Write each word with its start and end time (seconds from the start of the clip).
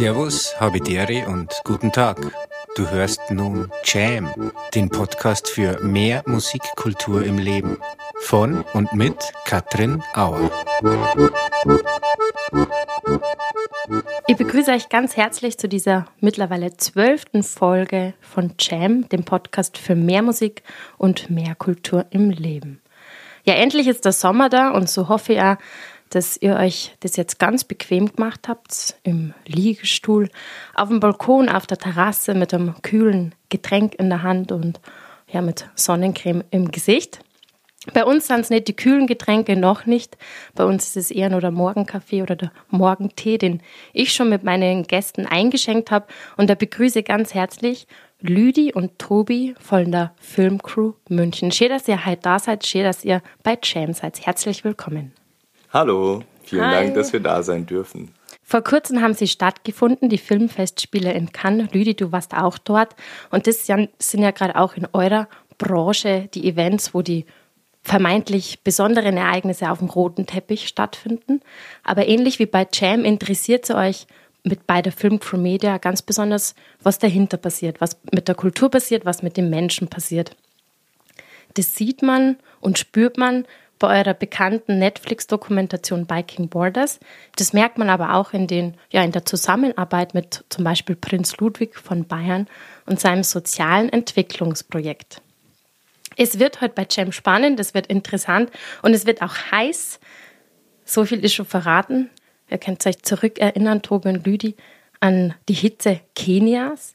Servus, 0.00 0.58
Habidere 0.58 1.28
und 1.28 1.52
guten 1.62 1.92
Tag. 1.92 2.16
Du 2.74 2.88
hörst 2.88 3.20
nun 3.30 3.70
Jam, 3.84 4.32
den 4.74 4.88
Podcast 4.88 5.46
für 5.46 5.78
mehr 5.84 6.22
Musikkultur 6.24 7.22
im 7.22 7.36
Leben. 7.36 7.76
Von 8.22 8.64
und 8.72 8.94
mit 8.94 9.14
Katrin 9.44 10.02
Auer. 10.14 10.50
Ich 14.26 14.38
begrüße 14.38 14.70
euch 14.70 14.88
ganz 14.88 15.18
herzlich 15.18 15.58
zu 15.58 15.68
dieser 15.68 16.06
mittlerweile 16.18 16.78
zwölften 16.78 17.42
Folge 17.42 18.14
von 18.22 18.54
Jam, 18.58 19.06
dem 19.10 19.24
Podcast 19.24 19.76
für 19.76 19.96
mehr 19.96 20.22
Musik 20.22 20.62
und 20.96 21.28
mehr 21.28 21.54
Kultur 21.54 22.06
im 22.08 22.30
Leben. 22.30 22.80
Ja, 23.44 23.54
endlich 23.54 23.86
ist 23.86 24.04
der 24.04 24.12
Sommer 24.12 24.48
da 24.48 24.70
und 24.70 24.88
so 24.88 25.08
hoffe 25.08 25.34
ich 25.34 25.40
auch, 25.40 25.56
dass 26.10 26.36
ihr 26.36 26.56
euch 26.56 26.94
das 27.00 27.16
jetzt 27.16 27.38
ganz 27.38 27.64
bequem 27.64 28.12
gemacht 28.12 28.48
habt, 28.48 28.96
im 29.02 29.32
Liegestuhl, 29.46 30.28
auf 30.74 30.88
dem 30.88 31.00
Balkon, 31.00 31.48
auf 31.48 31.66
der 31.66 31.78
Terrasse 31.78 32.34
mit 32.34 32.52
einem 32.52 32.80
kühlen 32.82 33.34
Getränk 33.48 33.94
in 33.94 34.10
der 34.10 34.22
Hand 34.22 34.52
und 34.52 34.80
ja, 35.28 35.40
mit 35.40 35.68
Sonnencreme 35.74 36.44
im 36.50 36.70
Gesicht. 36.70 37.20
Bei 37.94 38.04
uns 38.04 38.26
sind 38.26 38.40
es 38.40 38.50
nicht 38.50 38.68
die 38.68 38.76
kühlen 38.76 39.06
Getränke, 39.06 39.56
noch 39.56 39.86
nicht. 39.86 40.18
Bei 40.54 40.64
uns 40.64 40.88
ist 40.88 40.96
es 40.96 41.10
eher 41.10 41.30
nur 41.30 41.40
der 41.40 41.50
Morgenkaffee 41.50 42.20
oder 42.22 42.36
der 42.36 42.52
Morgentee, 42.68 43.38
den 43.38 43.62
ich 43.94 44.12
schon 44.12 44.28
mit 44.28 44.44
meinen 44.44 44.82
Gästen 44.82 45.24
eingeschenkt 45.24 45.90
habe. 45.90 46.06
Und 46.36 46.50
da 46.50 46.54
begrüße 46.54 47.02
ganz 47.02 47.32
herzlich 47.32 47.86
Lüdi 48.20 48.74
und 48.74 48.98
Tobi 48.98 49.54
von 49.58 49.90
der 49.90 50.12
Filmcrew 50.20 50.92
München. 51.08 51.52
Schön, 51.52 51.70
dass 51.70 51.88
ihr 51.88 52.04
heute 52.04 52.20
da 52.20 52.38
seid. 52.38 52.66
Schön, 52.66 52.84
dass 52.84 53.02
ihr 53.02 53.22
bei 53.42 53.56
Jam 53.62 53.94
seid. 53.94 54.26
Herzlich 54.26 54.62
willkommen. 54.62 55.14
Hallo, 55.72 56.24
vielen 56.42 56.64
Hi. 56.64 56.74
Dank, 56.74 56.94
dass 56.94 57.12
wir 57.12 57.20
da 57.20 57.42
sein 57.42 57.64
dürfen. 57.64 58.12
Vor 58.42 58.62
kurzem 58.62 59.00
haben 59.00 59.14
sie 59.14 59.28
stattgefunden, 59.28 60.08
die 60.08 60.18
Filmfestspiele 60.18 61.12
in 61.12 61.30
Cannes. 61.30 61.72
Lüdi, 61.72 61.94
du 61.94 62.10
warst 62.10 62.34
auch 62.34 62.58
dort. 62.58 62.96
Und 63.30 63.46
das 63.46 63.66
sind 63.66 64.22
ja 64.22 64.32
gerade 64.32 64.56
auch 64.56 64.74
in 64.74 64.88
eurer 64.92 65.28
Branche 65.58 66.28
die 66.34 66.48
Events, 66.48 66.92
wo 66.92 67.02
die 67.02 67.26
vermeintlich 67.82 68.60
besonderen 68.64 69.16
Ereignisse 69.16 69.70
auf 69.70 69.78
dem 69.78 69.88
roten 69.88 70.26
Teppich 70.26 70.66
stattfinden. 70.66 71.40
Aber 71.84 72.08
ähnlich 72.08 72.40
wie 72.40 72.46
bei 72.46 72.66
Jam 72.72 73.04
interessiert 73.04 73.64
es 73.64 73.70
euch 73.70 74.06
mit 74.42 74.66
bei 74.66 74.82
der 74.82 74.92
Filmcrew 74.92 75.36
Media 75.36 75.78
ganz 75.78 76.02
besonders, 76.02 76.56
was 76.82 76.98
dahinter 76.98 77.36
passiert, 77.36 77.80
was 77.80 78.00
mit 78.10 78.26
der 78.26 78.34
Kultur 78.34 78.70
passiert, 78.70 79.04
was 79.04 79.22
mit 79.22 79.36
den 79.36 79.50
Menschen 79.50 79.86
passiert. 79.86 80.34
Das 81.54 81.74
sieht 81.76 82.02
man 82.02 82.36
und 82.60 82.78
spürt 82.78 83.16
man 83.18 83.44
bei 83.80 83.98
eurer 83.98 84.14
bekannten 84.14 84.78
Netflix-Dokumentation 84.78 86.06
Biking 86.06 86.48
Borders. 86.48 87.00
Das 87.34 87.52
merkt 87.52 87.78
man 87.78 87.90
aber 87.90 88.14
auch 88.14 88.32
in, 88.32 88.46
den, 88.46 88.74
ja, 88.90 89.02
in 89.02 89.10
der 89.10 89.26
Zusammenarbeit 89.26 90.14
mit 90.14 90.44
zum 90.50 90.62
Beispiel 90.62 90.94
Prinz 90.94 91.38
Ludwig 91.38 91.76
von 91.76 92.06
Bayern 92.06 92.46
und 92.86 93.00
seinem 93.00 93.24
sozialen 93.24 93.88
Entwicklungsprojekt. 93.88 95.22
Es 96.16 96.38
wird 96.38 96.60
heute 96.60 96.74
bei 96.74 96.86
Jam 96.88 97.10
spannend, 97.10 97.58
es 97.58 97.74
wird 97.74 97.86
interessant 97.86 98.50
und 98.82 98.92
es 98.94 99.06
wird 99.06 99.22
auch 99.22 99.34
heiß. 99.50 99.98
So 100.84 101.04
viel 101.04 101.24
ist 101.24 101.34
schon 101.34 101.46
verraten. 101.46 102.10
Ihr 102.50 102.58
könnt 102.58 102.86
euch 102.86 103.02
zurückerinnern, 103.02 103.80
Tobi 103.82 104.10
und 104.10 104.26
Lüdi, 104.26 104.56
an 105.00 105.34
die 105.48 105.54
Hitze 105.54 106.00
Kenias. 106.14 106.94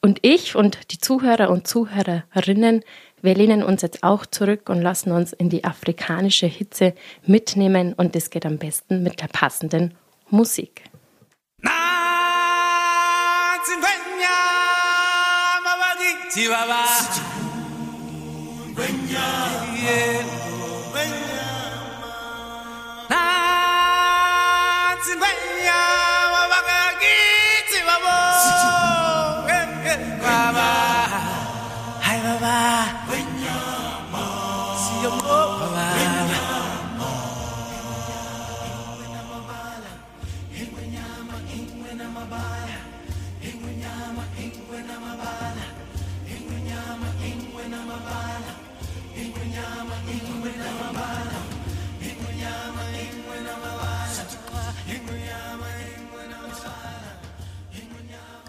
Und 0.00 0.20
ich 0.22 0.54
und 0.54 0.92
die 0.92 0.98
Zuhörer 0.98 1.50
und 1.50 1.66
Zuhörerinnen 1.66 2.84
wir 3.20 3.34
lehnen 3.34 3.64
uns 3.64 3.82
jetzt 3.82 4.04
auch 4.04 4.26
zurück 4.26 4.68
und 4.68 4.80
lassen 4.80 5.10
uns 5.10 5.32
in 5.32 5.48
die 5.48 5.64
afrikanische 5.64 6.46
Hitze 6.46 6.94
mitnehmen 7.26 7.92
und 7.94 8.14
das 8.14 8.30
geht 8.30 8.46
am 8.46 8.58
besten 8.58 9.02
mit 9.02 9.20
der 9.20 9.26
passenden 9.26 9.94
Musik. 10.30 10.84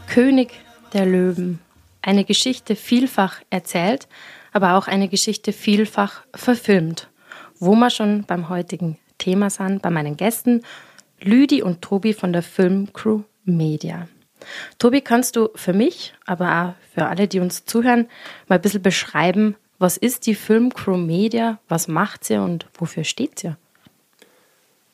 König 0.09 0.49
der 0.93 1.05
Löwen. 1.05 1.59
Eine 2.01 2.25
Geschichte 2.25 2.75
vielfach 2.75 3.41
erzählt, 3.51 4.07
aber 4.51 4.73
auch 4.73 4.87
eine 4.87 5.07
Geschichte 5.07 5.53
vielfach 5.53 6.23
verfilmt. 6.33 7.09
Wo 7.59 7.75
wir 7.75 7.91
schon 7.91 8.23
beim 8.23 8.49
heutigen 8.49 8.97
Thema 9.19 9.51
sind, 9.51 9.83
bei 9.83 9.91
meinen 9.91 10.17
Gästen, 10.17 10.63
Lüdi 11.21 11.61
und 11.61 11.83
Tobi 11.83 12.13
von 12.13 12.33
der 12.33 12.41
Filmcrew 12.41 13.21
Media. 13.43 14.07
Tobi, 14.79 15.01
kannst 15.01 15.35
du 15.35 15.49
für 15.53 15.73
mich, 15.73 16.13
aber 16.25 16.63
auch 16.63 16.95
für 16.95 17.05
alle, 17.05 17.27
die 17.27 17.39
uns 17.39 17.65
zuhören, 17.65 18.07
mal 18.47 18.55
ein 18.55 18.61
bisschen 18.61 18.81
beschreiben, 18.81 19.55
was 19.77 19.95
ist 19.95 20.25
die 20.25 20.35
Filmcrew 20.35 20.97
Media, 20.97 21.59
was 21.67 21.87
macht 21.87 22.23
sie 22.23 22.37
und 22.37 22.65
wofür 22.73 23.03
steht 23.03 23.39
sie? 23.39 23.55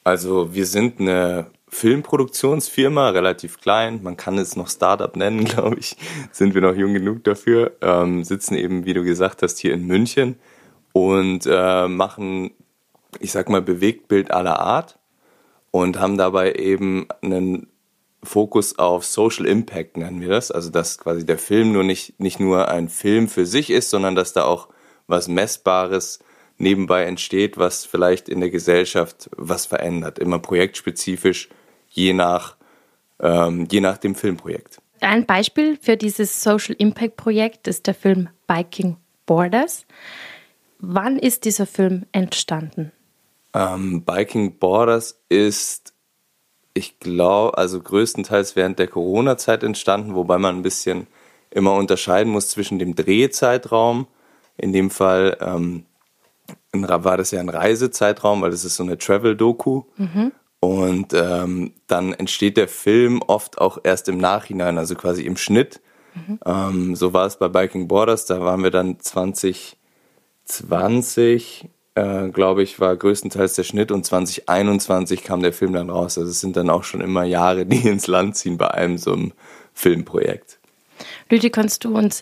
Also 0.03 0.53
wir 0.53 0.65
sind 0.65 0.99
eine 0.99 1.47
Filmproduktionsfirma, 1.67 3.09
relativ 3.09 3.59
klein, 3.59 4.01
man 4.03 4.17
kann 4.17 4.37
es 4.37 4.55
noch 4.55 4.69
Startup 4.69 5.15
nennen, 5.15 5.45
glaube 5.45 5.77
ich, 5.79 5.97
sind 6.31 6.53
wir 6.53 6.61
noch 6.61 6.75
jung 6.75 6.93
genug 6.93 7.23
dafür, 7.23 7.73
ähm, 7.81 8.23
sitzen 8.23 8.55
eben, 8.55 8.85
wie 8.85 8.93
du 8.93 9.03
gesagt 9.03 9.41
hast, 9.41 9.59
hier 9.59 9.73
in 9.73 9.85
München 9.85 10.37
und 10.93 11.47
äh, 11.47 11.87
machen, 11.87 12.51
ich 13.19 13.31
sag 13.31 13.49
mal, 13.49 13.61
Bewegtbild 13.61 14.31
aller 14.31 14.59
Art 14.59 14.97
und 15.71 15.99
haben 15.99 16.17
dabei 16.17 16.53
eben 16.53 17.07
einen 17.21 17.67
Fokus 18.23 18.79
auf 18.79 19.05
Social 19.05 19.45
Impact, 19.45 19.97
nennen 19.97 20.21
wir 20.21 20.29
das. 20.29 20.51
Also, 20.51 20.69
dass 20.69 20.97
quasi 20.97 21.25
der 21.25 21.37
Film 21.37 21.71
nur 21.71 21.83
nicht, 21.83 22.19
nicht 22.19 22.39
nur 22.39 22.67
ein 22.69 22.89
Film 22.89 23.27
für 23.27 23.45
sich 23.45 23.69
ist, 23.69 23.89
sondern 23.89 24.15
dass 24.15 24.33
da 24.33 24.45
auch 24.45 24.69
was 25.07 25.27
Messbares 25.27 26.19
nebenbei 26.57 27.03
entsteht, 27.05 27.57
was 27.57 27.85
vielleicht 27.85 28.29
in 28.29 28.39
der 28.39 28.49
Gesellschaft 28.49 29.29
was 29.35 29.65
verändert. 29.65 30.19
Immer 30.19 30.39
projektspezifisch, 30.39 31.49
je 31.89 32.13
nach, 32.13 32.55
ähm, 33.19 33.67
je 33.71 33.81
nach 33.81 33.97
dem 33.97 34.15
Filmprojekt. 34.15 34.81
Ein 35.01 35.25
Beispiel 35.25 35.77
für 35.81 35.97
dieses 35.97 36.41
Social 36.41 36.75
Impact 36.77 37.17
Projekt 37.17 37.67
ist 37.67 37.87
der 37.87 37.93
Film 37.93 38.29
Biking 38.47 38.97
Borders. 39.25 39.85
Wann 40.79 41.19
ist 41.19 41.45
dieser 41.45 41.65
Film 41.65 42.05
entstanden? 42.11 42.91
Ähm, 43.53 44.03
Biking 44.03 44.57
Borders 44.57 45.19
ist 45.29 45.95
ich 46.75 46.99
glaube, 46.99 47.57
also 47.57 47.79
größtenteils 47.79 48.55
während 48.55 48.77
der 48.77 48.87
Corona-Zeit 48.87 49.63
entstanden, 49.63 50.13
wobei 50.13 50.37
man 50.37 50.57
ein 50.57 50.61
bisschen 50.61 51.07
immer 51.49 51.73
unterscheiden 51.73 52.31
muss 52.31 52.49
zwischen 52.49 52.79
dem 52.79 52.95
Drehzeitraum, 52.95 54.07
in 54.57 54.73
dem 54.73 54.91
Fall 54.91 55.37
ähm, 55.39 55.85
war 56.73 57.17
das 57.17 57.31
ja 57.31 57.39
ein 57.39 57.49
Reisezeitraum, 57.49 58.41
weil 58.41 58.51
das 58.51 58.65
ist 58.65 58.75
so 58.75 58.83
eine 58.83 58.97
Travel-Doku. 58.97 59.83
Mhm. 59.97 60.31
Und 60.59 61.13
ähm, 61.13 61.73
dann 61.87 62.13
entsteht 62.13 62.57
der 62.57 62.67
Film 62.67 63.21
oft 63.21 63.59
auch 63.59 63.77
erst 63.83 64.09
im 64.09 64.17
Nachhinein, 64.17 64.77
also 64.77 64.95
quasi 64.95 65.23
im 65.23 65.37
Schnitt. 65.37 65.79
Mhm. 66.15 66.39
Ähm, 66.45 66.95
so 66.95 67.13
war 67.13 67.25
es 67.27 67.37
bei 67.37 67.47
Biking 67.49 67.87
Borders, 67.87 68.25
da 68.25 68.41
waren 68.41 68.63
wir 68.63 68.71
dann 68.71 68.99
2020 68.99 71.69
äh, 71.95 72.29
glaube 72.29 72.61
ich, 72.61 72.79
war 72.79 72.95
größtenteils 72.95 73.55
der 73.55 73.63
Schnitt 73.63 73.91
und 73.91 74.05
2021 74.05 75.23
kam 75.23 75.41
der 75.41 75.53
Film 75.53 75.73
dann 75.73 75.89
raus. 75.89 76.17
Also 76.17 76.29
es 76.29 76.41
sind 76.41 76.57
dann 76.57 76.69
auch 76.69 76.83
schon 76.83 77.01
immer 77.01 77.23
Jahre, 77.23 77.65
die 77.65 77.77
ins 77.87 78.07
Land 78.07 78.35
ziehen 78.35 78.57
bei 78.57 78.69
einem 78.69 78.97
so 78.97 79.13
einem 79.13 79.33
Filmprojekt. 79.73 80.59
Lüdi, 81.29 81.49
kannst 81.49 81.85
du 81.85 81.95
uns 81.95 82.21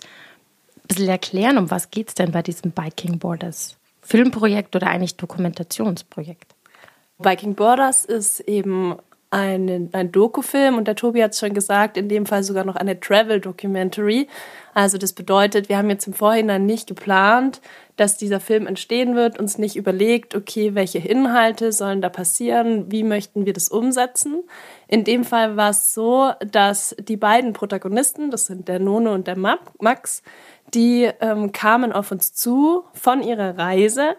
ein 0.75 0.88
bisschen 0.88 1.10
erklären, 1.10 1.58
um 1.58 1.72
was 1.72 1.90
geht 1.90 2.10
es 2.10 2.14
denn 2.14 2.31
bei 2.31 2.42
diesem 2.42 2.72
Biking 2.72 3.20
Borders? 3.20 3.78
Filmprojekt 4.03 4.75
oder 4.75 4.88
eigentlich 4.88 5.17
Dokumentationsprojekt? 5.17 6.55
Biking 7.17 7.55
Borders 7.55 8.05
ist 8.05 8.41
eben 8.41 8.95
einen, 9.33 9.89
ein 9.94 10.11
Dokufilm 10.11 10.77
und 10.77 10.88
der 10.88 10.95
Tobi 10.95 11.23
hat 11.23 11.31
es 11.31 11.39
schon 11.39 11.55
gesagt, 11.55 11.97
in 11.97 12.07
dem 12.07 12.27
Fall 12.27 12.44
sogar 12.44 12.65
noch 12.65 12.75
eine 12.75 13.00
Travel 13.00 13.41
Documentary. 13.41 14.27
Also 14.75 15.00
das 15.00 15.13
bedeutet, 15.13 15.69
wir 15.69 15.77
haben 15.77 15.89
jetzt 15.89 16.05
im 16.05 16.13
Vorhinein 16.13 16.67
nicht 16.67 16.85
geplant, 16.85 17.59
dass 17.95 18.17
dieser 18.17 18.39
Film 18.39 18.67
entstehen 18.67 19.15
wird, 19.15 19.39
uns 19.39 19.57
nicht 19.57 19.75
überlegt, 19.75 20.35
okay, 20.35 20.75
welche 20.75 21.00
Inhalte 21.00 21.71
sollen 21.71 22.01
da 22.01 22.09
passieren, 22.09 22.91
wie 22.91 23.03
möchten 23.03 23.47
wir 23.47 23.53
das 23.53 23.69
umsetzen. 23.69 24.44
In 24.88 25.03
dem 25.03 25.23
Fall 25.23 25.57
war 25.57 25.71
es 25.71 25.95
so, 25.95 26.31
dass 26.51 26.95
die 27.00 27.17
beiden 27.17 27.53
Protagonisten, 27.53 28.29
das 28.29 28.45
sind 28.45 28.67
der 28.67 28.79
None 28.79 29.11
und 29.11 29.25
der 29.25 29.38
Max, 29.38 30.21
die 30.74 31.10
ähm, 31.20 31.52
kamen 31.52 31.92
auf 31.92 32.12
uns 32.12 32.34
zu 32.34 32.84
von 32.94 33.22
ihrer 33.22 33.58
Reise 33.58 34.16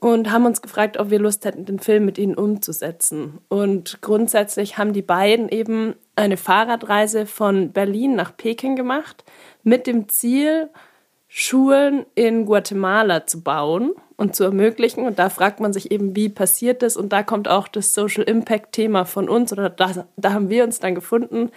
und 0.00 0.30
haben 0.30 0.44
uns 0.44 0.60
gefragt, 0.60 0.98
ob 0.98 1.10
wir 1.10 1.18
Lust 1.18 1.44
hätten, 1.44 1.64
den 1.64 1.78
Film 1.78 2.04
mit 2.04 2.18
ihnen 2.18 2.34
umzusetzen. 2.34 3.38
Und 3.48 4.02
grundsätzlich 4.02 4.76
haben 4.76 4.92
die 4.92 5.02
beiden 5.02 5.48
eben 5.48 5.94
eine 6.14 6.36
Fahrradreise 6.36 7.24
von 7.24 7.72
Berlin 7.72 8.14
nach 8.14 8.36
Peking 8.36 8.76
gemacht 8.76 9.24
mit 9.62 9.86
dem 9.86 10.08
Ziel, 10.08 10.68
Schulen 11.26 12.06
in 12.14 12.46
Guatemala 12.46 13.26
zu 13.26 13.42
bauen 13.42 13.92
und 14.16 14.36
zu 14.36 14.44
ermöglichen. 14.44 15.06
Und 15.06 15.18
da 15.18 15.30
fragt 15.30 15.58
man 15.58 15.72
sich 15.72 15.90
eben, 15.90 16.14
wie 16.14 16.28
passiert 16.28 16.82
das? 16.82 16.96
Und 16.96 17.12
da 17.12 17.22
kommt 17.22 17.48
auch 17.48 17.66
das 17.66 17.94
Social 17.94 18.24
Impact 18.24 18.72
Thema 18.72 19.04
von 19.04 19.28
uns 19.28 19.52
oder 19.52 19.70
da, 19.70 20.06
da 20.16 20.32
haben 20.32 20.50
wir 20.50 20.64
uns 20.64 20.80
dann 20.80 20.94
gefunden. 20.94 21.50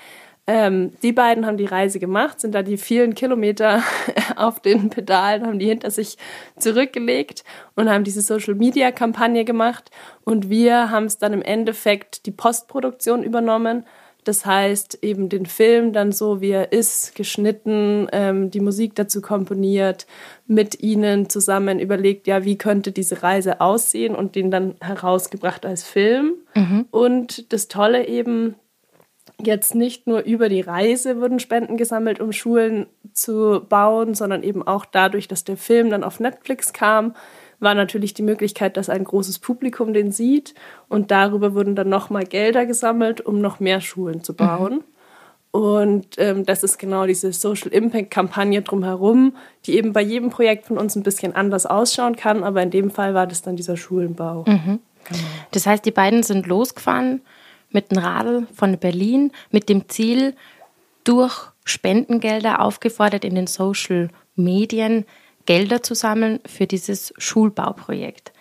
Ähm, 0.47 0.93
die 1.03 1.11
beiden 1.11 1.45
haben 1.45 1.57
die 1.57 1.65
Reise 1.65 1.99
gemacht, 1.99 2.39
sind 2.39 2.55
da 2.55 2.63
die 2.63 2.77
vielen 2.77 3.15
Kilometer 3.15 3.83
auf 4.35 4.61
den 4.61 4.89
Pedalen, 4.89 5.45
haben 5.45 5.59
die 5.59 5.67
hinter 5.67 5.91
sich 5.91 6.17
zurückgelegt 6.57 7.43
und 7.75 7.89
haben 7.89 8.05
diese 8.05 8.21
Social 8.21 8.55
Media 8.55 8.91
Kampagne 8.91 9.43
gemacht. 9.43 9.91
Und 10.23 10.49
wir 10.49 10.89
haben 10.89 11.05
es 11.05 11.17
dann 11.17 11.33
im 11.33 11.41
Endeffekt 11.41 12.25
die 12.25 12.31
Postproduktion 12.31 13.23
übernommen 13.23 13.83
das 14.27 14.45
heißt, 14.45 14.99
eben 15.03 15.29
den 15.29 15.45
Film 15.45 15.93
dann 15.93 16.11
so, 16.11 16.41
wie 16.41 16.49
er 16.51 16.73
ist, 16.73 17.15
geschnitten, 17.15 18.09
ähm, 18.11 18.51
die 18.51 18.59
Musik 18.59 18.93
dazu 18.95 19.21
komponiert, 19.21 20.05
mit 20.47 20.81
ihnen 20.81 21.29
zusammen 21.29 21.79
überlegt, 21.79 22.27
ja, 22.27 22.43
wie 22.43 22.57
könnte 22.57 22.91
diese 22.91 23.23
Reise 23.23 23.61
aussehen 23.61 24.15
und 24.15 24.35
den 24.35 24.51
dann 24.51 24.75
herausgebracht 24.81 25.65
als 25.65 25.83
Film. 25.83 26.33
Mhm. 26.55 26.85
Und 26.91 27.53
das 27.53 27.69
Tolle 27.69 28.07
eben, 28.07 28.55
jetzt 29.41 29.75
nicht 29.75 30.07
nur 30.07 30.23
über 30.23 30.49
die 30.49 30.61
Reise 30.61 31.21
wurden 31.21 31.39
Spenden 31.39 31.77
gesammelt, 31.77 32.19
um 32.19 32.31
Schulen 32.31 32.87
zu 33.13 33.61
bauen, 33.67 34.15
sondern 34.15 34.43
eben 34.43 34.65
auch 34.65 34.85
dadurch, 34.85 35.27
dass 35.27 35.43
der 35.43 35.57
Film 35.57 35.89
dann 35.89 36.03
auf 36.03 36.19
Netflix 36.19 36.73
kam, 36.73 37.15
war 37.59 37.75
natürlich 37.75 38.13
die 38.13 38.23
Möglichkeit, 38.23 38.77
dass 38.77 38.89
ein 38.89 39.03
großes 39.03 39.39
Publikum 39.39 39.93
den 39.93 40.11
sieht 40.11 40.53
und 40.89 41.11
darüber 41.11 41.55
wurden 41.55 41.75
dann 41.75 41.89
nochmal 41.89 42.25
Gelder 42.25 42.65
gesammelt, 42.65 43.21
um 43.21 43.41
noch 43.41 43.59
mehr 43.59 43.81
Schulen 43.81 44.23
zu 44.23 44.35
bauen. 44.35 44.73
Mhm. 44.73 44.83
Und 45.51 46.07
ähm, 46.17 46.45
das 46.45 46.63
ist 46.63 46.77
genau 46.77 47.07
diese 47.07 47.33
Social 47.33 47.71
Impact 47.71 48.11
Kampagne 48.11 48.61
drumherum, 48.61 49.35
die 49.65 49.75
eben 49.77 49.93
bei 49.93 50.01
jedem 50.01 50.29
Projekt 50.29 50.65
von 50.65 50.77
uns 50.77 50.95
ein 50.95 51.03
bisschen 51.03 51.35
anders 51.35 51.65
ausschauen 51.65 52.15
kann, 52.15 52.43
aber 52.43 52.61
in 52.61 52.69
dem 52.69 52.91
Fall 52.91 53.15
war 53.15 53.25
das 53.25 53.41
dann 53.41 53.55
dieser 53.55 53.77
Schulenbau. 53.77 54.43
Mhm. 54.45 54.79
Genau. 55.05 55.23
Das 55.51 55.65
heißt, 55.65 55.85
die 55.85 55.91
beiden 55.91 56.21
sind 56.21 56.47
losgefahren 56.47 57.21
mit 57.77 57.91
dem 57.91 57.99
Radl 57.99 58.47
von 58.55 58.79
Berlin 58.79 59.31
mit 59.51 59.69
dem 59.69 59.87
Ziel, 59.87 60.33
durch 61.03 61.51
Spendengelder 61.63 62.59
aufgefordert 62.59 63.23
in 63.23 63.35
den 63.35 63.45
Social 63.45 64.09
Medien 64.35 65.05
Gelder 65.45 65.83
zu 65.83 65.93
sammeln 65.93 66.39
für 66.45 66.65
dieses 66.65 67.13
Schulbauprojekt. 67.19 68.33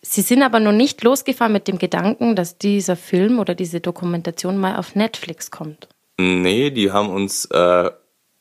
Sie 0.00 0.22
sind 0.22 0.42
aber 0.42 0.60
noch 0.60 0.72
nicht 0.72 1.02
losgefahren 1.02 1.52
mit 1.52 1.66
dem 1.66 1.78
Gedanken, 1.78 2.36
dass 2.36 2.56
dieser 2.56 2.94
Film 2.96 3.40
oder 3.40 3.56
diese 3.56 3.80
Dokumentation 3.80 4.56
mal 4.58 4.76
auf 4.76 4.94
Netflix 4.94 5.50
kommt. 5.50 5.88
Nee, 6.18 6.70
die 6.70 6.92
haben 6.92 7.10
uns 7.10 7.46
äh, 7.46 7.90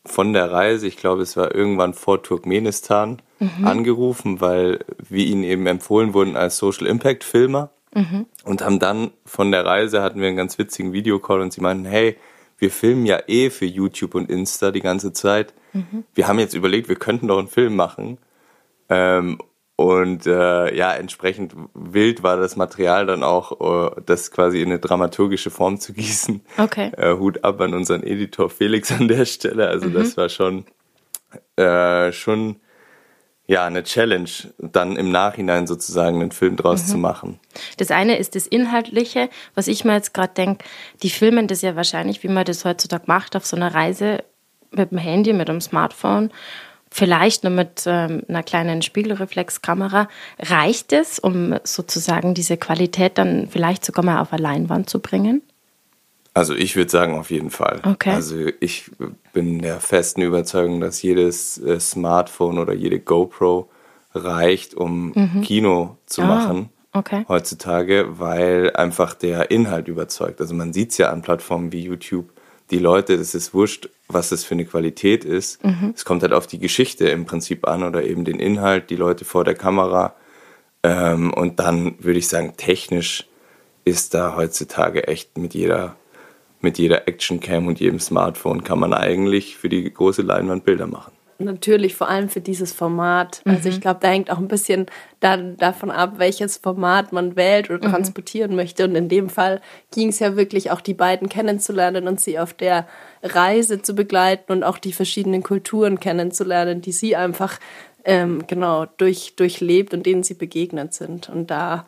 von 0.06 0.33
der 0.33 0.51
Reise, 0.51 0.88
ich 0.88 0.97
glaube, 0.97 1.24
es 1.24 1.35
war 1.35 1.53
irgendwann 1.53 1.95
vor 1.95 2.21
Turkmenistan, 2.21 3.21
mhm. 3.39 3.67
angerufen, 3.67 4.39
weil 4.39 4.85
wir 5.09 5.25
ihnen 5.25 5.44
eben 5.44 5.65
empfohlen 5.65 6.13
wurden 6.13 6.35
als 6.38 6.57
Social 6.57 6.85
Impact 6.85 7.24
Filmer. 7.24 7.71
Mhm. 7.93 8.25
Und 8.43 8.63
haben 8.63 8.79
dann 8.79 9.11
von 9.25 9.51
der 9.51 9.65
Reise 9.65 10.01
hatten 10.01 10.21
wir 10.21 10.27
einen 10.27 10.38
ganz 10.38 10.57
witzigen 10.57 10.93
Videocall 10.93 11.41
und 11.41 11.51
sie 11.51 11.61
meinten, 11.61 11.85
hey, 11.85 12.17
wir 12.57 12.71
filmen 12.71 13.05
ja 13.05 13.19
eh 13.27 13.49
für 13.49 13.65
YouTube 13.65 14.15
und 14.15 14.29
Insta 14.29 14.71
die 14.71 14.81
ganze 14.81 15.13
Zeit. 15.13 15.53
Mhm. 15.73 16.03
Wir 16.13 16.27
haben 16.27 16.39
jetzt 16.39 16.53
überlegt, 16.53 16.89
wir 16.89 16.95
könnten 16.95 17.27
doch 17.27 17.39
einen 17.39 17.47
Film 17.47 17.75
machen. 17.75 18.17
Ähm, 18.89 19.39
und 19.75 20.27
äh, 20.27 20.75
ja, 20.75 20.93
entsprechend 20.93 21.55
wild 21.73 22.21
war 22.21 22.38
das 22.38 22.55
Material 22.55 23.07
dann 23.07 23.23
auch, 23.23 23.59
uh, 23.59 23.99
das 24.05 24.29
quasi 24.29 24.61
in 24.61 24.69
eine 24.69 24.77
dramaturgische 24.77 25.49
Form 25.49 25.79
zu 25.79 25.93
gießen. 25.93 26.41
Okay. 26.59 26.91
Äh, 26.97 27.17
Hut 27.17 27.43
ab 27.43 27.59
an 27.61 27.73
unseren 27.73 28.03
Editor 28.03 28.51
Felix 28.51 28.91
an 28.91 29.07
der 29.07 29.25
Stelle. 29.25 29.67
Also 29.67 29.89
mhm. 29.89 29.93
das 29.93 30.17
war 30.17 30.29
schon, 30.29 30.65
äh, 31.55 32.11
schon 32.11 32.57
ja, 33.51 33.65
eine 33.65 33.83
Challenge, 33.83 34.30
dann 34.59 34.95
im 34.95 35.12
Nachhinein 35.12 35.68
sozusagen 35.68 36.21
einen 36.21 36.31
Film 36.31 36.56
draus 36.56 36.83
mhm. 36.83 36.88
zu 36.88 36.98
machen. 36.98 37.39
Das 37.75 37.92
eine 37.92 38.15
ist 38.15 38.36
das 38.36 38.48
Inhaltliche, 38.48 39.30
was 39.56 39.68
ich 39.68 39.83
mir 39.83 39.92
jetzt 39.92 40.13
gerade 40.13 40.33
denke, 40.33 40.63
die 41.03 41.09
filmen 41.09 41.48
das 41.48 41.62
ja 41.62 41.75
wahrscheinlich, 41.75 42.24
wie 42.24 42.30
man 42.30 42.45
das 42.45 42.63
heutzutage 42.63 43.03
macht, 43.07 43.36
auf 43.36 43.45
so 43.45 43.57
einer 43.57 43.75
Reise 43.75 44.24
mit 44.71 44.92
dem 44.92 45.00
Handy, 45.00 45.33
mit 45.33 45.50
dem 45.50 45.59
Smartphone, 45.59 46.31
vielleicht 46.89 47.44
nur 47.44 47.51
mit 47.51 47.83
ähm, 47.88 48.24
einer 48.30 48.42
kleinen 48.42 48.81
Spiegelreflexkamera. 48.81 50.07
Reicht 50.39 50.94
es, 50.94 51.19
um 51.19 51.56
sozusagen 51.65 52.33
diese 52.33 52.56
Qualität 52.56 53.18
dann 53.18 53.50
vielleicht 53.50 53.83
sogar 53.83 54.06
mal 54.06 54.21
auf 54.21 54.31
eine 54.31 54.44
Leinwand 54.44 54.89
zu 54.89 55.01
bringen? 55.01 55.42
Also 56.33 56.56
ich 56.56 56.75
würde 56.75 56.89
sagen, 56.89 57.18
auf 57.18 57.30
jeden 57.30 57.50
Fall. 57.50 57.81
Okay. 57.83 58.12
Also 58.12 58.36
ich 58.60 58.89
bin 59.33 59.62
der 59.62 59.80
festen 59.80 60.22
Überzeugung, 60.22 60.80
dass 60.80 61.01
jedes 61.01 61.57
äh, 61.57 61.80
Smartphone 61.80 62.57
oder 62.57 62.74
jede 62.74 63.00
GoPro 63.00 63.69
reicht, 64.13 64.74
um 64.74 65.12
mhm. 65.13 65.42
Kino 65.42 65.98
zu 66.06 66.22
ah, 66.22 66.25
machen. 66.25 66.69
Okay. 66.94 67.25
Heutzutage, 67.28 68.19
weil 68.19 68.72
einfach 68.75 69.13
der 69.13 69.51
Inhalt 69.51 69.88
überzeugt. 69.88 70.42
Also 70.42 70.54
man 70.54 70.74
sieht 70.74 70.92
es 70.92 70.98
ja 70.98 71.10
an 71.10 71.22
Plattformen 71.22 71.72
wie 71.72 71.83
YouTube 71.83 72.31
die 72.72 72.80
Leute, 72.80 73.18
das 73.18 73.36
ist 73.36 73.54
wurscht, 73.54 73.89
was 74.07 74.30
das 74.30 74.44
für 74.44 74.54
eine 74.54 74.66
Qualität 74.66 75.25
ist. 75.25 75.63
Mhm. 75.63 75.94
Es 75.94 76.06
kommt 76.06 76.24
halt 76.24 76.34
auf 76.34 76.48
die 76.48 76.60
Geschichte 76.60 77.10
im 77.10 77.25
Prinzip 77.25 77.68
an 77.68 77.84
oder 77.84 78.04
eben 78.04 78.24
den 78.24 78.39
Inhalt, 78.39 78.89
die 78.89 78.95
Leute 78.95 79.25
vor 79.25 79.44
der 79.44 79.56
Kamera. 79.56 80.16
Ähm, 80.81 81.34
und 81.34 81.60
dann 81.60 81.95
würde 82.00 82.19
ich 82.19 82.30
sagen, 82.30 82.54
technisch 82.56 83.27
ist 83.84 84.13
da 84.13 84.36
heutzutage 84.36 85.07
echt 85.07 85.38
mit 85.38 85.54
jeder, 85.54 85.95
mit 86.62 86.78
jeder 86.78 87.08
Actioncam 87.08 87.68
und 87.68 87.80
jedem 87.80 88.00
Smartphone 88.00 88.63
kann 88.63 88.80
man 88.80 88.94
eigentlich 88.94 89.58
für 89.58 89.69
die 89.69 89.92
große 89.92 90.22
Leinwand 90.22 90.66
Bilder 90.66 90.88
machen 90.88 91.12
natürlich 91.44 91.96
vor 91.96 92.10
allem 92.10 92.30
für 92.30 92.41
dieses 92.41 92.72
Format. 92.72 93.41
Also 93.46 93.70
ich 93.70 93.77
mhm. 93.77 93.82
glaube, 93.82 94.00
da 94.01 94.10
hängt 94.10 94.32
auch 94.32 94.38
ein 94.38 94.48
bisschen 94.48 94.86
dann 95.20 95.58
davon 95.58 95.91
ab, 95.91 96.13
welches 96.18 96.58
Format 96.58 97.12
man 97.12 97.36
wählt 97.36 97.70
oder 97.70 97.88
mhm. 97.88 97.91
transportieren 97.91 98.56
möchte. 98.56 98.86
Und 98.86 98.96
in 98.96 99.10
dem 99.10 99.30
Fall 99.30 99.62
ging 99.91 100.10
es 100.10 100.20
ja 100.20 100.36
wirklich 100.36 100.72
auch 100.72 100.82
die 100.82 100.94
beiden 100.94 101.30
kennenzulernen 101.30 102.08
und 102.08 102.20
sie 102.20 102.39
auf 102.39 102.53
der 102.53 102.88
Reise 103.24 103.82
zu 103.82 103.94
begleiten 103.94 104.51
und 104.51 104.63
auch 104.63 104.77
die 104.77 104.94
verschiedenen 104.94 105.44
Kulturen 105.44 106.00
kennenzulernen, 106.00 106.82
die 106.82 106.91
sie 106.91 107.15
einfach 107.15 107.60
ähm, 108.06 108.46
genau 108.48 108.86
durch, 108.98 109.36
durchlebt 109.36 109.94
und 109.94 110.06
denen 110.06 110.24
sie 110.24 110.34
begegnet 110.34 110.94
sind. 110.94 111.30
Und 111.30 111.51
da 111.51 111.86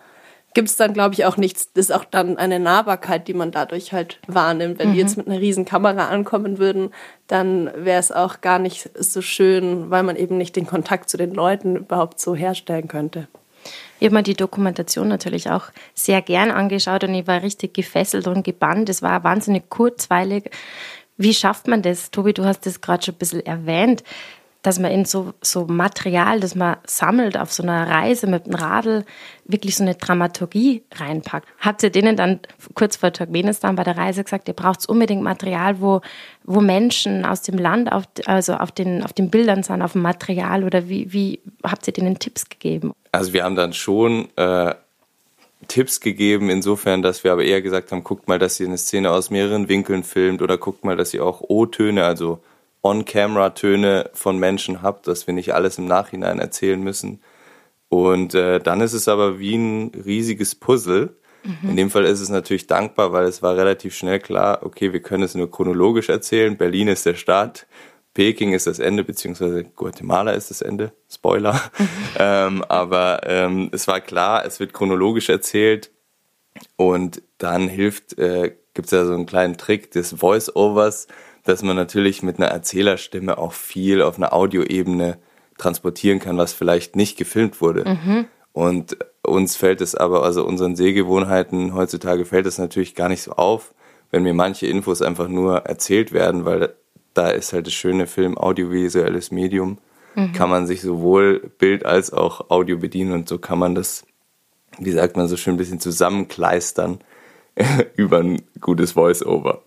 gibt 0.54 0.70
es 0.70 0.76
dann, 0.76 0.94
glaube 0.94 1.14
ich, 1.14 1.26
auch 1.26 1.38
nichts. 1.38 1.72
Das 1.74 1.86
ist 1.86 1.92
auch 1.92 2.06
dann 2.06 2.38
eine 2.38 2.60
Nahbarkeit, 2.60 3.28
die 3.28 3.34
man 3.34 3.52
dadurch 3.52 3.94
halt 3.94 4.20
wahrnimmt. 4.28 4.80
Wenn 4.80 4.90
mhm. 4.90 4.94
die 4.94 5.00
jetzt 5.00 5.18
mit 5.18 5.28
einer 5.28 5.40
riesen 5.40 5.66
Kamera 5.66 6.10
ankommen 6.10 6.60
würden, 6.60 6.92
dann 7.28 7.72
wäre 7.76 8.00
es 8.00 8.12
auch 8.12 8.42
gar 8.42 8.60
nicht 8.60 8.90
so 8.98 9.22
schön, 9.22 9.90
weil 9.90 10.04
man 10.04 10.16
eben 10.16 10.38
nicht 10.38 10.56
den 10.56 10.68
Kontakt 10.68 11.10
zu 11.10 11.18
den 11.18 11.34
Leuten 11.34 11.78
überhaupt 11.78 12.20
so 12.20 12.36
herstellen 12.36 12.88
könnte. 12.88 13.28
Ich 14.00 14.06
habe 14.06 14.16
mir 14.16 14.24
die 14.24 14.34
Dokumentation 14.34 15.08
natürlich 15.08 15.50
auch 15.50 15.66
sehr 15.94 16.22
gern 16.22 16.52
angeschaut 16.52 17.04
und 17.06 17.16
ich 17.16 17.26
war 17.28 17.42
richtig 17.42 17.74
gefesselt 17.74 18.28
und 18.28 18.44
gebannt. 18.44 18.90
Es 18.90 19.02
war 19.02 19.24
wahnsinnig 19.24 19.70
kurzweilig. 19.70 20.52
Wie 21.16 21.34
schafft 21.34 21.68
man 21.68 21.82
das? 21.82 22.12
Tobi, 22.12 22.34
du 22.34 22.44
hast 22.44 22.66
das 22.66 22.82
gerade 22.82 23.04
schon 23.06 23.16
ein 23.16 23.20
bisschen 23.20 23.46
erwähnt 23.46 24.04
dass 24.64 24.80
man 24.80 24.92
in 24.92 25.04
so, 25.04 25.34
so 25.42 25.66
Material, 25.66 26.40
das 26.40 26.56
man 26.56 26.78
sammelt 26.88 27.38
auf 27.38 27.52
so 27.52 27.64
einer 27.64 27.88
Reise 27.88 28.28
mit 28.28 28.48
dem 28.48 28.56
Radl, 28.56 29.06
wirklich 29.46 29.76
so 29.76 29.84
eine 29.84 29.96
Dramaturgie 29.96 30.84
reinpackt. 30.96 31.48
Habt 31.60 31.84
ihr 31.84 31.90
denen 31.90 32.16
dann 32.16 32.40
kurz 32.74 32.96
vor 32.96 33.12
Turkmenistan 33.12 33.76
bei 33.76 33.84
der 33.84 33.98
Reise 33.98 34.24
gesagt, 34.24 34.48
ihr 34.48 34.54
braucht 34.54 34.88
unbedingt 34.88 35.22
Material, 35.22 35.82
wo, 35.82 36.00
wo 36.46 36.62
Menschen 36.62 37.26
aus 37.26 37.42
dem 37.42 37.58
Land, 37.58 37.92
auf, 37.92 38.06
also 38.26 38.54
auf 38.54 38.72
den, 38.72 39.04
auf 39.04 39.12
den 39.12 39.30
Bildern 39.30 39.64
sind, 39.64 39.82
auf 39.82 39.92
dem 39.92 40.02
Material 40.02 40.64
oder 40.64 40.88
wie, 40.88 41.12
wie 41.12 41.42
habt 41.62 41.86
ihr 41.88 41.94
denen 41.94 42.18
Tipps 42.18 42.48
gegeben? 42.48 42.94
Also 43.12 43.34
wir 43.34 43.44
haben 43.44 43.58
dann 43.58 43.74
schon 43.74 44.30
äh, 44.38 44.74
Tipps 45.68 46.00
gegeben, 46.00 46.50
insofern, 46.50 47.02
dass 47.02 47.26
wir 47.26 47.34
aber 47.34 47.44
eher 47.44 47.62
gesagt 47.62 47.92
haben, 47.92 48.06
guckt 48.06 48.30
mal, 48.30 48.40
dass 48.40 48.62
ihr 48.62 48.68
eine 48.68 48.78
Szene 48.78 49.12
aus 49.12 49.30
mehreren 49.30 49.68
Winkeln 49.68 50.04
filmt 50.04 50.42
oder 50.42 50.58
guckt 50.58 50.86
mal, 50.86 50.96
dass 50.96 51.14
ihr 51.14 51.26
auch 51.26 51.42
O-Töne, 51.42 52.06
also 52.06 52.40
On-Camera-Töne 52.84 54.12
von 54.14 54.38
Menschen 54.38 54.82
habt, 54.82 55.08
dass 55.08 55.26
wir 55.26 55.34
nicht 55.34 55.54
alles 55.54 55.78
im 55.78 55.86
Nachhinein 55.86 56.40
erzählen 56.40 56.82
müssen. 56.82 57.22
Und 57.90 58.36
äh, 58.36 58.60
dann 58.60 58.82
ist 58.82 58.94
es 58.94 59.08
aber 59.08 59.40
wie 59.40 59.56
ein 59.56 59.92
riesiges 60.06 60.56
Puzzle, 60.56 61.16
Mhm. 61.44 61.70
In 61.70 61.76
dem 61.76 61.90
Fall 61.90 62.06
ist 62.06 62.22
es 62.22 62.30
natürlich 62.30 62.68
dankbar, 62.68 63.12
weil 63.12 63.26
es 63.26 63.42
war 63.42 63.58
relativ 63.58 63.96
schnell 63.96 64.20
klar, 64.20 64.60
okay, 64.64 64.94
wir 64.94 65.02
können 65.02 65.24
es 65.24 65.36
nur 65.36 65.52
chronologisch 65.52 66.10
erzählen. 66.10 66.58
Berlin 66.58 66.88
ist 66.88 67.06
der 67.06 67.16
Start, 67.16 67.68
Peking 68.14 68.54
ist 68.54 68.68
das 68.68 68.80
Ende, 68.80 69.04
beziehungsweise 69.04 69.64
Guatemala 69.64 70.32
ist 70.32 70.50
das 70.50 70.62
Ende. 70.62 70.94
Spoiler. 71.10 71.62
Ähm, 72.16 72.64
aber 72.70 73.22
ähm, 73.26 73.70
es 73.72 73.88
war 73.88 74.00
klar, 74.00 74.46
es 74.46 74.60
wird 74.60 74.72
chronologisch 74.72 75.30
erzählt. 75.30 75.90
Und 76.76 77.24
dann 77.40 77.68
hilft, 77.68 78.20
äh, 78.20 78.56
gibt 78.76 78.86
es 78.86 78.92
ja 78.92 79.04
so 79.06 79.16
einen 79.16 79.26
kleinen 79.26 79.58
Trick 79.58 79.90
des 79.90 80.14
Voice-Overs, 80.14 81.08
dass 81.44 81.62
man 81.62 81.76
natürlich 81.76 82.24
mit 82.24 82.38
einer 82.38 82.48
Erzählerstimme 82.48 83.38
auch 83.38 83.54
viel 83.54 84.02
auf 84.02 84.18
einer 84.18 84.34
Audioebene 84.34 85.18
transportieren 85.58 86.20
kann, 86.20 86.38
was 86.38 86.54
vielleicht 86.54 86.96
nicht 86.96 87.18
gefilmt 87.18 87.62
wurde. 87.62 87.86
Mhm. 87.86 88.26
Und 88.54 88.98
uns 89.24 89.56
fällt 89.56 89.82
es 89.82 89.96
aber, 89.96 90.24
also 90.24 90.46
unseren 90.46 90.76
Sehgewohnheiten 90.76 91.74
heutzutage 91.74 92.26
fällt 92.26 92.46
es 92.46 92.58
natürlich 92.58 92.96
gar 92.96 93.10
nicht 93.10 93.24
so 93.24 93.34
auf, 93.34 93.74
wenn 94.12 94.24
mir 94.24 94.34
manche 94.34 94.68
Infos 94.68 95.02
einfach 95.02 95.28
nur 95.28 95.58
erzählt 95.60 96.12
werden, 96.12 96.46
weil 96.46 96.74
da 97.14 97.30
ist 97.30 97.54
halt 97.54 97.68
das 97.68 97.74
schöne 97.74 98.08
Film 98.08 98.38
audiovisuelles 98.38 99.32
Medium. 99.32 99.80
Mhm. 100.16 100.34
Kann 100.34 100.50
man 100.50 100.68
sich 100.68 100.82
sowohl 100.82 101.52
Bild 101.58 101.86
als 101.86 102.14
auch 102.14 102.50
Audio 102.50 102.78
bedienen 102.78 103.14
und 103.14 103.28
so 103.28 103.38
kann 103.40 103.60
man 103.60 103.76
das, 103.76 104.06
wie 104.78 104.92
sagt 104.92 105.18
man 105.18 105.28
so 105.28 105.38
schön, 105.38 105.56
ein 105.56 105.58
bisschen 105.58 105.80
zusammenkleistern 105.80 107.00
über 107.96 108.20
ein 108.20 108.42
gutes 108.62 108.94
Voice-Over. 108.94 109.62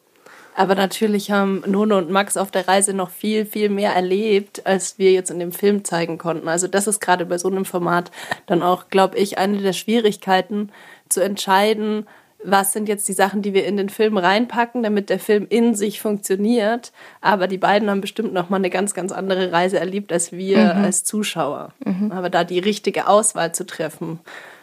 Aber 0.57 0.75
natürlich 0.75 1.31
haben 1.31 1.63
Nono 1.67 1.99
und 1.99 2.11
Max 2.11 2.39
auf 2.39 2.51
der 2.51 2.67
Reise 2.67 2.95
noch 2.95 3.11
viel, 3.11 3.45
viel 3.45 3.69
mehr 3.69 3.93
erlebt, 3.93 4.67
als 4.67 4.99
wir 4.99 5.13
jetzt 5.13 5.31
in 5.31 5.39
dem 5.39 5.53
Film 5.53 5.85
zeigen 5.85 6.17
konnten. 6.17 6.49
Also 6.49 6.67
das 6.67 6.87
ist 6.87 7.01
gerade 7.01 7.27
bei 7.27 7.37
so 7.37 7.49
einem 7.49 7.67
Format 7.67 8.11
dann 8.47 8.63
auch, 8.63 8.89
glaube 8.89 9.19
ich, 9.19 9.37
eine 9.37 9.59
der 9.59 9.75
Schwierigkeiten 9.75 10.71
zu 11.11 11.21
entscheiden, 11.21 12.07
was 12.43 12.73
sind 12.73 12.89
jetzt 12.89 13.07
die 13.07 13.13
Sachen, 13.13 13.43
die 13.43 13.53
wir 13.53 13.67
in 13.67 13.77
den 13.77 13.91
Film 13.91 14.17
reinpacken, 14.17 14.83
damit 14.83 15.11
der 15.11 15.19
Film 15.19 15.47
in 15.51 15.75
sich 15.75 16.01
funktioniert. 16.01 16.91
Aber 17.21 17.49
die 17.49 17.59
beiden 17.59 17.91
haben 17.91 18.01
bestimmt 18.01 18.33
noch 18.33 18.49
mal 18.49 18.57
eine 18.57 18.71
ganz, 18.71 18.95
ganz 18.95 19.13
andere 19.13 19.53
Reise 19.53 19.79
erlebt 19.79 20.11
als 20.11 20.33
wir 20.33 20.75
mhm. 20.75 20.85
als 20.85 21.05
Zuschauer. 21.05 21.75
Mhm. 21.85 22.13
Aber 22.13 22.31
da 22.31 22.45
die 22.45 22.61
richtige 22.61 23.09
Auswahl 23.09 23.55
zu 23.55 23.67
treffen 23.67 24.21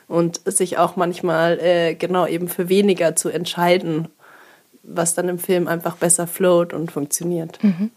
und 0.08 0.42
sich 0.46 0.80
auch 0.80 0.96
manchmal 0.96 1.60
äh, 1.60 1.94
genau 1.94 2.26
eben 2.26 2.48
für 2.48 2.68
weniger 2.68 3.16
zu 3.16 3.30
entscheiden 3.30 4.08
was 4.84 5.16
dann 5.16 5.30
im 5.30 5.40
Film 5.40 5.68
einfach 5.68 5.96
besser 5.96 6.28
float 6.28 6.74
und 6.74 6.92
funktioniert. 6.92 7.64
Mhm. 7.64 7.92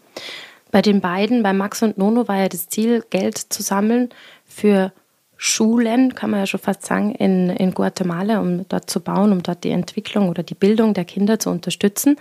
Bei 0.70 0.82
den 0.82 1.00
beiden, 1.00 1.42
bei 1.42 1.52
Max 1.52 1.82
und 1.82 1.98
Nono, 1.98 2.28
war 2.28 2.38
ja 2.38 2.48
das 2.48 2.68
Ziel, 2.68 3.04
Geld 3.10 3.38
zu 3.38 3.62
sammeln 3.62 4.10
für 4.44 4.92
Schulen, 5.36 6.14
kann 6.14 6.30
man 6.30 6.40
ja 6.40 6.46
schon 6.46 6.60
fast 6.60 6.86
sagen, 6.86 7.14
in, 7.14 7.50
in 7.50 7.72
Guatemala, 7.72 8.40
um 8.40 8.66
dort 8.68 8.88
zu 8.88 9.00
bauen, 9.00 9.32
um 9.32 9.42
dort 9.42 9.64
die 9.64 9.70
Entwicklung 9.70 10.28
oder 10.28 10.42
die 10.42 10.54
Bildung 10.54 10.94
der 10.94 11.04
Kinder 11.04 11.38
zu 11.38 11.50
unterstützen. 11.50 12.16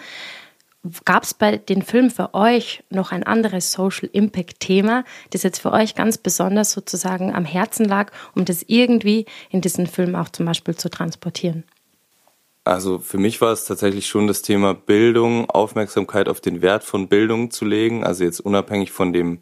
Gab 1.05 1.23
es 1.23 1.33
bei 1.33 1.57
den 1.57 1.81
Filmen 1.81 2.11
für 2.11 2.33
euch 2.35 2.83
noch 2.89 3.11
ein 3.11 3.23
anderes 3.23 3.71
Social 3.71 4.09
Impact-Thema, 4.11 5.03
das 5.31 5.43
jetzt 5.43 5.59
für 5.59 5.71
euch 5.71 5.95
ganz 5.95 6.17
besonders 6.17 6.73
sozusagen 6.73 7.33
am 7.33 7.45
Herzen 7.45 7.85
lag, 7.85 8.11
um 8.35 8.45
das 8.45 8.63
irgendwie 8.67 9.25
in 9.49 9.61
diesen 9.61 9.87
Film 9.87 10.15
auch 10.15 10.29
zum 10.29 10.45
Beispiel 10.45 10.75
zu 10.75 10.89
transportieren? 10.89 11.63
Also 12.65 12.97
für 12.97 13.19
mich 13.19 13.41
war 13.41 13.53
es 13.53 13.65
tatsächlich 13.65 14.07
schon 14.07 14.25
das 14.25 14.41
Thema 14.41 14.73
Bildung, 14.73 15.47
Aufmerksamkeit 15.51 16.27
auf 16.27 16.41
den 16.41 16.63
Wert 16.63 16.83
von 16.83 17.07
Bildung 17.07 17.51
zu 17.51 17.63
legen. 17.63 18.03
Also 18.03 18.23
jetzt 18.23 18.39
unabhängig 18.39 18.91
von 18.91 19.13
dem, 19.13 19.41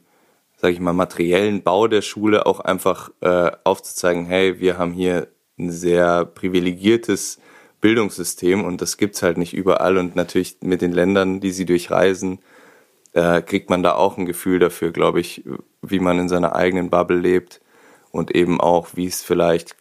sage 0.58 0.74
ich 0.74 0.82
mal, 0.82 0.92
materiellen 0.92 1.64
Bau 1.64 1.88
der 1.88 2.02
Schule 2.02 2.46
auch 2.46 2.60
einfach 2.60 3.12
äh, 3.22 3.52
aufzuzeigen, 3.64 4.26
hey, 4.26 4.60
wir 4.60 4.78
haben 4.78 4.92
hier 4.92 5.30
ein 5.58 5.72
sehr 5.72 6.26
privilegiertes 6.26 7.40
Bildungssystem 7.80 8.66
und 8.66 8.82
das 8.82 8.98
gibt's 8.98 9.24
halt 9.24 9.38
nicht 9.38 9.54
überall. 9.54 9.98
Und 9.98 10.18
natürlich 10.18 10.58
mit 10.62 10.82
den 10.82 10.92
Ländern, 10.92 11.40
die 11.40 11.52
sie 11.52 11.66
durchreisen, 11.66 12.40
äh, 13.14 13.42
kriegt 13.42 13.70
man 13.70 13.84
da 13.84 13.94
auch 13.94 14.18
ein 14.18 14.26
Gefühl 14.26 14.60
dafür, 14.60 14.92
glaube 14.92 15.22
ich, 15.22 15.46
wie 15.82 16.00
man 16.00 16.20
in 16.20 16.28
seiner 16.28 16.56
eigenen 16.56 16.90
Bubble 16.90 17.20
lebt 17.20 17.62
und 18.12 18.36
eben 18.36 18.60
auch, 18.60 18.90
wie 18.96 19.08
es 19.08 19.24
vielleicht 19.24 19.78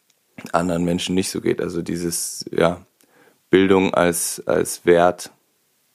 anderen 0.52 0.84
Menschen 0.84 1.16
nicht 1.16 1.30
so 1.30 1.40
geht. 1.40 1.61
Also 1.61 1.82
dieses, 1.82 2.44
ja, 2.52 2.87
Bildung 3.52 3.92
als, 3.92 4.42
als 4.47 4.87
Wert 4.87 5.30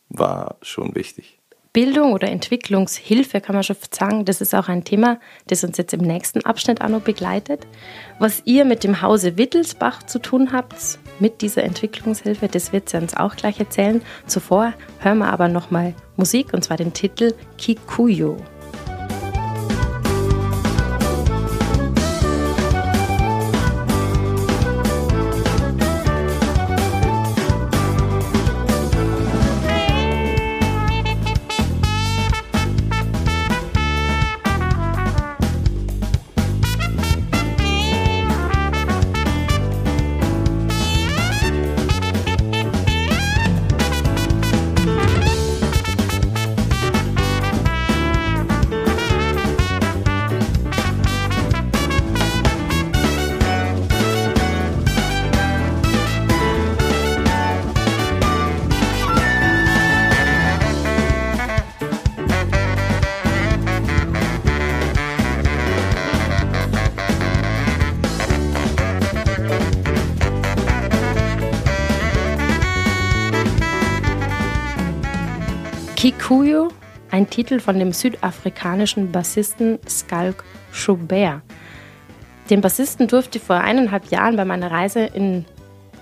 war 0.09 0.57
schon 0.61 0.93
wichtig. 0.93 1.39
Bildung 1.73 2.13
oder 2.13 2.29
Entwicklungshilfe 2.29 3.41
kann 3.41 3.55
man 3.55 3.63
schon 3.63 3.75
sagen, 3.89 4.25
das 4.25 4.41
ist 4.41 4.53
auch 4.53 4.69
ein 4.69 4.83
Thema, 4.83 5.19
das 5.47 5.63
uns 5.63 5.75
jetzt 5.77 5.91
im 5.91 6.01
nächsten 6.01 6.45
Abschnitt 6.45 6.81
auch 6.81 6.87
noch 6.87 7.01
begleitet. 7.01 7.65
Was 8.19 8.43
ihr 8.45 8.63
mit 8.63 8.83
dem 8.83 9.01
Hause 9.01 9.37
Wittelsbach 9.37 10.03
zu 10.03 10.19
tun 10.19 10.53
habt, 10.53 10.99
mit 11.19 11.41
dieser 11.41 11.63
Entwicklungshilfe, 11.63 12.47
das 12.47 12.73
wird 12.73 12.89
sie 12.89 12.97
uns 12.97 13.17
auch 13.17 13.35
gleich 13.35 13.59
erzählen. 13.59 14.03
Zuvor 14.27 14.73
hören 14.99 15.17
wir 15.17 15.33
aber 15.33 15.47
nochmal 15.47 15.95
Musik 16.15 16.53
und 16.53 16.63
zwar 16.63 16.77
den 16.77 16.93
Titel 16.93 17.33
Kikuyo. 17.57 18.37
Titel 77.37 77.59
von 77.59 77.77
dem 77.77 77.93
südafrikanischen 77.93 79.11
Bassisten 79.11 79.77
Skalk 79.87 80.43
Schubert. 80.71 81.43
Den 82.49 82.61
Bassisten 82.61 83.07
durfte 83.07 83.37
ich 83.37 83.43
vor 83.43 83.57
eineinhalb 83.57 84.09
Jahren 84.09 84.37
bei 84.37 84.43
meiner 84.43 84.71
Reise 84.71 85.01
in 85.01 85.45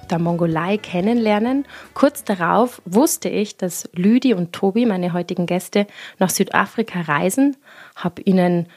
der 0.09 0.19
Mongolei 0.19 0.77
kennenlernen. 0.77 1.65
Kurz 1.93 2.23
darauf 2.23 2.81
wusste 2.85 3.27
ich, 3.27 3.57
dass 3.57 3.89
Lüdi 3.91 4.33
und 4.33 4.53
Tobi, 4.53 4.85
meine 4.85 5.11
heutigen 5.11 5.45
Gäste, 5.45 5.87
nach 6.19 6.29
Südafrika 6.29 7.01
reisen, 7.01 7.57
habe 7.97 8.21
ihnen 8.21 8.69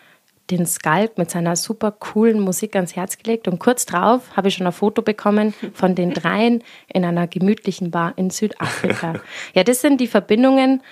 den 0.50 0.66
Skalk 0.66 1.16
mit 1.16 1.30
seiner 1.30 1.54
super 1.54 1.92
coolen 1.92 2.40
Musik 2.40 2.74
ans 2.74 2.96
Herz 2.96 3.18
gelegt 3.18 3.46
und 3.46 3.60
kurz 3.60 3.86
darauf 3.86 4.36
habe 4.36 4.48
ich 4.48 4.54
schon 4.54 4.66
ein 4.66 4.72
Foto 4.72 5.02
bekommen 5.02 5.54
von 5.74 5.94
den 5.94 6.12
dreien 6.12 6.64
in 6.92 7.04
einer 7.04 7.28
gemütlichen 7.28 7.92
Bar 7.92 8.14
in 8.16 8.30
Südafrika. 8.30 9.14
Ja, 9.54 9.62
das 9.62 9.80
sind 9.80 10.00
die 10.00 10.06
Verbindungen, 10.06 10.82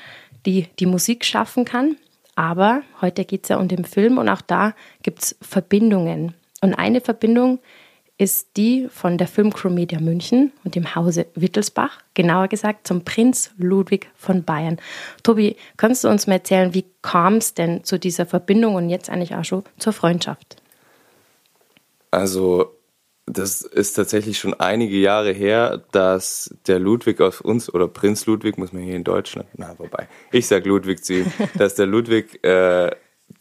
die 0.46 0.68
die 0.78 0.86
Musik 0.86 1.24
schaffen 1.24 1.64
kann. 1.64 1.96
Aber 2.34 2.82
heute 3.00 3.24
geht 3.24 3.44
es 3.44 3.48
ja 3.48 3.56
um 3.56 3.68
den 3.68 3.84
Film 3.84 4.18
und 4.18 4.28
auch 4.28 4.42
da 4.42 4.74
gibt 5.02 5.22
es 5.22 5.36
Verbindungen. 5.40 6.34
Und 6.60 6.74
eine 6.74 7.00
Verbindung 7.00 7.58
ist 8.18 8.56
die 8.56 8.88
von 8.88 9.18
der 9.18 9.26
Filmcrew 9.26 9.68
Media 9.68 10.00
München 10.00 10.52
und 10.64 10.74
dem 10.74 10.94
Hause 10.94 11.26
Wittelsbach, 11.34 12.00
genauer 12.14 12.48
gesagt 12.48 12.86
zum 12.86 13.04
Prinz 13.04 13.50
Ludwig 13.58 14.08
von 14.14 14.42
Bayern. 14.42 14.78
Tobi, 15.22 15.56
kannst 15.76 16.04
du 16.04 16.08
uns 16.08 16.26
mal 16.26 16.34
erzählen, 16.34 16.72
wie 16.72 16.86
kam 17.02 17.36
es 17.36 17.52
denn 17.52 17.84
zu 17.84 17.98
dieser 17.98 18.24
Verbindung 18.24 18.74
und 18.74 18.88
jetzt 18.88 19.10
eigentlich 19.10 19.34
auch 19.34 19.44
schon 19.44 19.64
zur 19.78 19.92
Freundschaft? 19.92 20.56
Also 22.10 22.75
das 23.26 23.62
ist 23.62 23.94
tatsächlich 23.94 24.38
schon 24.38 24.54
einige 24.54 24.96
Jahre 24.96 25.32
her, 25.32 25.82
dass 25.90 26.54
der 26.66 26.78
Ludwig 26.78 27.20
auf 27.20 27.40
uns, 27.40 27.72
oder 27.72 27.88
Prinz 27.88 28.26
Ludwig, 28.26 28.56
muss 28.56 28.72
man 28.72 28.82
hier 28.82 28.94
in 28.94 29.04
Deutschland, 29.04 29.48
na 29.56 29.74
wobei, 29.78 30.08
ich 30.30 30.46
sag 30.46 30.64
Ludwig 30.64 31.04
zu 31.04 31.14
ihm, 31.14 31.32
dass 31.58 31.74
der 31.74 31.86
Ludwig 31.86 32.42
äh, 32.44 32.90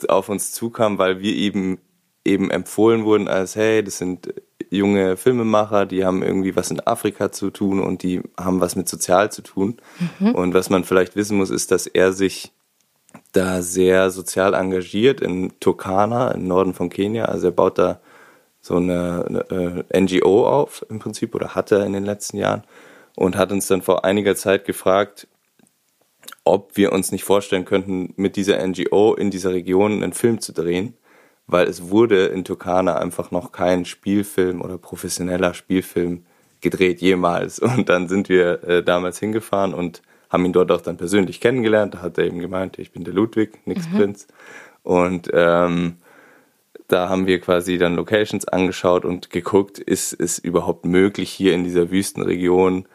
auf 0.07 0.29
uns 0.29 0.51
zukam, 0.51 0.97
weil 0.97 1.19
wir 1.19 1.33
eben 1.33 1.79
eben 2.25 2.49
empfohlen 2.49 3.05
wurden 3.05 3.27
als, 3.27 3.55
hey, 3.55 3.83
das 3.83 3.99
sind 3.99 4.33
junge 4.71 5.15
Filmemacher, 5.15 5.85
die 5.85 6.03
haben 6.03 6.23
irgendwie 6.23 6.55
was 6.55 6.71
in 6.71 6.79
Afrika 6.79 7.31
zu 7.31 7.51
tun 7.51 7.79
und 7.79 8.01
die 8.01 8.21
haben 8.35 8.61
was 8.61 8.75
mit 8.75 8.89
Sozial 8.89 9.31
zu 9.31 9.43
tun. 9.43 9.77
Mhm. 10.19 10.31
Und 10.31 10.53
was 10.55 10.71
man 10.71 10.83
vielleicht 10.83 11.15
wissen 11.15 11.37
muss, 11.37 11.51
ist, 11.51 11.69
dass 11.69 11.85
er 11.85 12.13
sich 12.13 12.51
da 13.31 13.61
sehr 13.61 14.09
sozial 14.09 14.55
engagiert 14.55 15.21
in 15.21 15.53
Turkana, 15.59 16.31
im 16.31 16.47
Norden 16.47 16.73
von 16.73 16.89
Kenia. 16.89 17.25
Also 17.25 17.47
er 17.47 17.51
baut 17.51 17.77
da 17.77 17.99
so 18.65 18.77
eine, 18.77 19.45
eine 19.51 19.85
äh, 19.91 20.01
NGO 20.01 20.47
auf 20.47 20.83
im 20.89 20.97
Prinzip 20.97 21.35
oder 21.35 21.53
hatte 21.53 21.75
in 21.85 21.93
den 21.93 22.03
letzten 22.03 22.37
Jahren 22.37 22.63
und 23.15 23.37
hat 23.37 23.51
uns 23.51 23.67
dann 23.67 23.83
vor 23.83 24.05
einiger 24.05 24.35
Zeit 24.35 24.65
gefragt, 24.65 25.27
ob 26.43 26.75
wir 26.75 26.91
uns 26.91 27.11
nicht 27.11 27.23
vorstellen 27.23 27.65
könnten, 27.65 28.15
mit 28.15 28.35
dieser 28.35 28.65
NGO 28.65 29.13
in 29.13 29.29
dieser 29.29 29.53
Region 29.53 29.91
einen 29.91 30.13
Film 30.13 30.41
zu 30.41 30.51
drehen, 30.51 30.95
weil 31.45 31.67
es 31.67 31.91
wurde 31.91 32.25
in 32.25 32.43
Turkana 32.43 32.97
einfach 32.97 33.29
noch 33.29 33.51
kein 33.51 33.85
Spielfilm 33.85 34.63
oder 34.63 34.79
professioneller 34.79 35.53
Spielfilm 35.53 36.25
gedreht 36.59 37.01
jemals. 37.01 37.59
Und 37.59 37.87
dann 37.89 38.07
sind 38.07 38.29
wir 38.29 38.63
äh, 38.63 38.83
damals 38.83 39.19
hingefahren 39.19 39.75
und 39.75 40.01
haben 40.31 40.43
ihn 40.43 40.53
dort 40.53 40.71
auch 40.71 40.81
dann 40.81 40.97
persönlich 40.97 41.39
kennengelernt. 41.39 41.93
Da 41.93 42.01
hat 42.01 42.17
er 42.17 42.25
eben 42.25 42.39
gemeint, 42.39 42.79
ich 42.79 42.91
bin 42.91 43.03
der 43.03 43.13
Ludwig, 43.13 43.59
nix 43.67 43.87
mhm. 43.89 43.95
Prinz. 43.95 44.27
Und 44.81 45.29
ähm, 45.33 45.97
da 46.87 47.09
haben 47.09 47.27
wir 47.27 47.39
quasi 47.39 47.77
dann 47.77 47.95
Locations 47.95 48.47
angeschaut 48.47 49.05
und 49.05 49.29
geguckt, 49.29 49.79
ist 49.79 50.13
es 50.13 50.39
überhaupt 50.39 50.85
möglich, 50.85 51.31
hier 51.31 51.53
in 51.53 51.63
dieser 51.63 51.91
Wüstenregion 51.91 52.87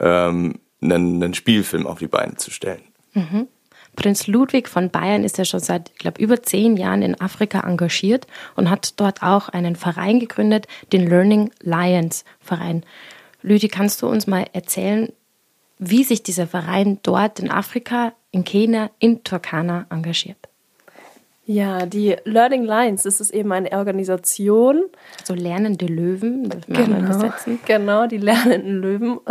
ähm, 0.00 0.60
einen, 0.80 1.22
einen 1.22 1.34
Spielfilm 1.34 1.86
auf 1.86 1.98
die 1.98 2.08
Beine 2.08 2.36
zu 2.36 2.50
stellen. 2.50 2.82
Mhm. 3.12 3.48
Prinz 3.96 4.26
Ludwig 4.26 4.68
von 4.68 4.90
Bayern 4.90 5.24
ist 5.24 5.38
ja 5.38 5.44
schon 5.44 5.60
seit, 5.60 5.90
ich 5.90 5.98
glaube, 5.98 6.20
über 6.20 6.42
zehn 6.42 6.76
Jahren 6.76 7.02
in 7.02 7.18
Afrika 7.18 7.60
engagiert 7.60 8.26
und 8.54 8.70
hat 8.70 9.00
dort 9.00 9.22
auch 9.22 9.48
einen 9.48 9.74
Verein 9.74 10.20
gegründet, 10.20 10.66
den 10.92 11.08
Learning 11.08 11.50
Lions 11.62 12.24
Verein. 12.38 12.84
Lüdi, 13.42 13.68
kannst 13.68 14.02
du 14.02 14.08
uns 14.08 14.26
mal 14.26 14.44
erzählen, 14.52 15.12
wie 15.78 16.04
sich 16.04 16.22
dieser 16.22 16.46
Verein 16.46 16.98
dort 17.02 17.40
in 17.40 17.50
Afrika, 17.50 18.12
in 18.30 18.44
Kenia, 18.44 18.90
in 18.98 19.24
Turkana 19.24 19.86
engagiert? 19.90 20.48
Ja, 21.48 21.86
die 21.86 22.16
Learning 22.24 22.64
Lines, 22.64 23.04
das 23.04 23.20
ist 23.20 23.30
eben 23.30 23.52
eine 23.52 23.70
Organisation. 23.70 24.82
So 25.24 25.32
lernende 25.32 25.86
Löwen, 25.86 26.50
genau. 26.66 27.32
Genau, 27.64 28.06
die 28.08 28.18
lernenden 28.18 28.80
Löwen. 28.80 29.20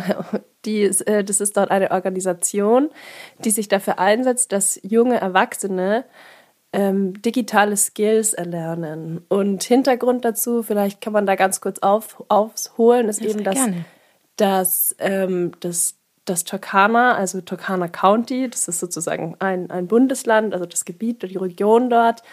Die 0.63 0.81
ist, 0.81 1.01
äh, 1.01 1.23
das 1.23 1.41
ist 1.41 1.55
dort 1.57 1.69
eine 1.69 1.91
Organisation, 1.91 2.89
die 3.43 3.51
sich 3.51 3.67
dafür 3.67 3.99
einsetzt, 3.99 4.51
dass 4.51 4.79
junge 4.81 5.21
Erwachsene 5.21 6.05
ähm, 6.73 7.21
digitale 7.21 7.77
Skills 7.77 8.33
erlernen. 8.33 9.21
Und 9.29 9.61
Hintergrund 9.61 10.25
dazu, 10.25 10.63
vielleicht 10.63 11.01
kann 11.01 11.13
man 11.13 11.27
da 11.27 11.35
ganz 11.35 11.61
kurz 11.61 11.77
auf, 11.79 12.23
aufholen, 12.29 13.09
ist 13.09 13.23
das 13.23 13.31
eben, 13.31 13.43
dass, 13.43 13.59
dass 14.37 14.95
ähm, 14.97 15.51
das 15.59 15.99
das 16.25 16.43
Turkana, 16.43 17.15
also 17.15 17.39
Turkana 17.41 17.87
County, 17.87 18.49
das 18.49 18.67
ist 18.67 18.79
sozusagen 18.79 19.35
ein, 19.39 19.69
ein 19.69 19.87
Bundesland, 19.87 20.53
also 20.53 20.65
das 20.65 20.83
Gebiet, 20.83 21.21
die 21.21 21.37
Region 21.37 21.89
dort, 21.89 22.23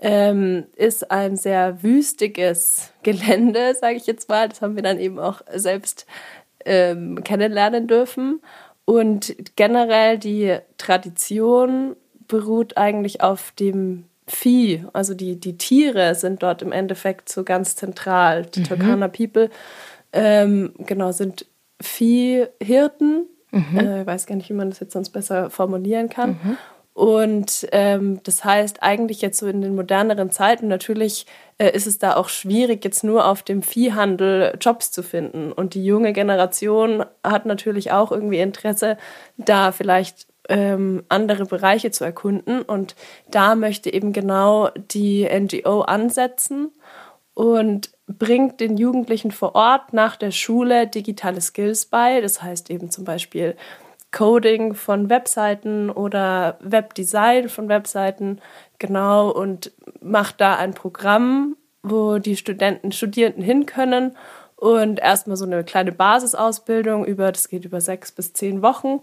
ähm, 0.00 0.66
ist 0.76 1.10
ein 1.10 1.36
sehr 1.36 1.82
wüstiges 1.82 2.92
Gelände, 3.02 3.74
sage 3.74 3.96
ich 3.96 4.06
jetzt 4.06 4.28
mal. 4.28 4.48
Das 4.48 4.60
haben 4.60 4.76
wir 4.76 4.82
dann 4.82 5.00
eben 5.00 5.18
auch 5.18 5.40
selbst 5.52 6.06
ähm, 6.64 7.24
kennenlernen 7.24 7.86
dürfen. 7.86 8.40
Und 8.84 9.34
generell 9.56 10.18
die 10.18 10.58
Tradition 10.76 11.96
beruht 12.26 12.76
eigentlich 12.76 13.22
auf 13.22 13.52
dem 13.52 14.04
Vieh. 14.26 14.84
Also 14.92 15.14
die, 15.14 15.40
die 15.40 15.56
Tiere 15.56 16.14
sind 16.14 16.42
dort 16.42 16.60
im 16.60 16.72
Endeffekt 16.72 17.30
so 17.30 17.44
ganz 17.44 17.76
zentral. 17.76 18.44
Die 18.44 18.60
mhm. 18.60 18.64
Turkana 18.64 19.08
People 19.08 19.50
ähm, 20.12 20.74
genau 20.78 21.12
sind 21.12 21.46
Viehhirten 21.80 23.26
Mhm. 23.50 23.78
Äh, 23.78 24.06
weiß 24.06 24.26
gar 24.26 24.36
nicht, 24.36 24.48
wie 24.48 24.54
man 24.54 24.70
das 24.70 24.80
jetzt 24.80 24.92
sonst 24.92 25.10
besser 25.10 25.50
formulieren 25.50 26.08
kann. 26.08 26.30
Mhm. 26.30 26.58
Und 26.98 27.68
ähm, 27.70 28.18
das 28.24 28.44
heißt, 28.44 28.82
eigentlich 28.82 29.22
jetzt 29.22 29.38
so 29.38 29.46
in 29.46 29.60
den 29.60 29.76
moderneren 29.76 30.32
Zeiten, 30.32 30.66
natürlich 30.66 31.26
äh, 31.58 31.70
ist 31.70 31.86
es 31.86 31.98
da 31.98 32.16
auch 32.16 32.28
schwierig, 32.28 32.84
jetzt 32.84 33.04
nur 33.04 33.24
auf 33.28 33.44
dem 33.44 33.62
Viehhandel 33.62 34.56
Jobs 34.60 34.90
zu 34.90 35.04
finden. 35.04 35.52
Und 35.52 35.74
die 35.74 35.84
junge 35.84 36.12
Generation 36.12 37.04
hat 37.22 37.46
natürlich 37.46 37.92
auch 37.92 38.10
irgendwie 38.10 38.40
Interesse, 38.40 38.98
da 39.36 39.70
vielleicht 39.70 40.26
ähm, 40.48 41.04
andere 41.08 41.44
Bereiche 41.44 41.92
zu 41.92 42.04
erkunden. 42.04 42.62
Und 42.62 42.96
da 43.30 43.54
möchte 43.54 43.92
eben 43.92 44.12
genau 44.12 44.70
die 44.90 45.24
NGO 45.24 45.82
ansetzen 45.82 46.72
und 47.38 47.90
bringt 48.08 48.58
den 48.58 48.76
Jugendlichen 48.76 49.30
vor 49.30 49.54
Ort 49.54 49.92
nach 49.92 50.16
der 50.16 50.32
Schule 50.32 50.88
digitale 50.88 51.40
Skills 51.40 51.86
bei. 51.86 52.20
Das 52.20 52.42
heißt 52.42 52.68
eben 52.68 52.90
zum 52.90 53.04
Beispiel 53.04 53.54
Coding 54.10 54.74
von 54.74 55.08
Webseiten 55.08 55.88
oder 55.88 56.58
Webdesign 56.58 57.48
von 57.48 57.68
Webseiten, 57.68 58.40
genau, 58.80 59.30
und 59.30 59.70
macht 60.00 60.40
da 60.40 60.56
ein 60.56 60.74
Programm, 60.74 61.56
wo 61.84 62.18
die 62.18 62.36
Studenten, 62.36 62.90
Studierenden 62.90 63.44
hin 63.44 63.66
können 63.66 64.16
und 64.56 64.98
erstmal 64.98 65.36
so 65.36 65.44
eine 65.44 65.62
kleine 65.62 65.92
Basisausbildung 65.92 67.04
über, 67.04 67.30
das 67.30 67.48
geht 67.48 67.64
über 67.64 67.80
sechs 67.80 68.10
bis 68.10 68.32
zehn 68.32 68.62
Wochen, 68.62 69.00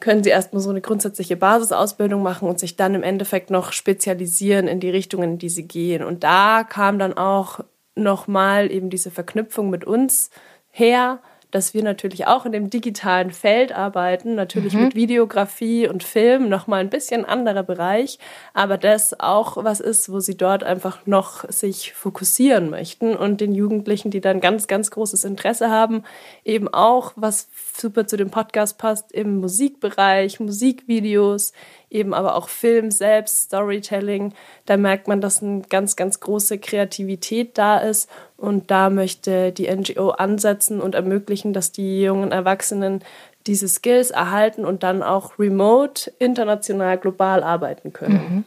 können 0.00 0.22
sie 0.22 0.30
erstmal 0.30 0.60
so 0.60 0.70
eine 0.70 0.80
grundsätzliche 0.80 1.36
Basisausbildung 1.36 2.22
machen 2.22 2.48
und 2.48 2.58
sich 2.58 2.76
dann 2.76 2.94
im 2.94 3.02
Endeffekt 3.02 3.50
noch 3.50 3.72
spezialisieren 3.72 4.68
in 4.68 4.80
die 4.80 4.90
Richtungen, 4.90 5.32
in 5.32 5.38
die 5.38 5.48
sie 5.48 5.66
gehen. 5.66 6.02
Und 6.04 6.24
da 6.24 6.64
kam 6.64 6.98
dann 6.98 7.14
auch 7.16 7.60
nochmal 7.94 8.70
eben 8.70 8.90
diese 8.90 9.10
Verknüpfung 9.10 9.70
mit 9.70 9.84
uns 9.84 10.30
her, 10.70 11.20
dass 11.54 11.72
wir 11.72 11.84
natürlich 11.84 12.26
auch 12.26 12.46
in 12.46 12.50
dem 12.50 12.68
digitalen 12.68 13.30
Feld 13.30 13.70
arbeiten, 13.70 14.34
natürlich 14.34 14.74
mhm. 14.74 14.86
mit 14.86 14.96
Videografie 14.96 15.86
und 15.86 16.02
Film, 16.02 16.48
nochmal 16.48 16.80
ein 16.80 16.90
bisschen 16.90 17.24
anderer 17.24 17.62
Bereich, 17.62 18.18
aber 18.54 18.76
das 18.76 19.20
auch 19.20 19.62
was 19.62 19.78
ist, 19.78 20.10
wo 20.10 20.18
sie 20.18 20.36
dort 20.36 20.64
einfach 20.64 21.06
noch 21.06 21.48
sich 21.48 21.92
fokussieren 21.92 22.70
möchten 22.70 23.14
und 23.14 23.40
den 23.40 23.54
Jugendlichen, 23.54 24.10
die 24.10 24.20
dann 24.20 24.40
ganz, 24.40 24.66
ganz 24.66 24.90
großes 24.90 25.22
Interesse 25.22 25.70
haben, 25.70 26.02
eben 26.44 26.66
auch, 26.66 27.12
was 27.14 27.48
super 27.76 28.08
zu 28.08 28.16
dem 28.16 28.30
Podcast 28.30 28.76
passt, 28.76 29.12
im 29.12 29.36
Musikbereich, 29.36 30.40
Musikvideos, 30.40 31.52
eben 31.90 32.14
aber 32.14 32.34
auch 32.34 32.48
Film 32.48 32.90
selbst, 32.90 33.44
Storytelling. 33.44 34.32
Da 34.66 34.76
merkt 34.76 35.08
man, 35.08 35.20
dass 35.20 35.42
eine 35.42 35.62
ganz, 35.62 35.96
ganz 35.96 36.20
große 36.20 36.58
Kreativität 36.58 37.56
da 37.56 37.78
ist. 37.78 38.10
Und 38.36 38.70
da 38.70 38.90
möchte 38.90 39.52
die 39.52 39.68
NGO 39.68 40.10
ansetzen 40.10 40.80
und 40.80 40.94
ermöglichen, 40.94 41.52
dass 41.52 41.72
die 41.72 42.02
jungen 42.02 42.32
Erwachsenen 42.32 43.02
diese 43.46 43.68
Skills 43.68 44.10
erhalten 44.10 44.64
und 44.64 44.82
dann 44.82 45.02
auch 45.02 45.38
remote, 45.38 46.12
international, 46.18 46.98
global 46.98 47.42
arbeiten 47.42 47.92
können. 47.92 48.14
Mhm. 48.14 48.44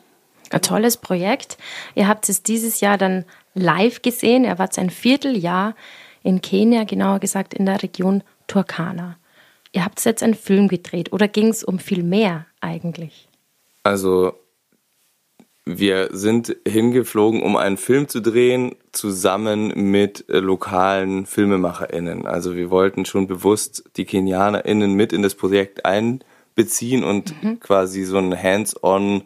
Ein 0.50 0.62
tolles 0.62 0.97
Projekt. 0.97 1.58
Ihr 1.93 2.08
habt 2.08 2.30
es 2.30 2.41
dieses 2.41 2.80
Jahr 2.80 2.97
dann 2.97 3.26
live 3.54 4.02
gesehen. 4.02 4.45
Er 4.45 4.60
war 4.60 4.69
ein 4.78 4.89
Vierteljahr 4.89 5.76
in 6.23 6.41
Kenia, 6.41 6.84
genauer 6.84 7.19
gesagt 7.19 7.54
in 7.54 7.65
der 7.65 7.84
Region 7.84 8.23
Turkana. 8.47 9.17
Ihr 9.73 9.84
habt 9.84 10.04
jetzt 10.04 10.23
einen 10.23 10.36
Film 10.36 10.67
gedreht 10.67 11.12
oder 11.12 11.28
ging 11.28 11.50
es 11.50 11.63
um 11.63 11.80
viel 11.80 12.04
mehr 12.04 12.45
eigentlich? 12.62 13.27
Also 13.84 14.34
wir 15.68 16.10
sind 16.12 16.56
hingeflogen, 16.68 17.42
um 17.44 17.58
einen 17.58 17.78
Film 17.78 18.08
zu 18.08 18.22
drehen, 18.22 18.76
zusammen 18.92 19.92
mit 19.92 20.30
äh, 20.30 20.40
lokalen 20.40 21.26
FilmemacherInnen. 21.26 22.26
Also 22.26 22.56
wir 22.56 22.70
wollten 22.70 23.06
schon 23.06 23.28
bewusst 23.28 23.84
die 23.98 24.06
KenianerInnen 24.06 24.94
mit 24.94 25.12
in 25.12 25.24
das 25.24 25.36
Projekt 25.36 25.86
einbeziehen 25.86 27.04
und 27.04 27.44
mhm. 27.44 27.60
quasi 27.60 28.04
so 28.04 28.18
ein 28.18 28.42
Hands-on 28.42 29.24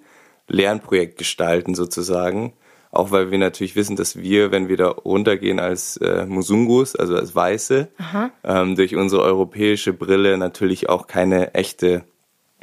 Lernprojekt 0.48 1.18
gestalten 1.18 1.76
sozusagen. 1.76 2.54
Auch 2.92 3.12
weil 3.12 3.32
wir 3.32 3.38
natürlich 3.38 3.76
wissen, 3.76 3.96
dass 3.96 4.18
wir, 4.18 4.52
wenn 4.52 4.68
wir 4.68 4.76
da 4.76 4.88
runtergehen 4.90 5.60
als 5.60 5.96
äh, 5.98 6.26
Musungus, 6.26 6.96
also 6.96 7.16
als 7.16 7.34
Weiße, 7.34 7.88
ähm, 8.44 8.76
durch 8.76 8.96
unsere 8.96 9.22
europäische 9.22 9.94
Brille 9.94 10.38
natürlich 10.38 10.90
auch 10.90 11.08
keine 11.08 11.54
echte 11.54 12.04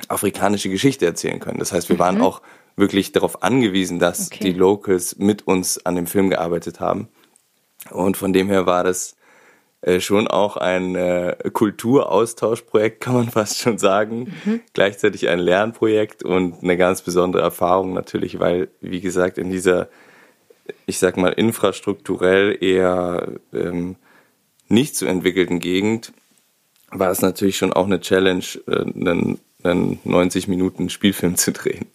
afrikanische 0.06 0.68
Geschichte 0.68 1.06
erzählen 1.06 1.40
können. 1.40 1.58
Das 1.58 1.72
heißt, 1.72 1.88
wir 1.88 1.98
waren 1.98 2.16
mhm. 2.16 2.22
auch 2.22 2.42
wirklich 2.76 3.12
darauf 3.12 3.42
angewiesen, 3.42 3.98
dass 3.98 4.28
okay. 4.28 4.44
die 4.44 4.52
Locals 4.52 5.18
mit 5.18 5.46
uns 5.46 5.84
an 5.84 5.96
dem 5.96 6.06
Film 6.06 6.30
gearbeitet 6.30 6.80
haben. 6.80 7.08
Und 7.90 8.16
von 8.16 8.32
dem 8.32 8.48
her 8.48 8.66
war 8.66 8.84
das 8.84 9.16
äh, 9.80 10.00
schon 10.00 10.28
auch 10.28 10.56
ein 10.56 10.94
äh, 10.94 11.36
Kulturaustauschprojekt, 11.52 13.00
kann 13.00 13.14
man 13.14 13.30
fast 13.30 13.58
schon 13.58 13.78
sagen. 13.78 14.32
Mhm. 14.44 14.60
Gleichzeitig 14.72 15.28
ein 15.28 15.38
Lernprojekt 15.38 16.22
und 16.24 16.62
eine 16.62 16.76
ganz 16.76 17.02
besondere 17.02 17.42
Erfahrung 17.42 17.92
natürlich, 17.92 18.38
weil, 18.38 18.68
wie 18.80 19.00
gesagt, 19.00 19.38
in 19.38 19.50
dieser, 19.50 19.88
ich 20.86 20.98
sag 20.98 21.16
mal, 21.16 21.32
infrastrukturell 21.32 22.56
eher 22.60 23.28
ähm, 23.52 23.96
nicht 24.68 24.96
zu 24.96 25.06
entwickelten 25.06 25.60
Gegend 25.60 26.12
war 26.90 27.10
es 27.10 27.20
natürlich 27.20 27.56
schon 27.56 27.72
auch 27.72 27.86
eine 27.86 28.00
Challenge, 28.00 28.44
äh, 28.66 28.80
einen 28.80 29.38
einen 29.62 29.98
90 30.04 30.48
Minuten 30.48 30.88
Spielfilm 30.90 31.36
zu 31.36 31.52
drehen. 31.52 31.86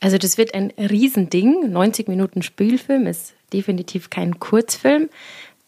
Also 0.00 0.18
das 0.18 0.38
wird 0.38 0.54
ein 0.54 0.72
Riesending. 0.78 1.70
90 1.70 2.08
Minuten 2.08 2.42
Spielfilm 2.42 3.06
ist 3.06 3.34
definitiv 3.52 4.10
kein 4.10 4.38
Kurzfilm. 4.38 5.08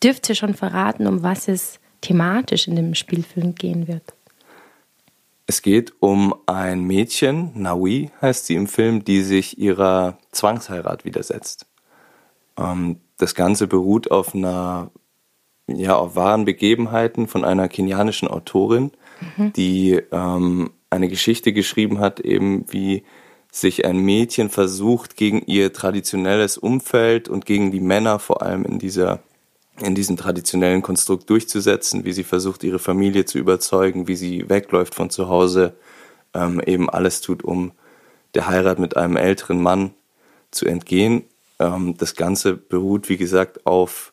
Dürft 0.02 0.28
ihr 0.28 0.34
schon 0.34 0.54
verraten, 0.54 1.06
um 1.06 1.22
was 1.22 1.48
es 1.48 1.80
thematisch 2.00 2.68
in 2.68 2.76
dem 2.76 2.94
Spielfilm 2.94 3.54
gehen 3.54 3.88
wird? 3.88 4.14
Es 5.46 5.62
geht 5.62 5.92
um 5.98 6.32
ein 6.46 6.84
Mädchen, 6.84 7.50
Naui 7.54 8.12
heißt 8.22 8.46
sie 8.46 8.54
im 8.54 8.68
Film, 8.68 9.04
die 9.04 9.22
sich 9.22 9.58
ihrer 9.58 10.16
Zwangsheirat 10.30 11.04
widersetzt. 11.04 11.66
Ähm, 12.56 13.00
das 13.16 13.34
Ganze 13.34 13.66
beruht 13.66 14.12
auf 14.12 14.32
einer, 14.32 14.92
ja, 15.66 15.96
auf 15.96 16.14
wahren 16.14 16.44
Begebenheiten 16.44 17.26
von 17.26 17.44
einer 17.44 17.68
kenianischen 17.68 18.28
Autorin, 18.28 18.92
mhm. 19.36 19.52
die 19.52 20.00
ähm, 20.12 20.70
eine 20.90 21.08
Geschichte 21.08 21.52
geschrieben 21.52 22.00
hat, 22.00 22.20
eben 22.20 22.64
wie 22.70 23.04
sich 23.52 23.84
ein 23.84 23.98
Mädchen 23.98 24.48
versucht, 24.48 25.16
gegen 25.16 25.42
ihr 25.46 25.72
traditionelles 25.72 26.56
Umfeld 26.56 27.28
und 27.28 27.46
gegen 27.46 27.72
die 27.72 27.80
Männer 27.80 28.18
vor 28.18 28.42
allem 28.42 28.64
in 28.64 28.78
dieser 28.78 29.20
in 29.82 29.94
diesem 29.94 30.16
traditionellen 30.16 30.82
Konstrukt 30.82 31.30
durchzusetzen, 31.30 32.04
wie 32.04 32.12
sie 32.12 32.24
versucht, 32.24 32.64
ihre 32.64 32.78
Familie 32.78 33.24
zu 33.24 33.38
überzeugen, 33.38 34.08
wie 34.08 34.16
sie 34.16 34.48
wegläuft 34.48 34.94
von 34.94 35.08
zu 35.08 35.28
Hause, 35.28 35.74
ähm, 36.34 36.60
eben 36.66 36.90
alles 36.90 37.22
tut, 37.22 37.42
um 37.42 37.72
der 38.34 38.46
Heirat 38.46 38.78
mit 38.78 38.96
einem 38.96 39.16
älteren 39.16 39.62
Mann 39.62 39.92
zu 40.50 40.66
entgehen. 40.66 41.24
Ähm, 41.58 41.96
das 41.96 42.14
Ganze 42.14 42.54
beruht, 42.54 43.08
wie 43.08 43.16
gesagt, 43.16 43.66
auf 43.66 44.09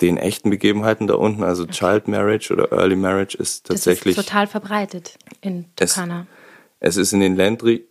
den 0.00 0.16
echten 0.16 0.50
Begebenheiten 0.50 1.06
da 1.06 1.14
unten, 1.14 1.42
also 1.42 1.64
okay. 1.64 1.72
Child 1.72 2.08
Marriage 2.08 2.52
oder 2.52 2.70
Early 2.72 2.96
Marriage 2.96 3.36
ist 3.36 3.66
tatsächlich. 3.66 4.16
Das 4.16 4.24
ist 4.24 4.30
total 4.30 4.46
verbreitet 4.46 5.18
in 5.40 5.66
Turkana. 5.76 6.26
Es, 6.80 6.96
es 6.96 7.08
ist 7.08 7.12
in 7.12 7.20
den 7.20 7.36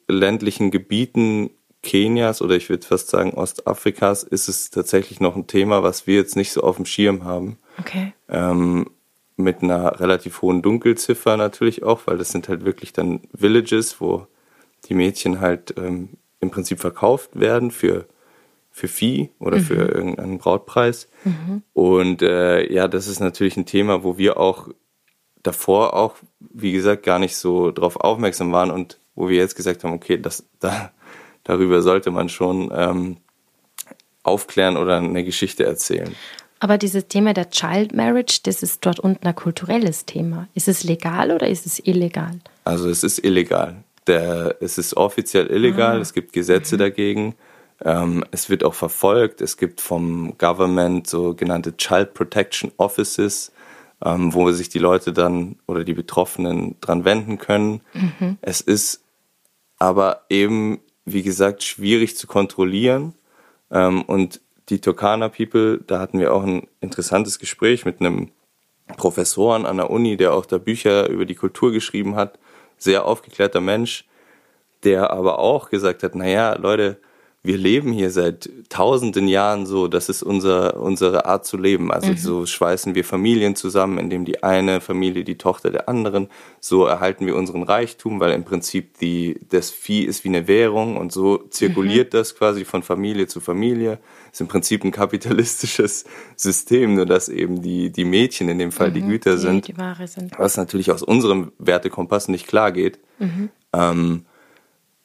ländlichen 0.07 0.71
Gebieten 0.71 1.49
Kenias 1.83 2.41
oder 2.41 2.55
ich 2.55 2.69
würde 2.69 2.85
fast 2.85 3.09
sagen 3.09 3.33
Ostafrikas 3.33 4.23
ist 4.23 4.49
es 4.49 4.71
tatsächlich 4.71 5.19
noch 5.19 5.35
ein 5.35 5.47
Thema, 5.47 5.83
was 5.83 6.07
wir 6.07 6.15
jetzt 6.15 6.35
nicht 6.35 6.51
so 6.51 6.61
auf 6.61 6.77
dem 6.77 6.85
Schirm 6.85 7.23
haben. 7.23 7.57
Okay. 7.79 8.13
Ähm, 8.29 8.89
mit 9.35 9.61
einer 9.61 9.99
relativ 9.99 10.41
hohen 10.41 10.61
Dunkelziffer 10.61 11.37
natürlich 11.37 11.83
auch, 11.83 12.01
weil 12.05 12.17
das 12.17 12.31
sind 12.31 12.49
halt 12.49 12.65
wirklich 12.65 12.91
dann 12.91 13.21
Villages, 13.31 14.01
wo 14.01 14.27
die 14.85 14.95
Mädchen 14.95 15.39
halt 15.39 15.75
ähm, 15.77 16.17
im 16.39 16.49
Prinzip 16.49 16.79
verkauft 16.79 17.39
werden 17.39 17.71
für, 17.71 18.07
für 18.77 18.87
Vieh 18.87 19.31
oder 19.39 19.57
mhm. 19.57 19.61
für 19.61 19.73
irgendeinen 19.73 20.37
Brautpreis. 20.37 21.09
Mhm. 21.23 21.63
Und 21.73 22.21
äh, 22.21 22.71
ja, 22.71 22.87
das 22.87 23.07
ist 23.07 23.19
natürlich 23.19 23.57
ein 23.57 23.65
Thema, 23.65 24.03
wo 24.03 24.19
wir 24.19 24.37
auch 24.37 24.67
davor 25.41 25.95
auch, 25.95 26.17
wie 26.39 26.73
gesagt, 26.73 27.01
gar 27.01 27.17
nicht 27.17 27.35
so 27.37 27.71
drauf 27.71 27.95
aufmerksam 27.95 28.51
waren 28.51 28.69
und 28.69 28.99
wo 29.15 29.29
wir 29.29 29.37
jetzt 29.37 29.55
gesagt 29.55 29.83
haben, 29.83 29.93
okay, 29.93 30.19
das, 30.21 30.45
da, 30.59 30.91
darüber 31.43 31.81
sollte 31.81 32.11
man 32.11 32.29
schon 32.29 32.71
ähm, 32.71 33.17
aufklären 34.21 34.77
oder 34.77 34.97
eine 34.97 35.23
Geschichte 35.23 35.65
erzählen. 35.65 36.15
Aber 36.59 36.77
dieses 36.77 37.07
Thema 37.07 37.33
der 37.33 37.49
Child 37.49 37.95
Marriage, 37.95 38.41
das 38.43 38.61
ist 38.61 38.85
dort 38.85 38.99
unten 38.99 39.25
ein 39.25 39.35
kulturelles 39.35 40.05
Thema. 40.05 40.47
Ist 40.53 40.67
es 40.67 40.83
legal 40.83 41.31
oder 41.31 41.47
ist 41.47 41.65
es 41.65 41.79
illegal? 41.79 42.39
Also 42.63 42.89
es 42.89 43.03
ist 43.03 43.23
illegal. 43.23 43.83
Der, 44.05 44.55
es 44.61 44.77
ist 44.77 44.95
offiziell 44.95 45.47
illegal, 45.47 45.97
ah. 45.97 45.99
es 45.99 46.13
gibt 46.13 46.31
Gesetze 46.31 46.75
mhm. 46.75 46.79
dagegen. 46.79 47.35
Ähm, 47.83 48.23
es 48.31 48.49
wird 48.49 48.63
auch 48.63 48.73
verfolgt. 48.73 49.41
Es 49.41 49.57
gibt 49.57 49.81
vom 49.81 50.37
Government 50.37 51.07
sogenannte 51.07 51.77
Child 51.77 52.13
Protection 52.13 52.71
Offices, 52.77 53.51
ähm, 54.03 54.33
wo 54.33 54.51
sich 54.51 54.69
die 54.69 54.79
Leute 54.79 55.13
dann 55.13 55.57
oder 55.67 55.83
die 55.83 55.93
Betroffenen 55.93 56.75
dran 56.81 57.05
wenden 57.05 57.37
können. 57.37 57.81
Mhm. 57.93 58.37
Es 58.41 58.61
ist 58.61 59.03
aber 59.79 60.23
eben, 60.29 60.79
wie 61.05 61.23
gesagt, 61.23 61.63
schwierig 61.63 62.17
zu 62.17 62.27
kontrollieren. 62.27 63.13
Ähm, 63.71 64.01
und 64.03 64.41
die 64.69 64.81
Turkana 64.81 65.29
People, 65.29 65.79
da 65.85 65.99
hatten 65.99 66.19
wir 66.19 66.33
auch 66.33 66.43
ein 66.43 66.67
interessantes 66.81 67.39
Gespräch 67.39 67.85
mit 67.85 67.99
einem 67.99 68.31
Professoren 68.97 69.65
an 69.65 69.77
der 69.77 69.89
Uni, 69.89 70.17
der 70.17 70.33
auch 70.33 70.45
da 70.45 70.57
Bücher 70.57 71.09
über 71.09 71.25
die 71.25 71.35
Kultur 71.35 71.71
geschrieben 71.71 72.15
hat, 72.15 72.39
sehr 72.77 73.05
aufgeklärter 73.05 73.61
Mensch, 73.61 74.05
der 74.83 75.11
aber 75.11 75.39
auch 75.39 75.69
gesagt 75.69 76.03
hat, 76.03 76.15
naja, 76.15 76.55
Leute, 76.55 76.99
wir 77.47 77.57
leben 77.57 77.93
hier 77.93 78.11
seit 78.11 78.49
tausenden 78.67 79.27
Jahren 79.29 79.65
so, 79.65 79.87
das 79.87 80.09
ist 80.09 80.21
unser, 80.21 80.79
unsere 80.79 81.25
Art 81.25 81.45
zu 81.45 81.55
leben. 81.57 81.91
Also 81.93 82.11
mhm. 82.11 82.17
so 82.17 82.45
schweißen 82.45 82.93
wir 82.93 83.05
Familien 83.05 83.55
zusammen, 83.55 83.97
indem 83.97 84.25
die 84.25 84.43
eine 84.43 84.81
Familie 84.81 85.23
die 85.23 85.37
Tochter 85.37 85.71
der 85.71 85.87
anderen, 85.87 86.27
so 86.59 86.85
erhalten 86.85 87.25
wir 87.25 87.37
unseren 87.37 87.63
Reichtum, 87.63 88.19
weil 88.19 88.33
im 88.33 88.43
Prinzip 88.43 88.97
die, 88.99 89.39
das 89.49 89.71
Vieh 89.71 90.03
ist 90.03 90.25
wie 90.25 90.27
eine 90.27 90.49
Währung 90.49 90.97
und 90.97 91.13
so 91.13 91.37
zirkuliert 91.37 92.11
mhm. 92.11 92.17
das 92.17 92.35
quasi 92.35 92.65
von 92.65 92.83
Familie 92.83 93.27
zu 93.27 93.39
Familie. 93.39 93.99
Ist 94.31 94.41
im 94.41 94.49
Prinzip 94.49 94.83
ein 94.83 94.91
kapitalistisches 94.91 96.03
System, 96.35 96.95
nur 96.95 97.05
dass 97.05 97.29
eben 97.29 97.61
die, 97.61 97.91
die 97.91 98.05
Mädchen 98.05 98.49
in 98.49 98.59
dem 98.59 98.73
Fall 98.73 98.89
mhm, 98.89 98.93
die 98.93 99.01
Güter 99.03 99.35
die, 99.35 99.41
sind, 99.41 99.67
die 99.69 100.07
sind. 100.07 100.37
Was 100.37 100.57
natürlich 100.57 100.91
aus 100.91 101.01
unserem 101.01 101.53
Wertekompass 101.59 102.27
nicht 102.27 102.45
klar 102.45 102.73
geht. 102.73 102.99
Mhm. 103.19 103.49
Ähm, 103.71 104.25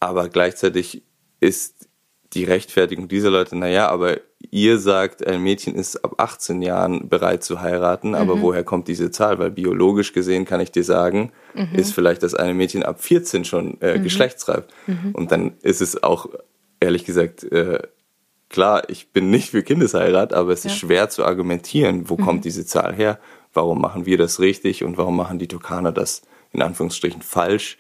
aber 0.00 0.28
gleichzeitig 0.28 1.05
ist 1.38 1.88
die 2.35 2.45
Rechtfertigung 2.45 3.09
dieser 3.09 3.31
Leute, 3.31 3.57
naja, 3.57 3.88
aber 3.88 4.18
ihr 4.51 4.79
sagt, 4.79 5.27
ein 5.27 5.42
Mädchen 5.42 5.75
ist 5.75 6.05
ab 6.05 6.14
18 6.18 6.62
Jahren 6.62 7.09
bereit 7.09 7.45
zu 7.45 7.61
heiraten, 7.61 8.11
mhm. 8.11 8.14
aber 8.14 8.40
woher 8.40 8.64
kommt 8.64 8.88
diese 8.88 9.11
Zahl? 9.11 9.38
Weil 9.38 9.51
biologisch 9.51 10.12
gesehen 10.12 10.45
kann 10.45 10.61
ich 10.61 10.73
dir 10.73 10.85
sagen, 10.85 11.33
mhm. 11.55 11.75
ist 11.75 11.95
vielleicht 11.95 12.23
das 12.23 12.35
eine 12.35 12.55
Mädchen 12.55 12.83
ab 12.83 13.03
14 13.03 13.45
schon 13.45 13.81
äh, 13.81 13.99
mhm. 13.99 14.03
geschlechtsreif. 14.03 14.64
Mhm. 14.87 15.12
Und 15.12 15.33
dann 15.33 15.55
ist 15.62 15.83
es 15.83 16.03
auch, 16.03 16.29
ehrlich 16.81 17.05
gesagt, 17.05 17.45
äh, 17.45 17.81
klar, 18.49 18.88
ich 18.88 19.12
bin 19.12 19.31
nicht 19.31 19.51
für 19.51 19.62
Kindesheirat, 19.62 20.33
aber 20.33 20.53
es 20.53 20.64
ja. 20.64 20.71
ist 20.71 20.79
schwer 20.79 21.11
zu 21.11 21.25
argumentieren, 21.25 22.09
wo 22.09 22.16
kommt 22.16 22.40
mhm. 22.40 22.42
diese 22.42 22.66
Zahl 22.66 22.95
her? 22.95 23.18
Warum 23.53 23.81
machen 23.81 24.07
wir 24.07 24.16
das 24.16 24.40
richtig 24.40 24.85
und 24.85 24.97
warum 24.97 25.16
machen 25.16 25.38
die 25.38 25.49
Turkaner 25.49 25.92
das 25.92 26.23
in 26.53 26.62
Anführungsstrichen 26.62 27.23
falsch? 27.23 27.79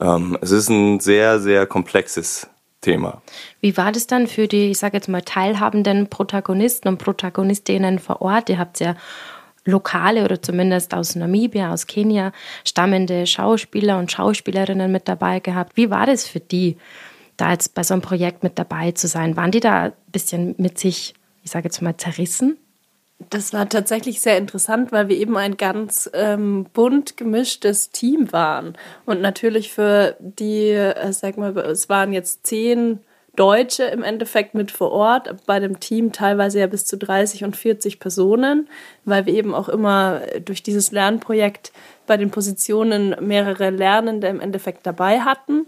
Ähm, 0.00 0.36
es 0.40 0.50
ist 0.50 0.68
ein 0.68 1.00
sehr, 1.00 1.40
sehr 1.40 1.66
komplexes 1.66 2.48
Thema. 2.80 3.22
Wie 3.60 3.76
war 3.76 3.92
das 3.92 4.06
dann 4.06 4.26
für 4.26 4.46
die, 4.46 4.70
ich 4.70 4.78
sage 4.78 4.96
jetzt 4.96 5.08
mal, 5.08 5.22
teilhabenden 5.22 6.08
Protagonisten 6.08 6.88
und 6.88 6.98
Protagonistinnen 6.98 7.98
vor 7.98 8.22
Ort? 8.22 8.48
Ihr 8.48 8.58
habt 8.58 8.80
ja 8.80 8.94
lokale 9.64 10.24
oder 10.24 10.40
zumindest 10.40 10.94
aus 10.94 11.14
Namibia, 11.14 11.72
aus 11.72 11.86
Kenia 11.86 12.32
stammende 12.64 13.26
Schauspieler 13.26 13.98
und 13.98 14.10
Schauspielerinnen 14.10 14.90
mit 14.90 15.08
dabei 15.08 15.40
gehabt. 15.40 15.76
Wie 15.76 15.90
war 15.90 16.06
das 16.06 16.26
für 16.26 16.40
die, 16.40 16.76
da 17.36 17.52
jetzt 17.52 17.74
bei 17.74 17.82
so 17.82 17.94
einem 17.94 18.02
Projekt 18.02 18.42
mit 18.42 18.58
dabei 18.58 18.92
zu 18.92 19.08
sein? 19.08 19.36
Waren 19.36 19.50
die 19.50 19.60
da 19.60 19.82
ein 19.82 19.92
bisschen 20.12 20.54
mit 20.58 20.78
sich, 20.78 21.14
ich 21.42 21.50
sage 21.50 21.64
jetzt 21.66 21.82
mal, 21.82 21.96
zerrissen? 21.96 22.58
Das 23.30 23.52
war 23.52 23.68
tatsächlich 23.68 24.20
sehr 24.20 24.38
interessant, 24.38 24.92
weil 24.92 25.08
wir 25.08 25.16
eben 25.16 25.36
ein 25.36 25.56
ganz 25.56 26.08
ähm, 26.14 26.66
bunt 26.72 27.16
gemischtes 27.16 27.90
Team 27.90 28.32
waren. 28.32 28.78
Und 29.06 29.20
natürlich 29.20 29.72
für 29.72 30.16
die, 30.20 30.70
äh, 30.70 31.12
sag 31.12 31.36
mal, 31.36 31.56
es 31.58 31.88
waren 31.88 32.12
jetzt 32.12 32.46
zehn 32.46 33.00
Deutsche 33.34 33.84
im 33.84 34.02
Endeffekt 34.02 34.54
mit 34.54 34.70
vor 34.70 34.92
Ort, 34.92 35.46
bei 35.46 35.60
dem 35.60 35.78
Team 35.80 36.12
teilweise 36.12 36.60
ja 36.60 36.66
bis 36.66 36.86
zu 36.86 36.96
30 36.96 37.44
und 37.44 37.56
40 37.56 38.00
Personen, 38.00 38.68
weil 39.04 39.26
wir 39.26 39.34
eben 39.34 39.54
auch 39.54 39.68
immer 39.68 40.22
durch 40.44 40.62
dieses 40.62 40.90
Lernprojekt 40.92 41.72
bei 42.06 42.16
den 42.16 42.30
Positionen 42.30 43.14
mehrere 43.20 43.70
Lernende 43.70 44.28
im 44.28 44.40
Endeffekt 44.40 44.86
dabei 44.86 45.20
hatten. 45.20 45.66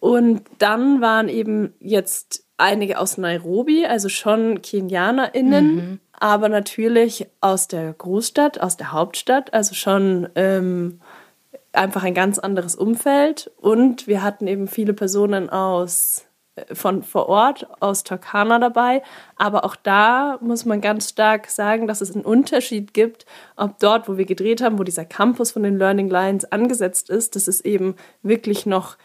Und 0.00 0.42
dann 0.58 1.00
waren 1.00 1.28
eben 1.28 1.74
jetzt 1.80 2.44
einige 2.56 2.98
aus 2.98 3.18
Nairobi, 3.18 3.84
also 3.84 4.08
schon 4.08 4.62
KenianerInnen, 4.62 5.74
mhm 5.74 6.00
aber 6.20 6.48
natürlich 6.48 7.26
aus 7.40 7.68
der 7.68 7.92
Großstadt, 7.92 8.60
aus 8.60 8.76
der 8.76 8.92
Hauptstadt, 8.92 9.54
also 9.54 9.74
schon 9.74 10.28
ähm, 10.34 11.00
einfach 11.72 12.02
ein 12.02 12.14
ganz 12.14 12.38
anderes 12.38 12.74
Umfeld. 12.74 13.50
Und 13.56 14.06
wir 14.06 14.22
hatten 14.22 14.46
eben 14.46 14.68
viele 14.68 14.94
Personen 14.94 15.48
aus 15.48 16.26
äh, 16.56 16.74
von 16.74 17.02
vor 17.02 17.28
Ort 17.28 17.66
aus 17.80 18.04
Turkana 18.04 18.58
dabei. 18.58 19.02
Aber 19.36 19.64
auch 19.64 19.76
da 19.76 20.38
muss 20.40 20.64
man 20.64 20.80
ganz 20.80 21.10
stark 21.10 21.48
sagen, 21.48 21.86
dass 21.86 22.00
es 22.00 22.14
einen 22.14 22.24
Unterschied 22.24 22.94
gibt, 22.94 23.26
ob 23.56 23.78
dort, 23.78 24.08
wo 24.08 24.16
wir 24.16 24.26
gedreht 24.26 24.60
haben, 24.62 24.78
wo 24.78 24.84
dieser 24.84 25.04
Campus 25.04 25.52
von 25.52 25.62
den 25.62 25.78
Learning 25.78 26.08
Lines 26.08 26.50
angesetzt 26.50 27.10
ist, 27.10 27.36
das 27.36 27.48
ist 27.48 27.64
eben 27.64 27.94
wirklich 28.22 28.66
noch 28.66 28.96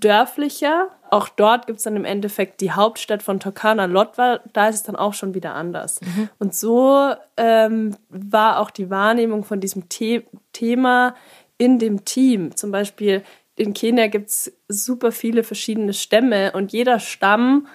dörflicher. 0.00 0.88
Auch 1.10 1.28
dort 1.28 1.66
gibt 1.66 1.78
es 1.78 1.84
dann 1.84 1.96
im 1.96 2.04
Endeffekt 2.04 2.60
die 2.60 2.72
Hauptstadt 2.72 3.22
von 3.22 3.40
Turkana, 3.40 3.84
Lotwa. 3.86 4.40
Da 4.52 4.68
ist 4.68 4.76
es 4.76 4.82
dann 4.82 4.96
auch 4.96 5.14
schon 5.14 5.34
wieder 5.34 5.54
anders. 5.54 6.00
Mhm. 6.00 6.28
Und 6.38 6.54
so 6.54 7.12
ähm, 7.36 7.96
war 8.08 8.60
auch 8.60 8.70
die 8.70 8.90
Wahrnehmung 8.90 9.44
von 9.44 9.60
diesem 9.60 9.84
The 9.92 10.26
Thema 10.52 11.14
in 11.58 11.78
dem 11.78 12.04
Team. 12.04 12.56
Zum 12.56 12.72
Beispiel 12.72 13.22
in 13.56 13.72
Kenia 13.72 14.08
gibt 14.08 14.28
es 14.28 14.52
super 14.68 15.12
viele 15.12 15.42
verschiedene 15.42 15.94
Stämme 15.94 16.52
und 16.52 16.72
jeder 16.72 17.00
Stamm 17.00 17.66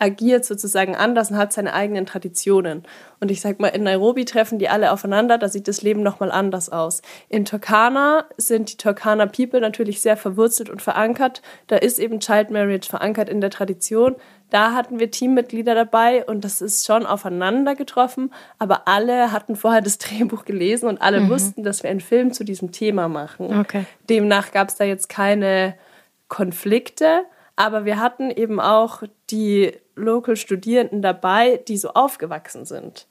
agiert 0.00 0.44
sozusagen 0.44 0.96
anders 0.96 1.30
und 1.30 1.36
hat 1.36 1.52
seine 1.52 1.74
eigenen 1.74 2.06
Traditionen. 2.06 2.82
Und 3.20 3.30
ich 3.30 3.42
sag 3.42 3.60
mal, 3.60 3.68
in 3.68 3.82
Nairobi 3.82 4.24
treffen 4.24 4.58
die 4.58 4.70
alle 4.70 4.92
aufeinander, 4.92 5.36
da 5.36 5.48
sieht 5.48 5.68
das 5.68 5.82
Leben 5.82 6.02
nochmal 6.02 6.32
anders 6.32 6.70
aus. 6.70 7.02
In 7.28 7.44
Turkana 7.44 8.24
sind 8.38 8.72
die 8.72 8.76
Turkana 8.78 9.26
People 9.26 9.60
natürlich 9.60 10.00
sehr 10.00 10.16
verwurzelt 10.16 10.70
und 10.70 10.80
verankert. 10.80 11.42
Da 11.66 11.76
ist 11.76 11.98
eben 11.98 12.18
Child 12.18 12.50
Marriage 12.50 12.88
verankert 12.88 13.28
in 13.28 13.42
der 13.42 13.50
Tradition. 13.50 14.16
Da 14.48 14.72
hatten 14.72 14.98
wir 14.98 15.10
Teammitglieder 15.10 15.74
dabei 15.74 16.24
und 16.24 16.44
das 16.44 16.62
ist 16.62 16.86
schon 16.86 17.04
aufeinander 17.04 17.74
getroffen, 17.74 18.32
aber 18.58 18.88
alle 18.88 19.32
hatten 19.32 19.54
vorher 19.54 19.82
das 19.82 19.98
Drehbuch 19.98 20.46
gelesen 20.46 20.88
und 20.88 21.02
alle 21.02 21.20
mhm. 21.20 21.28
wussten, 21.28 21.62
dass 21.62 21.82
wir 21.82 21.90
einen 21.90 22.00
Film 22.00 22.32
zu 22.32 22.42
diesem 22.42 22.72
Thema 22.72 23.08
machen. 23.08 23.60
Okay. 23.60 23.84
Demnach 24.08 24.50
gab 24.50 24.70
es 24.70 24.76
da 24.76 24.84
jetzt 24.84 25.10
keine 25.10 25.74
Konflikte, 26.28 27.24
Aber 27.60 27.84
wir 27.84 28.00
hatten 28.00 28.30
eben 28.30 28.58
auch 28.58 29.02
die 29.28 29.72
Local-Studierenden 29.94 31.02
dabei, 31.02 31.58
die 31.68 31.76
so 31.76 31.90
aufgewachsen 31.90 32.64
sind. 32.64 33.06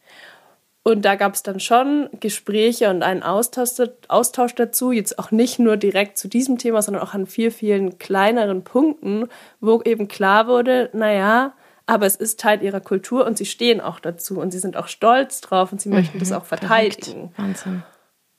Und 0.81 1.05
da 1.05 1.13
gab 1.13 1.35
es 1.35 1.43
dann 1.43 1.59
schon 1.59 2.09
Gespräche 2.19 2.89
und 2.89 3.03
einen 3.03 3.21
Austausch, 3.21 3.69
Austausch, 4.07 4.55
dazu, 4.55 4.91
jetzt 4.91 5.19
auch 5.19 5.29
nicht 5.29 5.59
nur 5.59 5.77
direkt 5.77 6.17
zu 6.17 6.27
diesem 6.27 6.57
Thema, 6.57 6.81
sondern 6.81 7.03
auch 7.03 7.13
an 7.13 7.27
vielen, 7.27 7.51
vielen 7.51 7.99
kleineren 7.99 8.63
Punkten, 8.63 9.27
wo 9.59 9.83
eben 9.83 10.07
klar 10.07 10.47
wurde, 10.47 10.89
naja, 10.93 11.53
aber 11.85 12.07
es 12.07 12.15
ist 12.15 12.39
Teil 12.39 12.63
ihrer 12.63 12.81
Kultur 12.81 13.27
und 13.27 13.37
sie 13.37 13.45
stehen 13.45 13.79
auch 13.79 13.99
dazu 13.99 14.39
und 14.39 14.49
sie 14.49 14.59
sind 14.59 14.77
auch 14.77 14.87
stolz 14.87 15.41
drauf 15.41 15.71
und 15.71 15.79
sie 15.79 15.89
mhm, 15.89 15.95
möchten 15.95 16.17
das 16.17 16.31
auch 16.31 16.45
verteidigen. 16.45 17.33
Wahnsinn. 17.37 17.83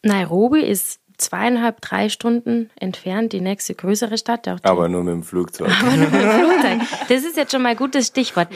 Nairobi 0.02 0.62
ist 0.62 1.00
zweieinhalb, 1.20 1.80
drei 1.80 2.08
Stunden 2.08 2.70
entfernt, 2.76 3.32
die 3.32 3.40
nächste 3.40 3.74
größere 3.74 4.18
Stadt. 4.18 4.48
Aber 4.64 4.88
nur 4.88 5.04
mit 5.04 5.14
dem 5.14 5.22
Flugzeug. 5.22 5.70
Aber 5.80 5.96
nur 5.96 6.10
mit 6.10 6.20
dem 6.20 6.30
Flugzeug. 6.38 6.80
Das 7.08 7.24
ist 7.24 7.36
jetzt 7.36 7.52
schon 7.52 7.62
mal 7.62 7.70
ein 7.70 7.76
gutes 7.76 8.08
Stichwort. 8.08 8.48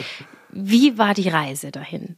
Wie 0.49 0.97
war 0.97 1.13
die 1.13 1.29
Reise 1.29 1.71
dahin? 1.71 2.15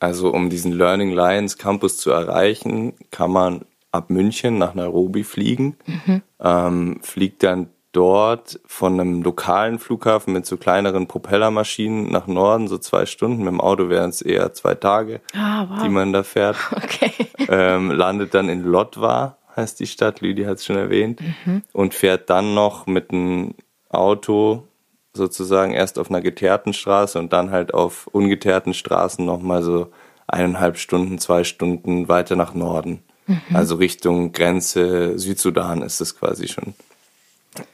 Also 0.00 0.32
um 0.32 0.48
diesen 0.48 0.72
Learning 0.72 1.10
Lions 1.10 1.58
Campus 1.58 1.96
zu 1.96 2.10
erreichen, 2.10 2.94
kann 3.10 3.32
man 3.32 3.64
ab 3.90 4.10
München 4.10 4.58
nach 4.58 4.74
Nairobi 4.74 5.24
fliegen, 5.24 5.76
mhm. 5.86 6.22
ähm, 6.40 7.00
fliegt 7.02 7.42
dann 7.42 7.70
dort 7.98 8.60
von 8.64 9.00
einem 9.00 9.22
lokalen 9.22 9.80
Flughafen 9.80 10.32
mit 10.32 10.46
so 10.46 10.56
kleineren 10.56 11.08
Propellermaschinen 11.08 12.12
nach 12.12 12.28
Norden, 12.28 12.68
so 12.68 12.78
zwei 12.78 13.06
Stunden. 13.06 13.38
Mit 13.38 13.48
dem 13.48 13.60
Auto 13.60 13.88
wären 13.88 14.10
es 14.10 14.22
eher 14.22 14.52
zwei 14.52 14.76
Tage, 14.76 15.20
ah, 15.34 15.66
wow. 15.68 15.82
die 15.82 15.88
man 15.88 16.12
da 16.12 16.22
fährt. 16.22 16.56
Okay. 16.78 17.12
Ähm, 17.48 17.90
landet 17.90 18.34
dann 18.34 18.48
in 18.48 18.62
Lotwa, 18.62 19.36
heißt 19.56 19.80
die 19.80 19.86
Stadt, 19.86 20.20
Lydia 20.20 20.48
hat 20.48 20.58
es 20.58 20.64
schon 20.64 20.76
erwähnt, 20.76 21.20
mhm. 21.44 21.62
und 21.72 21.94
fährt 21.94 22.30
dann 22.30 22.54
noch 22.54 22.86
mit 22.86 23.10
einem 23.10 23.54
Auto 23.88 24.64
sozusagen 25.12 25.72
erst 25.72 25.98
auf 25.98 26.10
einer 26.10 26.20
geteerten 26.20 26.72
Straße 26.72 27.18
und 27.18 27.32
dann 27.32 27.50
halt 27.50 27.74
auf 27.74 28.06
ungeteerten 28.08 28.74
Straßen 28.74 29.24
nochmal 29.24 29.62
so 29.62 29.90
eineinhalb 30.26 30.78
Stunden, 30.78 31.18
zwei 31.18 31.42
Stunden 31.44 32.08
weiter 32.08 32.36
nach 32.36 32.54
Norden. 32.54 33.02
Mhm. 33.26 33.40
Also 33.54 33.76
Richtung 33.76 34.32
Grenze 34.32 35.18
Südsudan 35.18 35.82
ist 35.82 36.00
es 36.00 36.16
quasi 36.18 36.48
schon. 36.48 36.74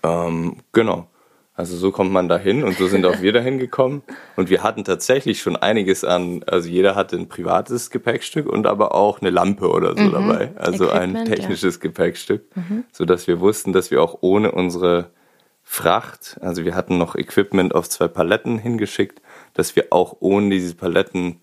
Ähm, 0.02 0.56
genau. 0.72 1.08
Also 1.56 1.76
so 1.76 1.92
kommt 1.92 2.10
man 2.10 2.28
dahin 2.28 2.64
und 2.64 2.76
so 2.76 2.88
sind 2.88 3.06
auch 3.06 3.20
wir 3.20 3.32
dahin 3.32 3.58
gekommen. 3.58 4.02
Und 4.34 4.50
wir 4.50 4.64
hatten 4.64 4.82
tatsächlich 4.82 5.40
schon 5.40 5.54
einiges 5.54 6.02
an, 6.02 6.42
also 6.48 6.68
jeder 6.68 6.96
hatte 6.96 7.16
ein 7.16 7.28
privates 7.28 7.90
Gepäckstück 7.90 8.48
und 8.48 8.66
aber 8.66 8.92
auch 8.92 9.20
eine 9.20 9.30
Lampe 9.30 9.70
oder 9.70 9.96
so 9.96 10.02
mhm. 10.02 10.12
dabei. 10.12 10.50
Also 10.56 10.86
Equipment, 10.86 11.16
ein 11.16 11.24
technisches 11.26 11.76
ja. 11.76 11.80
Gepäckstück, 11.80 12.44
mhm. 12.56 12.84
sodass 12.90 13.28
wir 13.28 13.38
wussten, 13.38 13.72
dass 13.72 13.92
wir 13.92 14.02
auch 14.02 14.18
ohne 14.20 14.50
unsere 14.50 15.10
Fracht, 15.62 16.38
also 16.40 16.64
wir 16.64 16.74
hatten 16.74 16.98
noch 16.98 17.14
Equipment 17.14 17.74
auf 17.74 17.88
zwei 17.88 18.08
Paletten 18.08 18.58
hingeschickt, 18.58 19.22
dass 19.54 19.76
wir 19.76 19.86
auch 19.90 20.16
ohne 20.18 20.50
diese 20.50 20.74
Paletten 20.74 21.40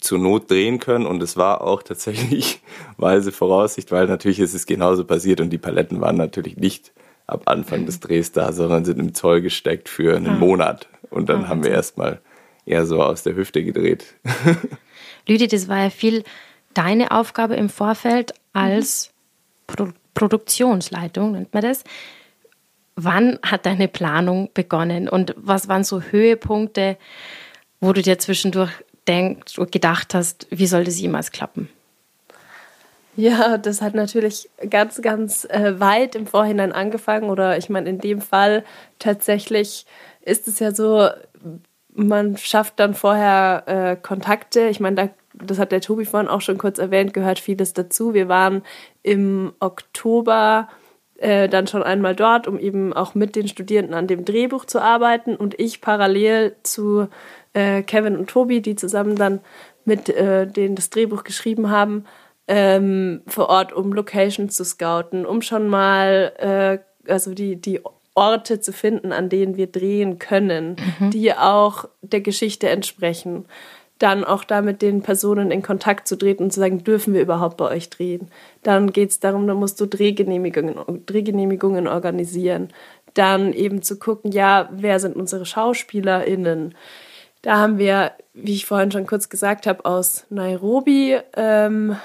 zur 0.00 0.18
Not 0.18 0.50
drehen 0.50 0.80
können. 0.80 1.06
Und 1.06 1.22
es 1.22 1.36
war 1.36 1.60
auch 1.60 1.82
tatsächlich 1.82 2.62
weise 2.96 3.30
Voraussicht, 3.30 3.92
weil 3.92 4.06
natürlich 4.06 4.40
ist 4.40 4.54
es 4.54 4.64
genauso 4.64 5.04
passiert 5.04 5.40
und 5.42 5.50
die 5.50 5.58
Paletten 5.58 6.00
waren 6.00 6.16
natürlich 6.16 6.56
nicht 6.56 6.92
ab 7.26 7.42
Anfang 7.46 7.86
des 7.86 8.00
Drehs 8.00 8.32
da, 8.32 8.52
sondern 8.52 8.84
sind 8.84 8.98
im 8.98 9.14
Zoll 9.14 9.40
gesteckt 9.40 9.88
für 9.88 10.16
einen 10.16 10.26
ah. 10.26 10.38
Monat. 10.38 10.88
Und 11.10 11.28
dann 11.28 11.44
ah, 11.44 11.48
haben 11.48 11.64
wir 11.64 11.70
erstmal 11.70 12.20
eher 12.66 12.86
so 12.86 13.02
aus 13.02 13.22
der 13.22 13.34
Hüfte 13.34 13.64
gedreht. 13.64 14.14
Lüdi, 15.26 15.46
das 15.48 15.68
war 15.68 15.84
ja 15.84 15.90
viel 15.90 16.24
deine 16.74 17.10
Aufgabe 17.10 17.54
im 17.54 17.68
Vorfeld 17.68 18.34
als 18.52 19.10
Pro 19.66 19.88
Produktionsleitung, 20.14 21.32
nennt 21.32 21.54
man 21.54 21.62
das. 21.62 21.84
Wann 22.96 23.38
hat 23.42 23.64
deine 23.64 23.88
Planung 23.88 24.50
begonnen 24.52 25.08
und 25.08 25.34
was 25.38 25.68
waren 25.68 25.84
so 25.84 26.02
Höhepunkte, 26.02 26.98
wo 27.80 27.94
du 27.94 28.02
dir 28.02 28.18
zwischendurch 28.18 28.72
denkst 29.08 29.58
und 29.58 29.72
gedacht 29.72 30.12
hast, 30.12 30.46
wie 30.50 30.66
soll 30.66 30.84
das 30.84 31.00
jemals 31.00 31.32
klappen? 31.32 31.70
Ja, 33.14 33.58
das 33.58 33.82
hat 33.82 33.94
natürlich 33.94 34.48
ganz, 34.70 35.02
ganz 35.02 35.44
äh, 35.44 35.78
weit 35.78 36.14
im 36.14 36.26
Vorhinein 36.26 36.72
angefangen. 36.72 37.28
Oder 37.28 37.58
ich 37.58 37.68
meine, 37.68 37.90
in 37.90 37.98
dem 37.98 38.20
Fall 38.20 38.64
tatsächlich 38.98 39.86
ist 40.22 40.48
es 40.48 40.58
ja 40.60 40.74
so, 40.74 41.08
man 41.94 42.36
schafft 42.38 42.80
dann 42.80 42.94
vorher 42.94 43.64
äh, 43.66 43.96
Kontakte. 43.96 44.68
Ich 44.68 44.80
meine, 44.80 44.96
da, 44.96 45.08
das 45.34 45.58
hat 45.58 45.72
der 45.72 45.82
Tobi 45.82 46.06
vorhin 46.06 46.28
auch 46.28 46.40
schon 46.40 46.56
kurz 46.56 46.78
erwähnt, 46.78 47.12
gehört 47.12 47.38
vieles 47.38 47.74
dazu. 47.74 48.14
Wir 48.14 48.28
waren 48.28 48.62
im 49.02 49.52
Oktober 49.60 50.68
äh, 51.18 51.50
dann 51.50 51.66
schon 51.66 51.82
einmal 51.82 52.16
dort, 52.16 52.48
um 52.48 52.58
eben 52.58 52.94
auch 52.94 53.14
mit 53.14 53.36
den 53.36 53.46
Studierenden 53.46 53.94
an 53.94 54.06
dem 54.06 54.24
Drehbuch 54.24 54.64
zu 54.64 54.80
arbeiten 54.80 55.36
und 55.36 55.58
ich 55.60 55.82
parallel 55.82 56.56
zu 56.62 57.08
äh, 57.52 57.82
Kevin 57.82 58.16
und 58.16 58.30
Tobi, 58.30 58.62
die 58.62 58.74
zusammen 58.74 59.16
dann 59.16 59.40
mit 59.84 60.08
äh, 60.08 60.46
denen 60.46 60.76
das 60.76 60.90
Drehbuch 60.90 61.24
geschrieben 61.24 61.70
haben, 61.70 62.06
ähm, 62.48 63.22
vor 63.26 63.48
Ort, 63.48 63.72
um 63.72 63.92
Locations 63.92 64.54
zu 64.54 64.64
scouten, 64.64 65.26
um 65.26 65.42
schon 65.42 65.68
mal 65.68 66.32
äh, 66.38 67.10
also 67.10 67.34
die, 67.34 67.56
die 67.56 67.80
Orte 68.14 68.60
zu 68.60 68.72
finden, 68.72 69.12
an 69.12 69.28
denen 69.28 69.56
wir 69.56 69.68
drehen 69.68 70.18
können, 70.18 70.76
mhm. 70.98 71.10
die 71.10 71.32
auch 71.32 71.88
der 72.02 72.20
Geschichte 72.20 72.68
entsprechen 72.68 73.46
dann 74.02 74.24
auch 74.24 74.42
da 74.42 74.62
mit 74.62 74.82
den 74.82 75.02
Personen 75.02 75.52
in 75.52 75.62
Kontakt 75.62 76.08
zu 76.08 76.16
treten 76.16 76.44
und 76.44 76.52
zu 76.52 76.58
sagen, 76.58 76.82
dürfen 76.82 77.14
wir 77.14 77.22
überhaupt 77.22 77.56
bei 77.56 77.70
euch 77.70 77.88
drehen? 77.88 78.28
Dann 78.64 78.92
geht 78.92 79.10
es 79.10 79.20
darum, 79.20 79.46
da 79.46 79.54
musst 79.54 79.80
du 79.80 79.86
Drehgenehmigungen, 79.86 81.06
Drehgenehmigungen 81.06 81.86
organisieren. 81.86 82.70
Dann 83.14 83.52
eben 83.52 83.82
zu 83.82 84.00
gucken, 84.00 84.32
ja, 84.32 84.68
wer 84.72 84.98
sind 84.98 85.14
unsere 85.14 85.46
SchauspielerInnen? 85.46 86.74
Da 87.42 87.58
haben 87.58 87.78
wir, 87.78 88.12
wie 88.34 88.54
ich 88.54 88.66
vorhin 88.66 88.90
schon 88.90 89.06
kurz 89.06 89.28
gesagt 89.28 89.68
habe, 89.68 89.84
aus 89.84 90.26
Nairobi 90.30 91.18
ähm, 91.36 91.96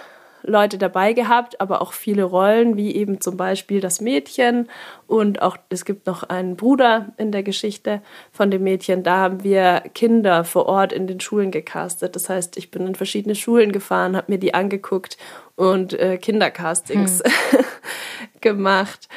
Leute 0.47 0.77
dabei 0.77 1.13
gehabt, 1.13 1.61
aber 1.61 1.81
auch 1.81 1.93
viele 1.93 2.23
Rollen, 2.23 2.77
wie 2.77 2.95
eben 2.95 3.21
zum 3.21 3.37
Beispiel 3.37 3.81
das 3.81 4.01
Mädchen 4.01 4.69
und 5.05 5.41
auch 5.41 5.57
es 5.69 5.85
gibt 5.85 6.07
noch 6.07 6.23
einen 6.23 6.55
Bruder 6.55 7.09
in 7.17 7.31
der 7.31 7.43
Geschichte 7.43 8.01
von 8.31 8.49
dem 8.49 8.63
Mädchen. 8.63 9.03
Da 9.03 9.17
haben 9.17 9.43
wir 9.43 9.83
Kinder 9.93 10.43
vor 10.43 10.65
Ort 10.67 10.93
in 10.93 11.05
den 11.05 11.19
Schulen 11.19 11.51
gecastet. 11.51 12.15
Das 12.15 12.29
heißt, 12.29 12.57
ich 12.57 12.71
bin 12.71 12.87
in 12.87 12.95
verschiedene 12.95 13.35
Schulen 13.35 13.71
gefahren, 13.71 14.15
habe 14.15 14.31
mir 14.31 14.39
die 14.39 14.53
angeguckt 14.53 15.17
und 15.55 15.93
äh, 15.93 16.17
Kindercastings 16.17 17.21
hm. 17.23 17.65
gemacht 18.41 19.07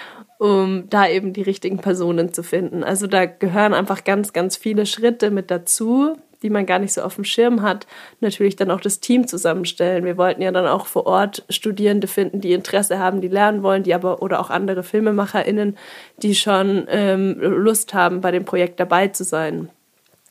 um 0.40 0.88
da 0.88 1.06
eben 1.06 1.34
die 1.34 1.42
richtigen 1.42 1.80
Personen 1.80 2.32
zu 2.32 2.42
finden. 2.42 2.82
Also 2.82 3.06
da 3.06 3.26
gehören 3.26 3.74
einfach 3.74 4.04
ganz, 4.04 4.32
ganz 4.32 4.56
viele 4.56 4.86
Schritte 4.86 5.30
mit 5.30 5.50
dazu, 5.50 6.16
die 6.42 6.50
man 6.50 6.66
gar 6.66 6.78
nicht 6.78 6.92
so 6.92 7.02
auf 7.02 7.16
dem 7.16 7.24
Schirm 7.24 7.62
hat, 7.62 7.86
natürlich 8.20 8.56
dann 8.56 8.70
auch 8.70 8.80
das 8.80 9.00
Team 9.00 9.26
zusammenstellen. 9.26 10.04
Wir 10.04 10.16
wollten 10.16 10.42
ja 10.42 10.52
dann 10.52 10.66
auch 10.66 10.86
vor 10.86 11.06
Ort 11.06 11.44
Studierende 11.50 12.06
finden, 12.06 12.40
die 12.40 12.52
Interesse 12.52 12.98
haben, 12.98 13.20
die 13.20 13.28
lernen 13.28 13.62
wollen, 13.62 13.82
die 13.82 13.94
aber 13.94 14.22
oder 14.22 14.40
auch 14.40 14.50
andere 14.50 14.82
FilmemacherInnen, 14.82 15.76
die 16.22 16.34
schon 16.34 16.86
ähm, 16.88 17.36
Lust 17.40 17.94
haben, 17.94 18.20
bei 18.20 18.30
dem 18.30 18.44
Projekt 18.44 18.80
dabei 18.80 19.08
zu 19.08 19.24
sein. 19.24 19.68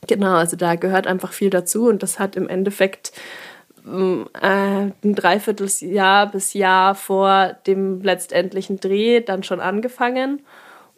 Genau, 0.08 0.36
also 0.36 0.56
da 0.56 0.76
gehört 0.76 1.08
einfach 1.08 1.34
viel 1.34 1.50
dazu 1.50 1.88
und 1.88 2.02
das 2.02 2.19
hat 2.19 2.36
im 2.36 2.48
Endeffekt 2.48 3.12
mm, 3.84 4.22
äh, 4.41 4.91
ein 5.04 5.15
Dreivierteljahr 5.15 6.32
bis 6.32 6.54
Jahr 6.54 6.95
vor 6.95 7.58
dem 7.67 8.02
letztendlichen 8.02 8.80
Dreh 8.80 9.22
dann 9.22 9.43
schon 9.43 9.60
angefangen. 9.60 10.41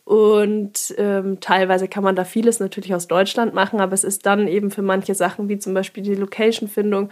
Und 0.04 0.94
ähm, 0.98 1.40
teilweise 1.40 1.88
kann 1.88 2.04
man 2.04 2.16
da 2.16 2.24
vieles 2.24 2.60
natürlich 2.60 2.94
aus 2.94 3.08
Deutschland 3.08 3.54
machen, 3.54 3.80
aber 3.80 3.94
es 3.94 4.04
ist 4.04 4.26
dann 4.26 4.48
eben 4.48 4.72
für 4.72 4.82
manche 4.82 5.16
Sachen, 5.16 5.48
wie 5.48 5.60
zum 5.60 5.74
Beispiel 5.74 6.04
die 6.04 6.16
Location-Findung, 6.16 7.10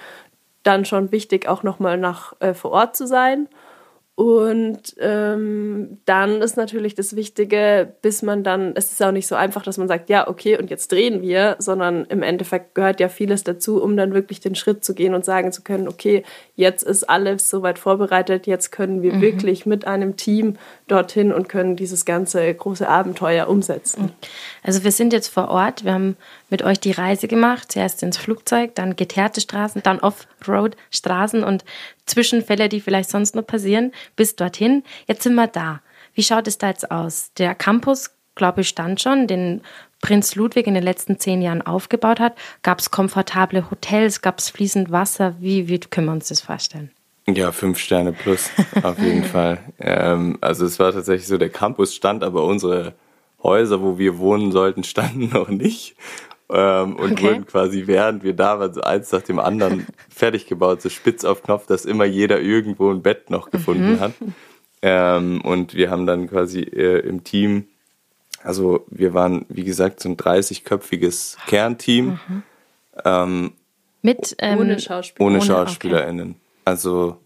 dann 0.64 0.86
schon 0.86 1.12
wichtig, 1.12 1.48
auch 1.48 1.64
nochmal 1.64 2.00
äh, 2.40 2.54
vor 2.54 2.72
Ort 2.72 2.96
zu 2.96 3.08
sein 3.08 3.48
und 4.20 4.96
ähm, 5.00 6.00
dann 6.04 6.42
ist 6.42 6.58
natürlich 6.58 6.94
das 6.94 7.16
Wichtige, 7.16 7.94
bis 8.02 8.22
man 8.22 8.44
dann, 8.44 8.74
es 8.76 8.92
ist 8.92 9.02
auch 9.02 9.14
nicht 9.14 9.28
so 9.28 9.36
einfach, 9.36 9.64
dass 9.64 9.78
man 9.78 9.88
sagt, 9.88 10.10
ja, 10.10 10.28
okay, 10.28 10.58
und 10.58 10.70
jetzt 10.70 10.92
drehen 10.92 11.22
wir, 11.22 11.56
sondern 11.60 12.04
im 12.04 12.22
Endeffekt 12.22 12.76
gehört 12.76 13.00
ja 13.00 13.08
vieles 13.08 13.46
dazu, 13.46 13.82
um 13.82 13.96
dann 13.96 14.14
wirklich 14.14 14.42
den 14.42 14.56
Schritt 14.56 14.84
zu 14.84 14.94
gehen 14.94 15.14
und 15.14 15.24
sagen 15.24 15.54
zu 15.54 15.62
können, 15.62 15.88
okay, 15.88 16.24
jetzt 16.58 16.84
ist 16.84 17.10
alles 17.10 17.50
soweit 17.50 17.80
vorbereitet, 17.80 18.46
jetzt 18.46 18.74
können 18.74 19.02
wir 19.04 19.14
mhm. 19.14 19.22
wirklich 19.22 19.66
mit 19.66 19.88
einem 19.88 20.18
Team 20.18 20.58
dorthin 20.90 21.32
und 21.32 21.48
können 21.48 21.78
dieses 21.78 22.04
ganze 22.04 22.54
große 22.54 22.90
Abenteuer 22.90 23.48
umsetzen. 23.48 24.12
Also 24.64 24.84
wir 24.84 24.92
sind 24.92 25.14
jetzt 25.14 25.30
vor 25.30 25.48
Ort, 25.48 25.86
wir 25.86 25.94
haben 25.94 26.18
mit 26.50 26.64
euch 26.64 26.80
die 26.80 26.92
Reise 26.92 27.28
gemacht. 27.28 27.72
Zuerst 27.72 28.04
ins 28.04 28.18
Flugzeug, 28.18 28.76
dann 28.76 28.96
geteerte 28.96 29.42
Straßen, 29.42 29.84
dann 29.84 30.00
Offroad-Straßen 30.00 31.44
und 31.44 31.66
Zwischenfälle, 32.06 32.70
die 32.70 32.82
vielleicht 32.82 33.10
sonst 33.10 33.36
noch 33.36 33.46
passieren, 33.46 33.92
bis 34.16 34.36
dorthin. 34.36 34.84
Jetzt 35.08 35.24
sind 35.24 35.36
wir 35.36 35.48
da. 35.48 35.82
Wie 36.14 36.24
schaut 36.24 36.48
es 36.48 36.58
da 36.58 36.68
jetzt 36.68 36.92
aus? 36.92 37.32
Der 37.38 37.56
Campus, 37.56 38.12
glaube 38.36 38.62
ich, 38.62 38.70
stand 38.70 39.02
schon, 39.02 39.28
den 39.28 39.62
Prinz 40.02 40.36
Ludwig 40.36 40.68
in 40.68 40.74
den 40.74 40.84
letzten 40.84 41.20
zehn 41.20 41.42
Jahren 41.42 41.62
aufgebaut 41.62 42.20
hat. 42.20 42.36
Gab 42.64 42.80
es 42.80 42.92
komfortable 42.92 43.70
Hotels, 43.70 44.22
gab 44.22 44.40
es 44.40 44.50
fließend 44.50 44.92
Wasser? 44.92 45.36
Wie, 45.40 45.68
wie 45.68 45.80
können 45.80 46.08
wir 46.08 46.14
uns 46.14 46.30
das 46.30 46.42
vorstellen? 46.42 46.92
Ja, 47.28 47.52
fünf 47.52 47.78
Sterne 47.80 48.14
plus, 48.14 48.50
auf 48.82 48.98
jeden 49.00 49.24
Fall. 49.26 49.60
Ähm, 49.80 50.38
also 50.42 50.66
es 50.66 50.80
war 50.80 50.92
tatsächlich 50.92 51.28
so, 51.28 51.38
der 51.38 51.50
Campus 51.50 51.94
stand, 51.94 52.24
aber 52.24 52.44
unsere 52.44 52.94
Häuser, 53.44 53.82
wo 53.82 53.98
wir 53.98 54.18
wohnen 54.18 54.52
sollten, 54.52 54.84
standen 54.84 55.30
noch 55.30 55.50
nicht. 55.50 55.96
Ähm, 56.52 56.96
und 56.96 57.12
okay. 57.12 57.24
wurden 57.24 57.46
quasi, 57.46 57.86
während 57.86 58.24
wir 58.24 58.34
da 58.34 58.60
waren, 58.60 58.74
so 58.74 58.82
eins 58.82 59.12
nach 59.12 59.22
dem 59.22 59.40
anderen 59.40 59.86
fertig 60.10 60.48
gebaut, 60.48 60.82
so 60.82 60.90
spitz 60.90 61.24
auf 61.24 61.44
Knopf, 61.44 61.68
dass 61.68 61.86
immer 61.86 62.06
jeder 62.06 62.42
irgendwo 62.42 62.90
ein 62.90 63.04
Bett 63.04 63.30
noch 63.30 63.52
gefunden 63.52 63.94
mhm. 63.94 64.00
hat. 64.00 64.14
Ähm, 64.82 65.42
und 65.42 65.76
wir 65.76 65.92
haben 65.92 66.08
dann 66.08 66.28
quasi 66.28 66.62
äh, 66.62 67.00
im 67.00 67.24
Team, 67.24 67.68
also 68.44 68.86
wir 68.90 69.14
waren, 69.14 69.46
wie 69.50 69.64
gesagt, 69.64 70.00
so 70.00 70.10
ein 70.10 70.18
30-köpfiges 70.18 71.38
Kernteam. 71.48 72.20
Mhm. 72.28 72.44
Ähm, 73.06 73.52
Mit 74.02 74.36
ähm, 74.40 74.60
ohne, 74.60 74.80
Schauspieler. 74.80 75.28
ohne 75.28 75.42
SchauspielerInnen. 75.42 76.30
Okay. 76.30 76.40
Also 76.66 77.18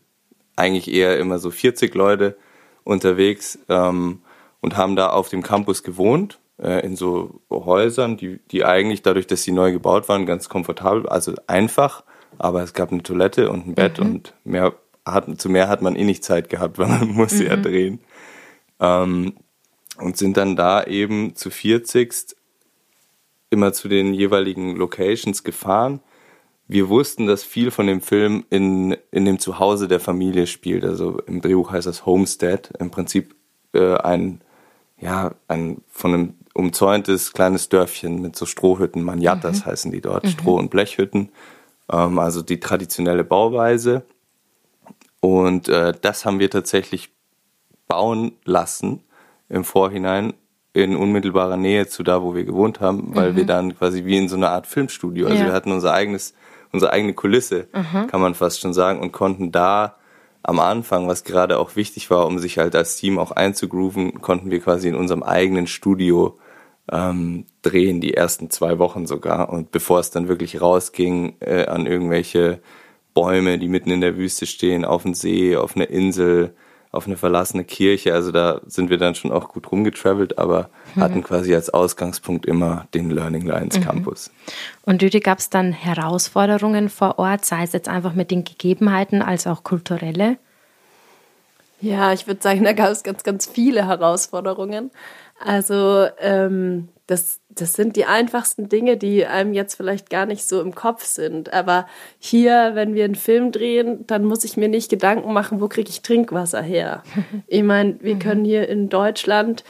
eigentlich 0.56 0.92
eher 0.92 1.18
immer 1.18 1.40
so 1.40 1.50
40 1.50 1.94
Leute 1.96 2.36
unterwegs 2.84 3.60
ähm, 3.70 4.22
und 4.62 4.76
haben 4.76 4.96
da 4.96 5.10
auf 5.10 5.30
dem 5.30 5.44
Campus 5.44 5.84
gewohnt, 5.84 6.40
äh, 6.62 6.86
in 6.86 6.96
so 6.96 7.42
Häusern, 7.50 8.18
die, 8.18 8.40
die 8.52 8.66
eigentlich 8.66 9.02
dadurch, 9.02 9.28
dass 9.28 9.44
sie 9.44 9.52
neu 9.52 9.72
gebaut 9.72 10.10
waren, 10.10 10.26
ganz 10.26 10.50
komfortabel, 10.50 11.08
also 11.08 11.34
einfach, 11.48 12.04
aber 12.38 12.64
es 12.64 12.74
gab 12.74 12.92
eine 12.92 13.04
Toilette 13.04 13.50
und 13.50 13.68
ein 13.68 13.76
Bett 13.76 14.00
mhm. 14.00 14.06
und 14.06 14.34
mehr 14.44 14.74
hat, 15.06 15.40
zu 15.40 15.50
mehr 15.50 15.68
hat 15.68 15.82
man 15.82 15.96
eh 15.96 16.04
nicht 16.04 16.24
Zeit 16.24 16.50
gehabt, 16.50 16.78
weil 16.78 16.88
man 16.88 17.10
musste 17.10 17.44
mhm. 17.44 17.50
ja 17.50 17.56
drehen. 17.58 18.00
Ähm, 18.80 19.34
und 20.00 20.18
sind 20.18 20.38
dann 20.38 20.56
da 20.56 20.84
eben 20.84 21.36
zu 21.36 21.52
40 21.52 22.36
immer 23.52 23.74
zu 23.74 23.88
den 23.88 24.14
jeweiligen 24.14 24.76
Locations 24.76 25.44
gefahren. 25.44 26.00
Wir 26.68 26.90
wussten, 26.90 27.28
dass 27.28 27.44
viel 27.44 27.70
von 27.70 27.86
dem 27.86 28.02
Film 28.02 28.46
in, 28.50 28.98
in 29.12 29.26
dem 29.26 29.38
Zuhause 29.38 29.88
der 29.88 30.00
Familie 30.00 30.48
spielt. 30.48 30.84
Also 30.84 31.20
im 31.28 31.42
Drehbuch 31.42 31.72
heißt 31.72 31.86
das 31.86 32.08
Homestead. 32.08 32.72
Im 32.80 32.90
Prinzip 32.90 33.36
äh, 33.74 33.96
ein, 33.98 34.42
ja, 35.00 35.36
ein 35.48 35.82
von 35.92 36.14
einem 36.14 36.34
umzäuntes 36.54 37.34
kleines 37.34 37.70
Dörfchen 37.70 38.22
mit 38.22 38.36
so 38.36 38.46
Strohhütten. 38.46 39.04
Manjatas 39.04 39.62
mhm. 39.62 39.66
heißen 39.66 39.92
die 39.92 40.02
dort, 40.02 40.24
mhm. 40.24 40.30
Stroh- 40.30 40.60
und 40.60 40.70
Blechhütten. 40.70 41.30
Ähm, 41.92 42.20
also 42.20 42.42
die 42.42 42.60
traditionelle 42.60 43.24
Bauweise. 43.24 44.04
Und 45.20 45.70
äh, 45.70 45.94
das 46.00 46.26
haben 46.26 46.40
wir 46.40 46.50
tatsächlich 46.50 47.10
bauen 47.88 48.34
lassen 48.46 49.02
im 49.50 49.64
Vorhinein 49.64 50.34
in 50.74 50.96
unmittelbarer 50.96 51.58
Nähe 51.58 51.88
zu 51.88 52.02
da, 52.02 52.24
wo 52.24 52.34
wir 52.34 52.44
gewohnt 52.44 52.80
haben, 52.80 53.16
weil 53.16 53.34
mhm. 53.34 53.36
wir 53.36 53.46
dann 53.46 53.78
quasi 53.78 54.06
wie 54.06 54.18
in 54.18 54.28
so 54.28 54.36
einer 54.36 54.50
Art 54.50 54.66
Filmstudio, 54.66 55.28
also 55.28 55.38
ja. 55.38 55.46
wir 55.46 55.54
hatten 55.54 55.72
unser 55.72 55.94
eigenes, 55.94 56.34
unsere 56.72 56.92
eigene 56.92 57.14
Kulisse, 57.14 57.68
mhm. 57.72 58.08
kann 58.08 58.20
man 58.20 58.34
fast 58.34 58.60
schon 58.60 58.74
sagen, 58.74 59.00
und 59.00 59.12
konnten 59.12 59.52
da 59.52 59.98
am 60.42 60.60
Anfang, 60.60 61.08
was 61.08 61.24
gerade 61.24 61.60
auch 61.60 61.76
wichtig 61.76 62.10
war, 62.10 62.26
um 62.26 62.40
sich 62.40 62.58
halt 62.58 62.76
als 62.76 62.98
Team 62.98 63.20
auch 63.20 63.32
einzugrooven, 63.32 64.20
konnten 64.22 64.50
wir 64.50 64.60
quasi 64.60 64.90
in 64.90 64.96
unserem 64.96 65.24
eigenen 65.24 65.68
Studio 65.68 66.40
ähm, 66.92 67.46
drehen, 67.62 68.02
die 68.02 68.14
ersten 68.14 68.50
zwei 68.50 68.80
Wochen 68.80 69.06
sogar. 69.08 69.50
Und 69.50 69.72
bevor 69.72 70.00
es 70.00 70.12
dann 70.12 70.28
wirklich 70.28 70.62
rausging 70.62 71.36
äh, 71.40 71.66
an 71.66 71.86
irgendwelche 71.86 72.60
Bäume, 73.14 73.60
die 73.60 73.68
mitten 73.68 73.92
in 73.92 74.02
der 74.02 74.18
Wüste 74.18 74.46
stehen, 74.46 74.86
auf 74.86 75.04
dem 75.04 75.14
See, 75.14 75.56
auf 75.56 75.76
einer 75.76 75.90
Insel, 75.90 76.54
auf 76.94 77.08
eine 77.08 77.18
verlassene 77.18 77.64
Kirche. 77.64 78.14
Also 78.14 78.32
da 78.32 78.62
sind 78.68 78.90
wir 78.90 78.98
dann 78.98 79.16
schon 79.16 79.32
auch 79.32 79.50
gut 79.50 79.72
rumgetravelt, 79.72 80.38
aber 80.38 80.70
mhm. 80.94 81.02
hatten 81.02 81.24
quasi 81.24 81.54
als 81.56 81.72
Ausgangspunkt 81.72 82.46
immer 82.46 82.88
den 82.94 83.10
Learning 83.10 83.46
Lines 83.46 83.80
mhm. 83.80 83.84
Campus. 83.84 84.32
Und 84.84 85.02
Lüde, 85.02 85.20
gab 85.20 85.40
es 85.40 85.50
dann 85.50 85.74
Herausforderungen 85.74 86.90
vor 86.90 87.18
Ort, 87.18 87.46
sei 87.46 87.64
es 87.64 87.74
jetzt 87.74 87.90
einfach 87.90 88.14
mit 88.14 88.30
den 88.30 88.44
Gegebenheiten 88.44 89.22
als 89.22 89.48
auch 89.48 89.64
kulturelle? 89.64 90.38
Ja, 91.82 92.14
ich 92.14 92.28
würde 92.28 92.42
sagen, 92.42 92.64
da 92.64 92.74
gab 92.74 92.92
es 92.92 93.04
ganz, 93.04 93.24
ganz 93.24 93.46
viele 93.46 93.88
Herausforderungen. 93.88 94.92
Also 95.40 96.08
ähm, 96.20 96.90
das, 97.08 97.42
das 97.50 97.74
sind 97.74 97.96
die 97.96 98.06
einfachsten 98.06 98.70
Dinge, 98.70 98.98
die 98.98 99.26
einem 99.26 99.54
jetzt 99.54 99.76
vielleicht 99.76 100.10
gar 100.10 100.26
nicht 100.26 100.48
so 100.48 100.62
im 100.62 100.74
Kopf 100.74 101.04
sind. 101.04 101.52
Aber 101.54 101.86
hier, 102.18 102.72
wenn 102.76 102.94
wir 102.94 103.06
einen 103.06 103.16
Film 103.16 103.52
drehen, 103.52 104.08
dann 104.08 104.24
muss 104.24 104.44
ich 104.46 104.58
mir 104.58 104.70
nicht 104.70 104.90
Gedanken 104.90 105.34
machen, 105.34 105.60
wo 105.60 105.68
kriege 105.68 105.90
ich 105.90 106.02
Trinkwasser 106.02 106.62
her. 106.62 107.04
Ich 107.48 107.64
meine, 107.64 107.98
wir 108.02 108.18
können 108.18 108.46
hier 108.46 108.68
in 108.70 108.90
Deutschland 108.90 109.64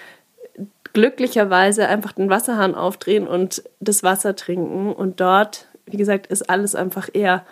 glücklicherweise 0.93 1.87
einfach 1.87 2.11
den 2.13 2.29
Wasserhahn 2.29 2.75
aufdrehen 2.75 3.27
und 3.27 3.63
das 3.79 4.03
Wasser 4.03 4.35
trinken. 4.35 4.93
Und 4.93 5.19
dort, 5.19 5.67
wie 5.85 5.97
gesagt, 5.97 6.27
ist 6.27 6.49
alles 6.49 6.75
einfach 6.75 7.09
eher 7.11 7.43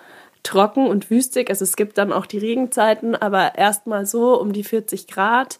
trocken 0.43 0.87
und 0.87 1.09
wüstig. 1.09 1.49
Also 1.49 1.63
es 1.63 1.75
gibt 1.75 1.97
dann 1.97 2.13
auch 2.13 2.25
die 2.25 2.37
Regenzeiten, 2.37 3.15
aber 3.15 3.57
erstmal 3.57 4.05
so 4.05 4.39
um 4.39 4.53
die 4.53 4.63
40 4.63 5.07
Grad. 5.07 5.59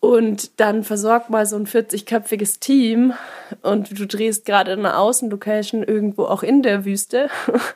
Und 0.00 0.58
dann 0.58 0.82
versorgt 0.82 1.28
mal 1.28 1.44
so 1.44 1.56
ein 1.56 1.66
40-köpfiges 1.66 2.58
Team 2.58 3.12
und 3.60 3.98
du 3.98 4.06
drehst 4.06 4.46
gerade 4.46 4.72
eine 4.72 4.96
Außenlocation 4.96 5.82
irgendwo 5.82 6.24
auch 6.24 6.42
in 6.42 6.62
der 6.62 6.86
Wüste. 6.86 7.28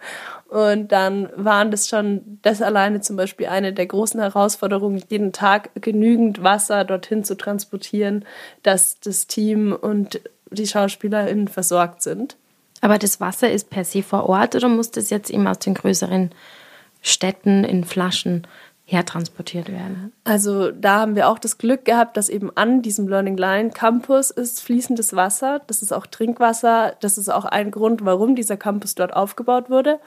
Und 0.48 0.92
dann 0.92 1.30
waren 1.34 1.72
das 1.72 1.88
schon, 1.88 2.38
das 2.42 2.62
alleine 2.62 3.00
zum 3.00 3.16
Beispiel 3.16 3.46
eine 3.46 3.72
der 3.72 3.86
großen 3.86 4.20
Herausforderungen, 4.20 5.02
jeden 5.08 5.32
Tag 5.32 5.70
genügend 5.74 6.44
Wasser 6.44 6.84
dorthin 6.84 7.24
zu 7.24 7.36
transportieren, 7.36 8.24
dass 8.62 9.00
das 9.00 9.26
Team 9.26 9.72
und 9.72 10.20
die 10.50 10.68
SchauspielerInnen 10.68 11.48
versorgt 11.48 12.02
sind. 12.02 12.36
Aber 12.82 12.98
das 12.98 13.18
Wasser 13.18 13.50
ist 13.50 13.68
per 13.68 13.84
se 13.84 14.04
vor 14.04 14.28
Ort 14.28 14.54
oder 14.54 14.68
muss 14.68 14.92
das 14.92 15.10
jetzt 15.10 15.28
immer 15.28 15.50
aus 15.50 15.58
den 15.58 15.74
größeren 15.74 16.30
Städten 17.02 17.64
in 17.64 17.82
Flaschen 17.82 18.46
hertransportiert 18.86 19.70
werden. 19.70 20.12
Also 20.24 20.70
da 20.70 21.00
haben 21.00 21.16
wir 21.16 21.28
auch 21.28 21.38
das 21.38 21.56
Glück 21.56 21.84
gehabt, 21.84 22.16
dass 22.16 22.28
eben 22.28 22.54
an 22.54 22.82
diesem 22.82 23.08
Learning 23.08 23.36
Line 23.36 23.70
Campus 23.70 24.30
ist 24.30 24.60
fließendes 24.62 25.16
Wasser. 25.16 25.62
Das 25.66 25.80
ist 25.80 25.92
auch 25.92 26.06
Trinkwasser. 26.06 26.94
Das 27.00 27.16
ist 27.16 27.30
auch 27.30 27.46
ein 27.46 27.70
Grund, 27.70 28.04
warum 28.04 28.36
dieser 28.36 28.58
Campus 28.58 28.94
dort 28.94 29.14
aufgebaut 29.14 29.70
wurde, 29.70 30.00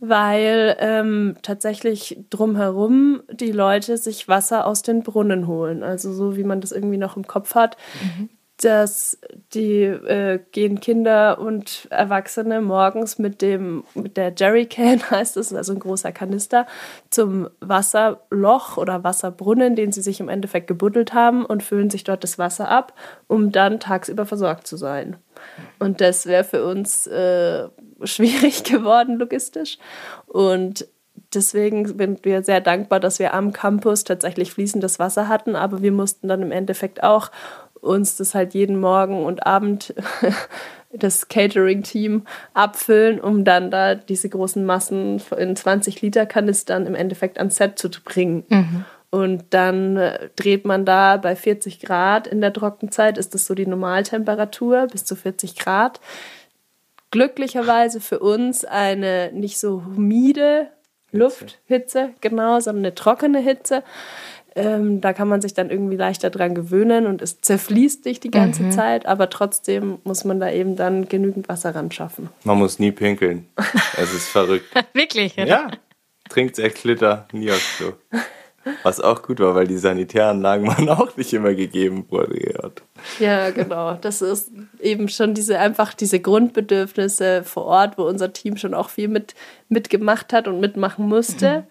weil 0.00 0.76
ähm, 0.80 1.36
tatsächlich 1.42 2.18
drumherum 2.30 3.22
die 3.30 3.52
Leute 3.52 3.98
sich 3.98 4.26
Wasser 4.26 4.66
aus 4.66 4.80
den 4.80 5.02
Brunnen 5.02 5.46
holen. 5.46 5.82
Also 5.82 6.12
so 6.12 6.36
wie 6.36 6.44
man 6.44 6.62
das 6.62 6.72
irgendwie 6.72 6.98
noch 6.98 7.18
im 7.18 7.26
Kopf 7.26 7.54
hat. 7.54 7.76
Mhm 8.02 8.30
dass 8.58 9.18
die 9.52 9.82
äh, 9.82 10.38
gehen 10.52 10.78
Kinder 10.78 11.40
und 11.40 11.88
Erwachsene 11.90 12.60
morgens 12.60 13.18
mit 13.18 13.42
dem 13.42 13.82
mit 13.94 14.16
der 14.16 14.32
Jerrycan 14.36 15.02
heißt 15.10 15.36
es, 15.36 15.52
also 15.52 15.72
ein 15.72 15.80
großer 15.80 16.12
Kanister, 16.12 16.66
zum 17.10 17.48
Wasserloch 17.60 18.76
oder 18.76 19.02
Wasserbrunnen, 19.02 19.74
den 19.74 19.90
sie 19.90 20.02
sich 20.02 20.20
im 20.20 20.28
Endeffekt 20.28 20.68
gebuddelt 20.68 21.14
haben 21.14 21.44
und 21.44 21.62
füllen 21.64 21.90
sich 21.90 22.04
dort 22.04 22.22
das 22.22 22.38
Wasser 22.38 22.68
ab, 22.68 22.94
um 23.26 23.50
dann 23.50 23.80
tagsüber 23.80 24.24
versorgt 24.24 24.66
zu 24.66 24.76
sein. 24.76 25.16
Und 25.80 26.00
das 26.00 26.26
wäre 26.26 26.44
für 26.44 26.64
uns 26.64 27.08
äh, 27.08 27.68
schwierig 28.04 28.62
geworden 28.64 29.18
logistisch 29.18 29.78
und 30.26 30.86
deswegen 31.34 31.86
sind 31.86 32.24
wir 32.24 32.42
sehr 32.42 32.60
dankbar, 32.60 33.00
dass 33.00 33.18
wir 33.18 33.34
am 33.34 33.52
Campus 33.52 34.04
tatsächlich 34.04 34.52
fließendes 34.52 34.98
Wasser 34.98 35.28
hatten, 35.28 35.56
aber 35.56 35.82
wir 35.82 35.92
mussten 35.92 36.28
dann 36.28 36.42
im 36.42 36.52
Endeffekt 36.52 37.02
auch 37.02 37.30
uns 37.84 38.16
das 38.16 38.34
halt 38.34 38.54
jeden 38.54 38.80
Morgen 38.80 39.24
und 39.24 39.46
Abend 39.46 39.94
das 40.92 41.28
Catering-Team 41.28 42.24
abfüllen, 42.54 43.20
um 43.20 43.44
dann 43.44 43.70
da 43.70 43.94
diese 43.94 44.28
großen 44.28 44.64
Massen 44.64 45.20
in 45.36 45.56
20 45.56 46.02
Liter 46.02 46.26
Kanistern 46.26 46.86
im 46.86 46.94
Endeffekt 46.94 47.38
ans 47.38 47.56
Set 47.56 47.78
zu 47.78 47.90
bringen. 47.90 48.44
Mhm. 48.48 48.84
Und 49.10 49.44
dann 49.50 49.96
äh, 49.96 50.28
dreht 50.34 50.64
man 50.64 50.84
da 50.84 51.16
bei 51.18 51.36
40 51.36 51.80
Grad 51.80 52.26
in 52.26 52.40
der 52.40 52.52
Trockenzeit, 52.52 53.16
ist 53.16 53.34
das 53.34 53.46
so 53.46 53.54
die 53.54 53.66
Normaltemperatur, 53.66 54.88
bis 54.90 55.04
zu 55.04 55.14
40 55.14 55.56
Grad. 55.56 56.00
Glücklicherweise 57.12 58.00
für 58.00 58.18
uns 58.18 58.64
eine 58.64 59.30
nicht 59.32 59.58
so 59.60 59.84
humide 59.84 60.68
Lufthitze, 61.12 62.10
genau, 62.20 62.58
sondern 62.58 62.86
eine 62.86 62.94
trockene 62.96 63.38
Hitze. 63.38 63.84
Ähm, 64.56 65.00
da 65.00 65.12
kann 65.12 65.28
man 65.28 65.40
sich 65.40 65.54
dann 65.54 65.70
irgendwie 65.70 65.96
leichter 65.96 66.30
dran 66.30 66.54
gewöhnen 66.54 67.06
und 67.06 67.20
es 67.22 67.40
zerfließt 67.40 68.04
dich 68.04 68.20
die 68.20 68.30
ganze 68.30 68.64
mhm. 68.64 68.72
Zeit, 68.72 69.06
aber 69.06 69.28
trotzdem 69.28 69.98
muss 70.04 70.24
man 70.24 70.38
da 70.38 70.50
eben 70.50 70.76
dann 70.76 71.08
genügend 71.08 71.48
Wasser 71.48 71.74
ran 71.74 71.90
schaffen. 71.90 72.28
Man 72.44 72.58
muss 72.58 72.78
nie 72.78 72.92
pinkeln. 72.92 73.46
Es 73.96 74.14
ist 74.14 74.28
verrückt. 74.28 74.66
Wirklich? 74.92 75.34
Ja. 75.36 75.70
Trinkt 76.28 76.56
sechs 76.56 76.84
Liter, 76.84 77.26
nie 77.32 77.50
aufs 77.50 77.78
Klo. 77.78 77.92
Was 78.82 79.00
auch 79.00 79.22
gut 79.22 79.40
war, 79.40 79.54
weil 79.54 79.66
die 79.66 79.76
Sanitäranlagen 79.76 80.66
waren 80.68 80.88
auch 80.88 81.16
nicht 81.16 81.32
immer 81.32 81.54
gegeben 81.54 82.06
wurde. 82.08 82.34
Ja, 83.18 83.50
genau. 83.50 83.94
Das 83.94 84.22
ist 84.22 84.50
eben 84.80 85.08
schon 85.08 85.34
diese 85.34 85.58
einfach 85.58 85.94
diese 85.94 86.20
Grundbedürfnisse 86.20 87.42
vor 87.44 87.64
Ort, 87.64 87.98
wo 87.98 88.04
unser 88.04 88.32
Team 88.32 88.56
schon 88.56 88.74
auch 88.74 88.88
viel 88.88 89.08
mit 89.08 89.34
mitgemacht 89.68 90.32
hat 90.32 90.46
und 90.46 90.60
mitmachen 90.60 91.08
musste. 91.08 91.60
Mhm 91.60 91.64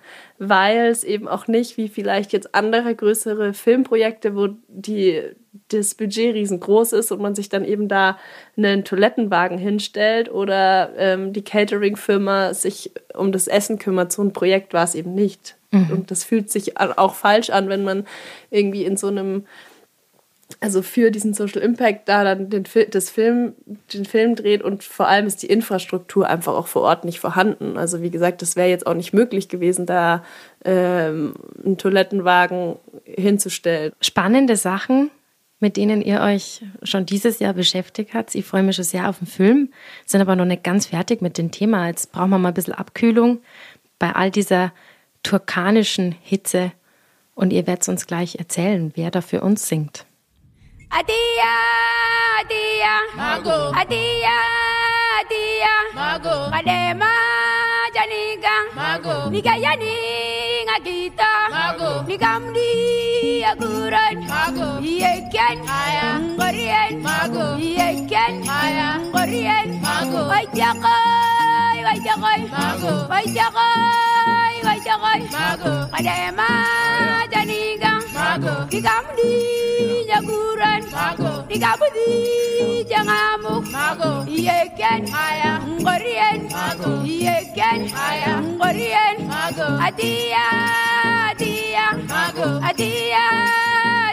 weil 0.49 0.87
es 0.87 1.03
eben 1.03 1.27
auch 1.27 1.47
nicht 1.47 1.77
wie 1.77 1.87
vielleicht 1.87 2.33
jetzt 2.33 2.55
andere 2.55 2.95
größere 2.95 3.53
Filmprojekte, 3.53 4.35
wo 4.35 4.49
die, 4.67 5.21
das 5.69 5.95
Budget 5.95 6.33
riesengroß 6.33 6.93
ist 6.93 7.11
und 7.11 7.21
man 7.21 7.35
sich 7.35 7.49
dann 7.49 7.65
eben 7.65 7.87
da 7.87 8.17
einen 8.57 8.83
Toilettenwagen 8.83 9.57
hinstellt 9.57 10.31
oder 10.31 10.91
ähm, 10.97 11.33
die 11.33 11.43
Catering-Firma 11.43 12.53
sich 12.53 12.91
um 13.13 13.31
das 13.31 13.47
Essen 13.47 13.79
kümmert. 13.79 14.11
So 14.11 14.23
ein 14.23 14.33
Projekt 14.33 14.73
war 14.73 14.83
es 14.83 14.95
eben 14.95 15.13
nicht. 15.13 15.55
Mhm. 15.73 15.91
Und 15.91 16.11
das 16.11 16.23
fühlt 16.23 16.49
sich 16.49 16.77
auch 16.77 17.15
falsch 17.15 17.49
an, 17.49 17.69
wenn 17.69 17.83
man 17.83 18.05
irgendwie 18.49 18.85
in 18.85 18.97
so 18.97 19.07
einem 19.07 19.45
also 20.59 20.81
für 20.81 21.11
diesen 21.11 21.33
Social 21.33 21.61
Impact 21.61 22.07
da 22.07 22.23
dann 22.23 22.49
den, 22.49 22.63
das 22.91 23.09
Film, 23.09 23.53
den 23.93 24.05
Film 24.05 24.35
dreht 24.35 24.61
und 24.61 24.83
vor 24.83 25.07
allem 25.07 25.25
ist 25.25 25.41
die 25.43 25.47
Infrastruktur 25.47 26.27
einfach 26.27 26.53
auch 26.53 26.67
vor 26.67 26.83
Ort 26.83 27.05
nicht 27.05 27.19
vorhanden. 27.19 27.77
Also 27.77 28.01
wie 28.01 28.11
gesagt, 28.11 28.41
das 28.41 28.55
wäre 28.55 28.69
jetzt 28.69 28.87
auch 28.87 28.93
nicht 28.93 29.13
möglich 29.13 29.49
gewesen, 29.49 29.85
da 29.85 30.23
ähm, 30.63 31.33
einen 31.63 31.77
Toilettenwagen 31.77 32.75
hinzustellen. 33.05 33.93
Spannende 34.01 34.55
Sachen, 34.55 35.09
mit 35.59 35.77
denen 35.77 36.01
ihr 36.01 36.21
euch 36.21 36.61
schon 36.83 37.05
dieses 37.05 37.39
Jahr 37.39 37.53
beschäftigt 37.53 38.13
habt. 38.13 38.35
Ich 38.35 38.45
freue 38.45 38.63
mich 38.63 38.75
schon 38.75 38.85
sehr 38.85 39.09
auf 39.09 39.19
den 39.19 39.27
Film, 39.27 39.69
sind 40.05 40.21
aber 40.21 40.35
noch 40.35 40.45
nicht 40.45 40.63
ganz 40.63 40.87
fertig 40.87 41.21
mit 41.21 41.37
dem 41.37 41.51
Thema. 41.51 41.87
Jetzt 41.87 42.11
brauchen 42.11 42.29
wir 42.29 42.37
mal 42.37 42.49
ein 42.49 42.53
bisschen 42.53 42.73
Abkühlung 42.73 43.39
bei 43.99 44.13
all 44.13 44.31
dieser 44.31 44.73
turkanischen 45.23 46.15
Hitze. 46.21 46.71
Und 47.35 47.51
ihr 47.51 47.65
werdet 47.65 47.87
uns 47.89 48.05
gleich 48.05 48.35
erzählen, 48.35 48.91
wer 48.95 49.09
da 49.09 49.21
für 49.21 49.41
uns 49.41 49.67
singt. 49.67 50.05
Adia, 50.89 51.53
Adia, 52.39 52.93
Mago. 53.15 53.71
Adia, 53.73 54.37
Adia, 55.19 55.73
Mago. 55.95 56.51
Kadema, 56.51 57.09
Janiga, 57.95 58.55
Mago. 58.75 59.29
Nigayani, 59.31 59.97
Ngagita, 60.67 61.49
Mago. 61.49 62.03
Nigamdi, 62.05 63.41
Aguran, 63.43 64.27
Mago. 64.27 64.79
Yeken, 64.85 65.65
Aya, 65.65 66.19
Ngorien, 66.37 67.01
Mago. 67.01 67.57
Yeken, 67.57 68.45
Aya, 68.47 69.01
Ngorien, 69.09 69.81
Mago. 69.81 70.29
Waijakoy, 70.29 71.77
Waijakoy, 71.85 72.41
Mago. 72.53 72.93
Waijakoy, 73.09 74.12
Waijakoy, 75.01 75.29
Mago. 75.33 75.73
Kadema, 75.93 76.49
Janiga, 77.31 77.91
Mago. 78.13 78.55
Nigamdi, 78.71 79.31
jaguran 80.09 80.81
mago. 80.93 81.31
Digabudi 81.49 82.85
jangamu 82.89 83.53
mago. 83.73 84.11
Yeken 84.29 85.01
aya. 85.09 85.53
Ngorien. 85.81 86.39
Mago. 86.53 86.91
Yeken 87.05 87.81
aya. 88.07 88.33
Ngorien. 88.41 89.15
Mago. 89.31 89.67
Adia 89.87 90.45
adia 91.29 91.87
mago. 92.11 92.49
Adia 92.69 93.25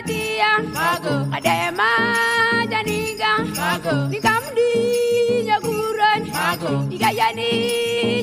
adia 0.01 0.51
mago. 0.77 1.15
Adema 1.37 1.91
janiga 2.73 3.33
mago. 3.61 3.97
Digamdi 4.13 4.73
jaguran 5.49 5.80
mago 6.51 6.73
digayani 6.91 7.51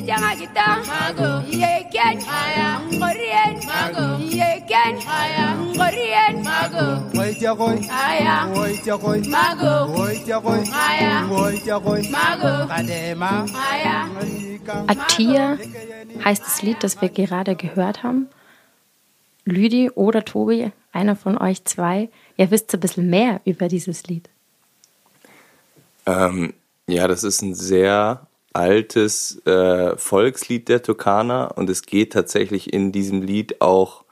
jangagita 0.08 0.66
mago 0.90 1.30
yeken 1.60 2.16
aya 2.40 2.68
ngorien 2.92 3.54
mago 3.68 4.06
yeken 4.38 4.94
aya 5.20 5.46
ngorien 5.76 6.34
mago 6.48 6.86
Woitjakoi. 7.18 7.78
Aya. 7.90 8.34
Woitjakoi. 8.54 9.20
Mago. 9.28 9.74
Woitjakoi. 9.96 10.62
Aya. 10.72 11.26
Woitjakoi. 11.30 12.02
Mago. 12.10 12.52
Kadema. 12.68 13.46
Aya. 13.70 13.96
Atia 14.86 15.58
heißt 16.24 16.42
das 16.44 16.62
Lied, 16.62 16.82
das 16.82 17.00
wir 17.02 17.08
gerade 17.08 17.54
gehört 17.54 18.02
haben. 18.02 18.28
Lüdi 19.44 19.90
oder 19.90 20.24
Tobi, 20.24 20.70
einer 20.92 21.16
von 21.16 21.38
euch 21.38 21.64
zwei, 21.64 22.08
ihr 22.36 22.50
wisst 22.50 22.72
ein 22.74 22.80
bisschen 22.80 23.10
mehr 23.10 23.40
über 23.44 23.68
dieses 23.68 24.06
Lied. 24.06 24.28
Ähm, 26.06 26.54
ja, 26.88 27.06
das 27.06 27.22
ist 27.22 27.42
ein 27.42 27.54
sehr 27.54 28.26
altes 28.52 29.44
äh, 29.46 29.96
Volkslied 29.96 30.68
der 30.68 30.82
Turkaner 30.82 31.52
und 31.56 31.70
es 31.70 31.82
geht 31.82 32.12
tatsächlich 32.12 32.72
in 32.72 32.92
diesem 32.92 33.22
Lied 33.22 33.60
auch 33.60 34.04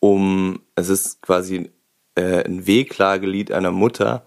um, 0.00 0.60
es 0.74 0.88
ist 0.88 1.22
quasi 1.22 1.70
äh, 2.16 2.44
ein 2.44 2.66
Wehklagelied 2.66 3.52
einer 3.52 3.70
Mutter, 3.70 4.24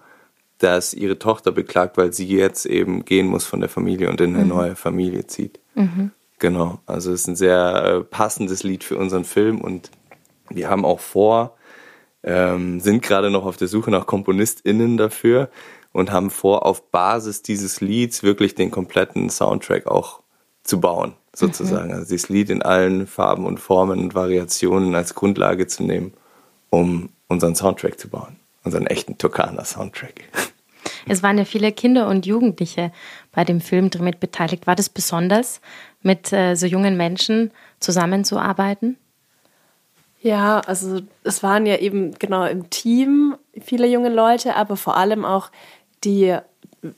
das 0.57 0.93
ihre 0.93 1.19
Tochter 1.19 1.51
beklagt, 1.51 1.97
weil 1.97 2.13
sie 2.13 2.27
jetzt 2.27 2.65
eben 2.65 3.05
gehen 3.05 3.27
muss 3.27 3.45
von 3.45 3.59
der 3.59 3.69
Familie 3.69 4.09
und 4.09 4.19
in 4.21 4.33
eine 4.33 4.43
mhm. 4.43 4.49
neue 4.49 4.75
Familie 4.75 5.27
zieht. 5.27 5.59
Mhm. 5.75 6.11
Genau, 6.39 6.79
also 6.85 7.11
es 7.11 7.21
ist 7.21 7.27
ein 7.27 7.35
sehr 7.35 7.83
äh, 7.83 8.03
passendes 8.03 8.63
Lied 8.63 8.83
für 8.83 8.97
unseren 8.97 9.25
Film 9.25 9.59
und 9.59 9.91
wir 10.49 10.69
haben 10.69 10.85
auch 10.85 11.01
vor, 11.01 11.57
ähm, 12.23 12.79
sind 12.79 13.01
gerade 13.01 13.29
noch 13.29 13.45
auf 13.45 13.57
der 13.57 13.67
Suche 13.67 13.91
nach 13.91 14.05
KomponistInnen 14.05 14.97
dafür 14.97 15.49
und 15.91 16.11
haben 16.11 16.29
vor, 16.29 16.65
auf 16.65 16.91
Basis 16.91 17.41
dieses 17.41 17.81
Lieds 17.81 18.23
wirklich 18.23 18.55
den 18.55 18.71
kompletten 18.71 19.29
Soundtrack 19.29 19.87
auch 19.87 20.21
zu 20.63 20.79
bauen, 20.79 21.13
sozusagen. 21.33 21.87
Mhm. 21.87 21.93
Also 21.95 22.09
dieses 22.09 22.29
Lied 22.29 22.49
in 22.49 22.61
allen 22.61 23.07
Farben 23.07 23.45
und 23.45 23.59
Formen 23.59 23.99
und 23.99 24.15
Variationen 24.15 24.95
als 24.95 25.15
Grundlage 25.15 25.67
zu 25.67 25.83
nehmen, 25.83 26.13
um 26.69 27.09
unseren 27.27 27.55
Soundtrack 27.55 27.99
zu 27.99 28.09
bauen. 28.09 28.37
Unseren 28.63 28.87
echten 28.87 29.17
Turkana-Soundtrack. 29.17 30.21
Es 31.07 31.23
waren 31.23 31.37
ja 31.37 31.45
viele 31.45 31.71
Kinder 31.71 32.07
und 32.07 32.25
Jugendliche 32.25 32.91
bei 33.31 33.43
dem 33.43 33.61
Film 33.61 33.89
damit 33.89 34.19
beteiligt. 34.19 34.67
War 34.67 34.75
das 34.75 34.89
besonders, 34.89 35.61
mit 36.01 36.31
äh, 36.33 36.55
so 36.55 36.65
jungen 36.65 36.97
Menschen 36.97 37.51
zusammenzuarbeiten? 37.79 38.97
Ja, 40.21 40.59
also 40.59 40.99
es 41.23 41.43
waren 41.43 41.65
ja 41.65 41.77
eben 41.77 42.13
genau 42.19 42.45
im 42.45 42.69
Team 42.69 43.35
viele 43.61 43.87
junge 43.87 44.09
Leute, 44.09 44.55
aber 44.55 44.75
vor 44.75 44.97
allem 44.97 45.23
auch 45.23 45.49
die 46.03 46.37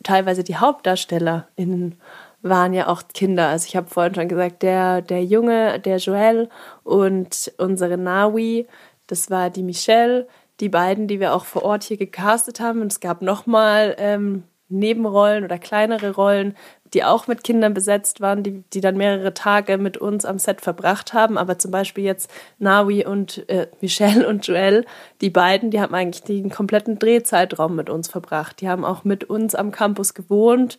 teilweise 0.04 0.44
die 0.44 0.58
HauptdarstellerInnen 0.58 1.96
waren 2.42 2.74
ja 2.74 2.88
auch 2.88 3.04
Kinder. 3.14 3.48
Also 3.48 3.68
ich 3.68 3.76
habe 3.76 3.88
vorhin 3.88 4.16
schon 4.16 4.28
gesagt, 4.28 4.64
der, 4.64 5.02
der 5.02 5.24
Junge, 5.24 5.80
der 5.80 5.98
Joel 5.98 6.50
und 6.84 7.52
unsere 7.58 7.98
Nawi, 7.98 8.68
das 9.08 9.30
war 9.30 9.50
die 9.50 9.64
Michelle, 9.64 10.28
die 10.60 10.70
beiden, 10.70 11.08
die 11.08 11.20
wir 11.20 11.34
auch 11.34 11.46
vor 11.46 11.64
Ort 11.64 11.84
hier 11.84 11.98
gecastet 11.98 12.60
haben. 12.60 12.82
Und 12.82 12.92
es 12.92 13.00
gab 13.00 13.22
nochmal 13.22 13.96
ähm, 14.00 14.44
Nebenrollen 14.70 15.44
oder 15.44 15.58
kleinere 15.60 16.16
Rollen, 16.16 16.56
die 16.94 17.04
auch 17.04 17.28
mit 17.28 17.44
Kindern 17.44 17.74
besetzt 17.74 18.22
waren, 18.22 18.44
die, 18.44 18.64
die 18.74 18.82
dann 18.82 18.98
mehrere 18.98 19.34
Tage 19.34 19.78
mit 19.78 19.98
uns 19.98 20.26
am 20.26 20.40
Set 20.40 20.62
verbracht 20.62 21.14
haben. 21.14 21.38
Aber 21.38 21.58
zum 21.58 21.72
Beispiel 21.72 22.04
jetzt 22.04 22.30
Nawi 22.60 23.06
und 23.06 23.48
äh, 23.50 23.68
Michelle 23.82 24.28
und 24.28 24.46
Joel, 24.48 24.86
die 25.22 25.30
beiden, 25.30 25.72
die 25.72 25.80
haben 25.80 25.96
eigentlich 25.96 26.24
den 26.24 26.50
kompletten 26.50 27.00
Drehzeitraum 27.00 27.76
mit 27.76 27.90
uns 27.90 28.10
verbracht. 28.10 28.62
Die 28.62 28.70
haben 28.70 28.86
auch 28.86 29.04
mit 29.04 29.24
uns 29.24 29.56
am 29.56 29.72
Campus 29.72 30.14
gewohnt. 30.14 30.78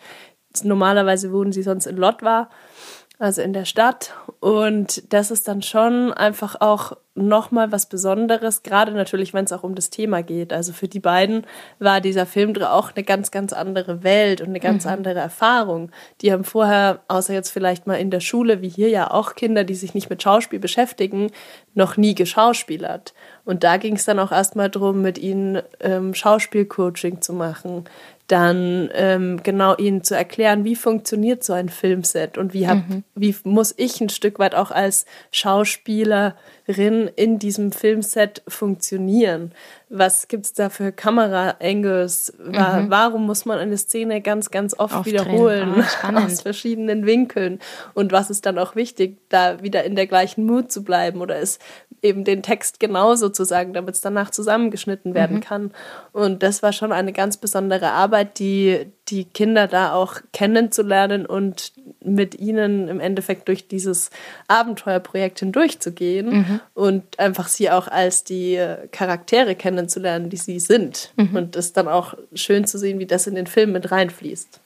Normalerweise 0.63 1.33
wohnen 1.33 1.53
sie 1.53 1.63
sonst 1.63 1.87
in 1.87 1.97
Lotwa 1.97 2.51
also 3.23 3.41
in 3.41 3.53
der 3.53 3.65
Stadt. 3.65 4.15
Und 4.41 5.13
das 5.13 5.31
ist 5.31 5.47
dann 5.47 5.63
schon 5.63 6.13
einfach 6.13 6.61
auch 6.61 6.97
nochmal 7.15 7.71
was 7.71 7.87
Besonderes, 7.87 8.63
gerade 8.63 8.93
natürlich, 8.93 9.35
wenn 9.35 9.45
es 9.45 9.53
auch 9.53 9.63
um 9.63 9.75
das 9.75 9.91
Thema 9.91 10.23
geht. 10.23 10.53
Also 10.53 10.73
für 10.73 10.89
die 10.89 10.99
beiden 10.99 11.47
war 11.79 12.01
dieser 12.01 12.25
Film 12.25 12.57
auch 12.63 12.93
eine 12.95 13.05
ganz, 13.05 13.31
ganz 13.31 13.53
andere 13.53 14.03
Welt 14.03 14.41
und 14.41 14.49
eine 14.49 14.61
ganz 14.61 14.87
mhm. 14.87 14.93
andere 14.93 15.21
Erfahrung. 15.21 15.91
Die 16.23 16.33
haben 16.33 16.45
vorher, 16.45 17.01
außer 17.09 17.35
jetzt 17.35 17.51
vielleicht 17.51 17.87
mal 17.87 17.97
in 17.97 18.11
der 18.11 18.21
Schule, 18.21 18.63
wie 18.63 18.69
hier 18.69 18.89
ja 18.89 19.11
auch 19.11 19.35
Kinder, 19.35 19.65
die 19.65 19.75
sich 19.75 19.95
nicht 19.95 20.09
mit 20.09 20.23
Schauspiel 20.23 20.59
beschäftigen, 20.59 21.31
noch 21.75 21.99
nie 21.99 22.15
geschauspielert. 22.15 23.13
Und 23.45 23.63
da 23.63 23.77
ging 23.77 23.97
es 23.97 24.07
dann 24.07 24.19
auch 24.19 24.33
erstmal 24.33 24.71
darum, 24.71 25.03
mit 25.03 25.19
ihnen 25.19 25.61
ähm, 25.81 26.15
Schauspielcoaching 26.15 27.21
zu 27.21 27.35
machen, 27.35 27.85
dann 28.27 28.89
ähm, 28.95 29.43
genau 29.43 29.77
ihnen 29.77 30.05
zu 30.05 30.17
erklären, 30.17 30.65
wie 30.65 30.77
funktioniert 30.77 31.45
so 31.45 31.53
ein 31.53 31.69
Filmset 31.69 32.39
und 32.39 32.55
wie, 32.55 32.67
hab, 32.67 32.89
mhm. 32.89 33.05
wie 33.15 33.35
muss 33.45 33.75
ich 33.77 34.01
ein 34.01 34.09
Stück 34.09 34.39
weit 34.39 34.55
auch 34.55 34.71
als 34.71 35.05
Schauspielerin 35.33 37.11
in 37.15 37.39
diesem 37.39 37.73
Filmset 37.73 38.43
funktionieren 38.49 39.53
was 39.95 40.27
gibt 40.27 40.47
es 40.47 40.53
da 40.55 40.71
für 40.71 40.91
Kamera-Angles? 40.91 42.33
Mhm. 42.39 42.87
Warum 42.89 43.27
muss 43.27 43.45
man 43.45 43.59
eine 43.59 43.77
Szene 43.77 44.23
ganz, 44.23 44.51
ganz 44.51 44.75
oft 44.79 44.95
Aufdrehen. 44.95 45.27
wiederholen 45.27 45.85
oh, 46.03 46.17
aus 46.17 46.41
verschiedenen 46.41 47.05
Winkeln? 47.05 47.59
Und 47.93 48.11
was 48.11 48.31
ist 48.31 48.47
dann 48.47 48.59
auch 48.59 48.75
wichtig, 48.75 49.19
da 49.29 49.63
wieder 49.63 49.85
in 49.85 49.95
der 49.95 50.07
gleichen 50.07 50.47
Mut 50.47 50.73
zu 50.73 50.83
bleiben 50.83 51.21
oder 51.21 51.39
ist 51.39 51.61
eben 52.01 52.25
den 52.25 52.43
Text 52.43 52.81
genauso 52.81 53.29
zu 53.29 53.45
sagen, 53.45 53.75
damit 53.75 53.95
es 53.95 54.01
danach 54.01 54.31
zusammengeschnitten 54.31 55.13
werden 55.13 55.37
mhm. 55.37 55.43
kann? 55.43 55.73
Und 56.13 56.43
das 56.43 56.63
war 56.63 56.73
schon 56.73 56.91
eine 56.91 57.13
ganz 57.13 57.37
besondere 57.37 57.91
Arbeit, 57.91 58.39
die 58.39 58.87
die 59.13 59.27
Kinder 59.27 59.69
da 59.69 59.93
auch 59.93 60.17
kennenzulernen 60.33 61.27
und 61.27 61.73
mit 62.03 62.41
ihnen 62.41 62.89
im 62.89 62.99
Endeffekt 62.99 63.47
durch 63.47 63.69
dieses 63.69 64.09
Abenteuerprojekt 64.49 65.41
hindurchzugehen 65.41 66.31
mhm. 66.31 66.61
und 66.73 67.21
einfach 67.21 67.49
sie 67.49 67.71
auch 67.71 67.89
als 67.89 68.25
die 68.25 68.59
Charaktere 68.91 69.55
kennenzulernen, 69.55 70.31
die 70.31 70.39
sie 70.39 70.59
sind. 70.59 71.13
Mhm. 71.17 71.37
Und 71.37 71.57
es 71.57 71.75
dann 71.75 71.89
auch 71.89 72.15
schön 72.33 72.67
zu 72.67 72.79
sehen, 72.79 72.99
wie 72.99 73.07
das 73.07 73.27
in 73.27 73.35
den 73.35 73.47
Film 73.47 73.73
mit 73.73 73.93
reinfließt. 73.93 74.62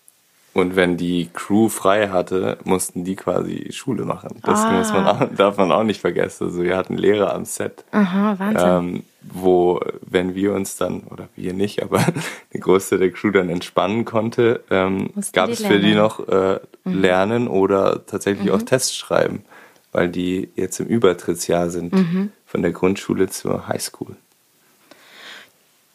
Und 0.57 0.75
wenn 0.75 0.97
die 0.97 1.29
Crew 1.35 1.69
frei 1.69 2.09
hatte, 2.09 2.57
mussten 2.65 3.05
die 3.05 3.15
quasi 3.15 3.69
Schule 3.73 4.07
machen. 4.07 4.41
Das 4.43 4.61
ah. 4.61 4.73
muss 4.73 4.91
man 4.91 5.07
auch, 5.07 5.29
darf 5.37 5.59
man 5.59 5.71
auch 5.71 5.83
nicht 5.83 6.01
vergessen. 6.01 6.45
Also 6.45 6.63
wir 6.63 6.79
hatten 6.79 6.97
Lehrer 6.97 7.35
am 7.35 7.45
Set. 7.45 7.85
Aha, 7.91 8.39
Wahnsinn. 8.39 8.67
Ähm, 8.67 9.03
wo, 9.21 9.81
wenn 10.01 10.35
wir 10.35 10.55
uns 10.55 10.79
dann, 10.79 11.03
oder 11.11 11.29
wir 11.37 11.53
nicht, 11.53 11.83
aber 11.83 12.03
die 12.55 12.61
Großteil 12.61 13.01
der 13.01 13.11
Crew 13.11 13.33
dann 13.33 13.51
entspannen 13.51 14.07
konnte, 14.07 14.65
ähm, 14.71 15.11
gab 15.35 15.51
es 15.51 15.63
für 15.63 15.79
die 15.79 15.95
noch 15.95 16.27
äh, 16.27 16.59
mhm. 16.85 17.03
Lernen 17.03 17.49
oder 17.49 18.07
tatsächlich 18.07 18.47
mhm. 18.47 18.53
auch 18.53 18.63
Tests 18.63 18.97
schreiben, 18.97 19.45
weil 19.93 20.09
die 20.09 20.49
jetzt 20.57 20.81
im 20.81 20.87
Übertrittsjahr 20.87 21.69
sind 21.69 21.93
mhm. 21.93 22.33
von 22.47 22.63
der 22.63 22.73
Grundschule 22.73 23.29
zur 23.29 23.69
Highschool. 23.69 24.17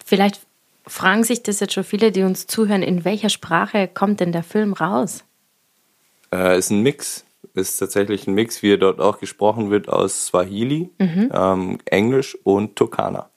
Vielleicht 0.06 0.40
fragen 0.86 1.24
sich 1.24 1.44
das 1.44 1.60
jetzt 1.60 1.74
schon 1.74 1.84
viele, 1.84 2.12
die 2.12 2.24
uns 2.24 2.48
zuhören, 2.48 2.84
in 2.84 3.06
welcher 3.06 3.30
Sprache 3.30 3.88
kommt 3.88 4.20
denn 4.20 4.32
der 4.32 4.44
Film 4.44 4.74
raus? 4.74 5.24
Äh, 6.34 6.58
ist 6.58 6.70
ein 6.70 6.82
Mix, 6.82 7.26
ist 7.54 7.78
tatsächlich 7.78 8.28
ein 8.28 8.34
Mix, 8.34 8.64
wie 8.64 8.74
er 8.74 8.78
dort 8.78 9.00
auch 9.00 9.20
gesprochen 9.20 9.70
wird, 9.70 9.90
aus 9.90 10.28
Swahili, 10.28 10.90
mhm. 10.98 11.30
ähm, 11.34 11.78
Englisch 11.86 12.38
und 12.44 12.76
Turkana. 12.76 13.30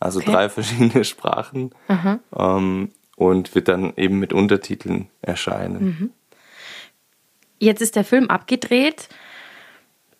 Also 0.00 0.20
okay. 0.20 0.32
drei 0.32 0.48
verschiedene 0.50 1.04
Sprachen 1.04 1.70
ähm, 2.36 2.90
und 3.16 3.54
wird 3.54 3.68
dann 3.68 3.92
eben 3.96 4.18
mit 4.18 4.32
Untertiteln 4.32 5.08
erscheinen. 5.20 5.84
Mhm. 5.84 6.10
Jetzt 7.58 7.80
ist 7.80 7.94
der 7.94 8.04
Film 8.04 8.28
abgedreht. 8.28 9.08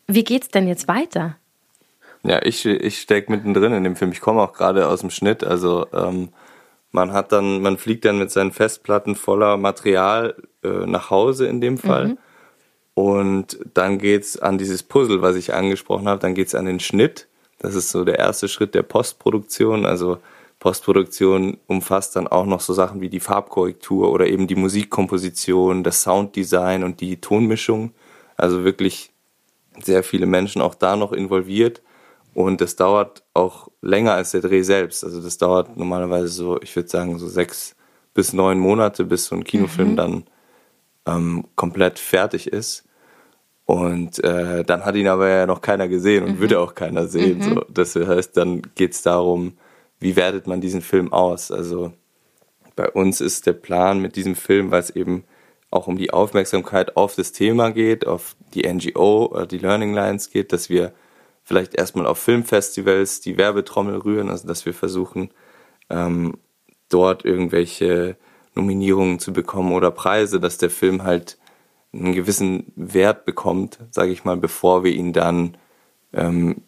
Wie 0.06 0.22
geht's 0.22 0.48
denn 0.48 0.68
jetzt 0.68 0.86
weiter? 0.86 1.36
Ja, 2.22 2.40
ich, 2.44 2.64
ich 2.64 3.00
stecke 3.00 3.32
mittendrin 3.32 3.72
in 3.72 3.82
dem 3.82 3.96
Film. 3.96 4.12
Ich 4.12 4.20
komme 4.20 4.42
auch 4.42 4.52
gerade 4.52 4.86
aus 4.86 5.00
dem 5.00 5.10
Schnitt. 5.10 5.42
Also 5.42 5.86
ähm, 5.92 6.28
man 6.92 7.12
hat 7.12 7.32
dann, 7.32 7.62
man 7.62 7.78
fliegt 7.78 8.04
dann 8.04 8.18
mit 8.18 8.30
seinen 8.30 8.52
Festplatten 8.52 9.16
voller 9.16 9.56
Material 9.56 10.36
äh, 10.62 10.86
nach 10.86 11.10
Hause 11.10 11.46
in 11.46 11.60
dem 11.60 11.78
Fall. 11.78 12.08
Mhm. 12.08 12.18
Und 12.94 13.58
dann 13.72 13.98
geht's 13.98 14.38
an 14.38 14.58
dieses 14.58 14.82
Puzzle, 14.82 15.22
was 15.22 15.36
ich 15.36 15.54
angesprochen 15.54 16.06
habe. 16.06 16.20
Dann 16.20 16.34
geht's 16.34 16.54
an 16.54 16.66
den 16.66 16.80
Schnitt. 16.80 17.26
Das 17.58 17.74
ist 17.74 17.90
so 17.90 18.04
der 18.04 18.18
erste 18.18 18.48
Schritt 18.48 18.74
der 18.74 18.82
Postproduktion. 18.82 19.86
Also 19.86 20.18
Postproduktion 20.58 21.56
umfasst 21.66 22.14
dann 22.14 22.28
auch 22.28 22.44
noch 22.44 22.60
so 22.60 22.74
Sachen 22.74 23.00
wie 23.00 23.08
die 23.08 23.20
Farbkorrektur 23.20 24.12
oder 24.12 24.26
eben 24.26 24.46
die 24.46 24.54
Musikkomposition, 24.54 25.82
das 25.82 26.02
Sounddesign 26.02 26.84
und 26.84 27.00
die 27.00 27.20
Tonmischung. 27.20 27.92
Also 28.36 28.64
wirklich 28.64 29.10
sehr 29.82 30.02
viele 30.02 30.26
Menschen 30.26 30.60
auch 30.60 30.74
da 30.74 30.96
noch 30.96 31.12
involviert. 31.12 31.80
Und 32.34 32.60
das 32.60 32.76
dauert 32.76 33.24
auch 33.34 33.68
länger 33.82 34.14
als 34.14 34.30
der 34.30 34.40
Dreh 34.40 34.62
selbst. 34.62 35.04
Also 35.04 35.20
das 35.20 35.38
dauert 35.38 35.76
normalerweise 35.76 36.28
so, 36.28 36.60
ich 36.60 36.74
würde 36.74 36.88
sagen, 36.88 37.18
so 37.18 37.28
sechs 37.28 37.76
bis 38.14 38.32
neun 38.32 38.58
Monate, 38.58 39.04
bis 39.04 39.26
so 39.26 39.36
ein 39.36 39.44
Kinofilm 39.44 39.92
mhm. 39.92 39.96
dann 39.96 40.24
ähm, 41.06 41.44
komplett 41.56 41.98
fertig 41.98 42.46
ist. 42.46 42.84
Und 43.64 44.22
äh, 44.24 44.64
dann 44.64 44.84
hat 44.84 44.96
ihn 44.96 45.08
aber 45.08 45.28
ja 45.28 45.46
noch 45.46 45.60
keiner 45.60 45.88
gesehen 45.88 46.24
und 46.24 46.32
mhm. 46.32 46.38
würde 46.40 46.60
auch 46.60 46.74
keiner 46.74 47.06
sehen. 47.06 47.38
Mhm. 47.38 47.42
So. 47.42 47.64
Das 47.68 47.96
heißt, 47.96 48.36
dann 48.36 48.62
geht 48.74 48.92
es 48.92 49.02
darum, 49.02 49.54
wie 50.00 50.16
wertet 50.16 50.46
man 50.46 50.60
diesen 50.60 50.80
Film 50.80 51.12
aus? 51.12 51.50
Also 51.50 51.92
bei 52.76 52.90
uns 52.90 53.20
ist 53.20 53.46
der 53.46 53.52
Plan 53.52 54.00
mit 54.00 54.16
diesem 54.16 54.34
Film, 54.34 54.70
weil 54.70 54.80
es 54.80 54.90
eben 54.90 55.24
auch 55.70 55.86
um 55.86 55.96
die 55.96 56.12
Aufmerksamkeit 56.12 56.96
auf 56.96 57.14
das 57.14 57.32
Thema 57.32 57.70
geht, 57.70 58.06
auf 58.06 58.36
die 58.52 58.70
NGO 58.70 59.26
oder 59.26 59.46
die 59.46 59.58
Learning 59.58 59.94
Lines 59.94 60.30
geht, 60.30 60.52
dass 60.52 60.68
wir 60.68 60.92
vielleicht 61.44 61.74
erstmal 61.74 62.06
auf 62.06 62.18
Filmfestivals 62.18 63.20
die 63.20 63.36
Werbetrommel 63.36 63.96
rühren, 63.96 64.30
also 64.30 64.46
dass 64.46 64.64
wir 64.66 64.74
versuchen, 64.74 65.30
ähm, 65.90 66.34
dort 66.88 67.24
irgendwelche 67.24 68.16
Nominierungen 68.54 69.18
zu 69.18 69.32
bekommen 69.32 69.72
oder 69.72 69.90
Preise, 69.90 70.40
dass 70.40 70.58
der 70.58 70.70
Film 70.70 71.04
halt 71.04 71.38
einen 71.92 72.12
gewissen 72.12 72.72
Wert 72.76 73.24
bekommt, 73.24 73.78
sage 73.90 74.12
ich 74.12 74.24
mal, 74.24 74.36
bevor 74.36 74.84
wir 74.84 74.92
ihn 74.92 75.12
dann 75.12 75.56
ähm, 76.12 76.62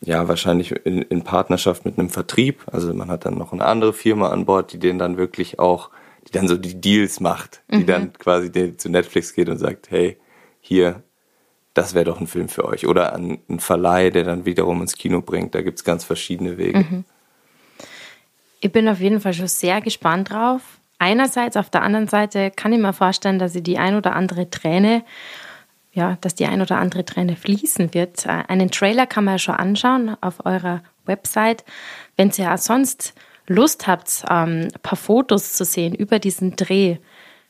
ja 0.00 0.28
wahrscheinlich 0.28 0.72
in, 0.84 1.02
in, 1.02 1.22
Partnerschaft 1.22 1.84
mit 1.84 1.98
einem 1.98 2.08
Vertrieb, 2.08 2.62
also 2.66 2.92
man 2.94 3.10
hat 3.10 3.26
dann 3.26 3.36
noch 3.36 3.52
eine 3.52 3.64
andere 3.64 3.92
Firma 3.92 4.30
an 4.30 4.46
Bord, 4.46 4.72
die 4.72 4.78
den 4.78 4.98
dann 4.98 5.16
wirklich 5.16 5.58
auch, 5.58 5.90
die 6.26 6.32
dann 6.32 6.48
so 6.48 6.56
die 6.56 6.80
Deals 6.80 7.20
macht, 7.20 7.62
die 7.70 7.78
mhm. 7.78 7.86
dann 7.86 8.12
quasi 8.14 8.76
zu 8.76 8.88
Netflix 8.88 9.34
geht 9.34 9.48
und 9.48 9.58
sagt, 9.58 9.90
hey, 9.90 10.18
hier, 10.60 11.02
das 11.80 11.94
wäre 11.94 12.04
doch 12.04 12.20
ein 12.20 12.26
Film 12.26 12.48
für 12.48 12.64
euch. 12.64 12.86
Oder 12.86 13.14
an 13.14 13.38
einen 13.48 13.60
Verleih, 13.60 14.10
der 14.10 14.24
dann 14.24 14.44
wiederum 14.44 14.80
ins 14.82 14.96
Kino 14.96 15.22
bringt. 15.22 15.54
Da 15.54 15.62
gibt 15.62 15.78
es 15.78 15.84
ganz 15.84 16.04
verschiedene 16.04 16.58
Wege. 16.58 16.80
Mhm. 16.80 17.04
Ich 18.60 18.70
bin 18.70 18.88
auf 18.88 19.00
jeden 19.00 19.20
Fall 19.20 19.32
schon 19.32 19.48
sehr 19.48 19.80
gespannt 19.80 20.30
drauf. 20.30 20.60
Einerseits, 20.98 21.56
auf 21.56 21.70
der 21.70 21.82
anderen 21.82 22.08
Seite 22.08 22.50
kann 22.50 22.74
ich 22.74 22.78
mir 22.78 22.92
vorstellen, 22.92 23.38
dass 23.38 23.54
sie 23.54 23.62
die 23.62 23.78
ein 23.78 23.96
oder 23.96 24.14
andere 24.14 24.50
Träne, 24.50 25.02
ja, 25.92 26.18
dass 26.20 26.34
die 26.34 26.44
ein 26.44 26.60
oder 26.60 26.76
andere 26.76 27.06
Träne 27.06 27.36
fließen 27.36 27.94
wird. 27.94 28.26
Einen 28.26 28.70
Trailer 28.70 29.06
kann 29.06 29.24
man 29.24 29.34
ja 29.34 29.38
schon 29.38 29.54
anschauen 29.54 30.14
auf 30.20 30.44
eurer 30.44 30.82
Website. 31.06 31.64
Wenn 32.16 32.28
ihr 32.28 32.44
ja 32.44 32.58
sonst 32.58 33.14
Lust 33.46 33.86
habt, 33.86 34.24
ähm, 34.28 34.68
ein 34.74 34.80
paar 34.82 34.98
Fotos 34.98 35.54
zu 35.54 35.64
sehen 35.64 35.94
über 35.94 36.18
diesen 36.18 36.56
Dreh, 36.56 36.98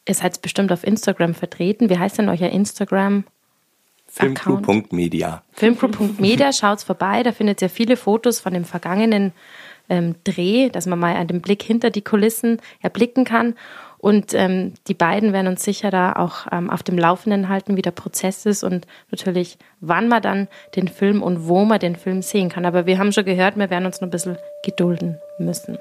ihr 0.06 0.14
seid 0.14 0.40
bestimmt 0.40 0.70
auf 0.70 0.86
Instagram 0.86 1.34
vertreten. 1.34 1.90
Wie 1.90 1.98
heißt 1.98 2.18
denn 2.18 2.28
euer 2.28 2.50
Instagram? 2.50 3.24
Filmcrew.media. 4.10 5.42
Filmcrew.media, 5.52 6.52
schaut 6.54 6.82
vorbei, 6.82 7.22
da 7.22 7.32
findet 7.32 7.62
ihr 7.62 7.70
viele 7.70 7.96
Fotos 7.96 8.40
von 8.40 8.52
dem 8.52 8.64
vergangenen 8.64 9.32
ähm, 9.88 10.16
Dreh, 10.24 10.68
dass 10.68 10.86
man 10.86 10.98
mal 10.98 11.14
einen 11.14 11.40
Blick 11.40 11.62
hinter 11.62 11.90
die 11.90 12.02
Kulissen 12.02 12.58
erblicken 12.80 13.24
kann. 13.24 13.54
Und 13.98 14.32
ähm, 14.32 14.72
die 14.88 14.94
beiden 14.94 15.34
werden 15.34 15.46
uns 15.46 15.62
sicher 15.62 15.90
da 15.90 16.14
auch 16.14 16.46
ähm, 16.50 16.70
auf 16.70 16.82
dem 16.82 16.96
Laufenden 16.96 17.50
halten, 17.50 17.76
wie 17.76 17.82
der 17.82 17.90
Prozess 17.90 18.46
ist 18.46 18.64
und 18.64 18.86
natürlich, 19.10 19.58
wann 19.80 20.08
man 20.08 20.22
dann 20.22 20.48
den 20.74 20.88
Film 20.88 21.22
und 21.22 21.46
wo 21.46 21.66
man 21.66 21.78
den 21.80 21.96
Film 21.96 22.22
sehen 22.22 22.48
kann. 22.48 22.64
Aber 22.64 22.86
wir 22.86 22.98
haben 22.98 23.12
schon 23.12 23.26
gehört, 23.26 23.56
wir 23.56 23.68
werden 23.68 23.84
uns 23.84 24.00
noch 24.00 24.08
ein 24.08 24.10
bisschen 24.10 24.38
gedulden 24.64 25.18
müssen. 25.38 25.76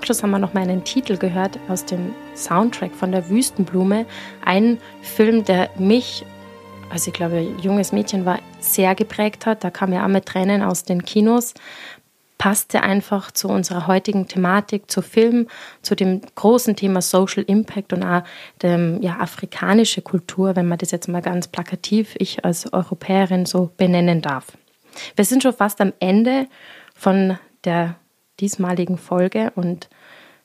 Abschluss 0.00 0.22
haben 0.22 0.30
wir 0.30 0.38
noch 0.38 0.54
mal 0.54 0.62
einen 0.62 0.82
Titel 0.82 1.18
gehört 1.18 1.58
aus 1.68 1.84
dem 1.84 2.14
Soundtrack 2.34 2.94
von 2.94 3.12
der 3.12 3.28
Wüstenblume. 3.28 4.06
Ein 4.42 4.78
Film, 5.02 5.44
der 5.44 5.68
mich, 5.76 6.24
also 6.88 7.08
ich 7.08 7.12
glaube, 7.12 7.42
junges 7.60 7.92
Mädchen 7.92 8.24
war, 8.24 8.38
sehr 8.60 8.94
geprägt 8.94 9.44
hat. 9.44 9.62
Da 9.62 9.68
kam 9.68 9.92
ja 9.92 10.02
auch 10.02 10.08
mit 10.08 10.24
Tränen 10.24 10.62
aus 10.62 10.84
den 10.84 11.04
Kinos. 11.04 11.52
Passte 12.38 12.82
einfach 12.82 13.30
zu 13.30 13.48
unserer 13.48 13.88
heutigen 13.88 14.26
Thematik, 14.26 14.90
zu 14.90 15.02
Film, 15.02 15.48
zu 15.82 15.94
dem 15.94 16.22
großen 16.34 16.76
Thema 16.76 17.02
Social 17.02 17.42
Impact 17.42 17.92
und 17.92 18.02
auch 18.02 18.22
dem 18.62 19.02
ja, 19.02 19.18
afrikanische 19.20 20.00
Kultur, 20.00 20.56
wenn 20.56 20.66
man 20.66 20.78
das 20.78 20.92
jetzt 20.92 21.08
mal 21.08 21.20
ganz 21.20 21.46
plakativ, 21.46 22.14
ich 22.16 22.42
als 22.42 22.72
Europäerin 22.72 23.44
so 23.44 23.68
benennen 23.76 24.22
darf. 24.22 24.46
Wir 25.14 25.26
sind 25.26 25.42
schon 25.42 25.52
fast 25.52 25.78
am 25.82 25.92
Ende 26.00 26.46
von 26.94 27.38
der 27.64 27.96
diesmaligen 28.40 28.98
Folge. 28.98 29.52
Und 29.54 29.88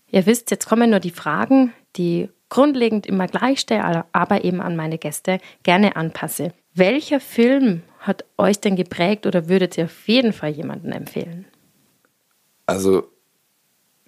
ihr 0.09 0.25
wisst, 0.25 0.51
jetzt 0.51 0.67
kommen 0.67 0.89
nur 0.89 0.99
die 0.99 1.11
Fragen, 1.11 1.73
die 1.95 2.29
grundlegend 2.49 3.05
immer 3.05 3.27
gleich 3.27 3.59
stelle, 3.59 4.05
aber 4.11 4.43
eben 4.43 4.61
an 4.61 4.75
meine 4.75 4.97
Gäste 4.97 5.39
gerne 5.63 5.95
anpasse. 5.95 6.53
Welcher 6.73 7.19
Film 7.19 7.83
hat 7.99 8.25
euch 8.37 8.59
denn 8.59 8.75
geprägt 8.75 9.25
oder 9.25 9.49
würdet 9.49 9.77
ihr 9.77 9.85
auf 9.85 10.07
jeden 10.07 10.33
Fall 10.33 10.51
jemanden 10.51 10.91
empfehlen? 10.91 11.45
Also 12.65 13.09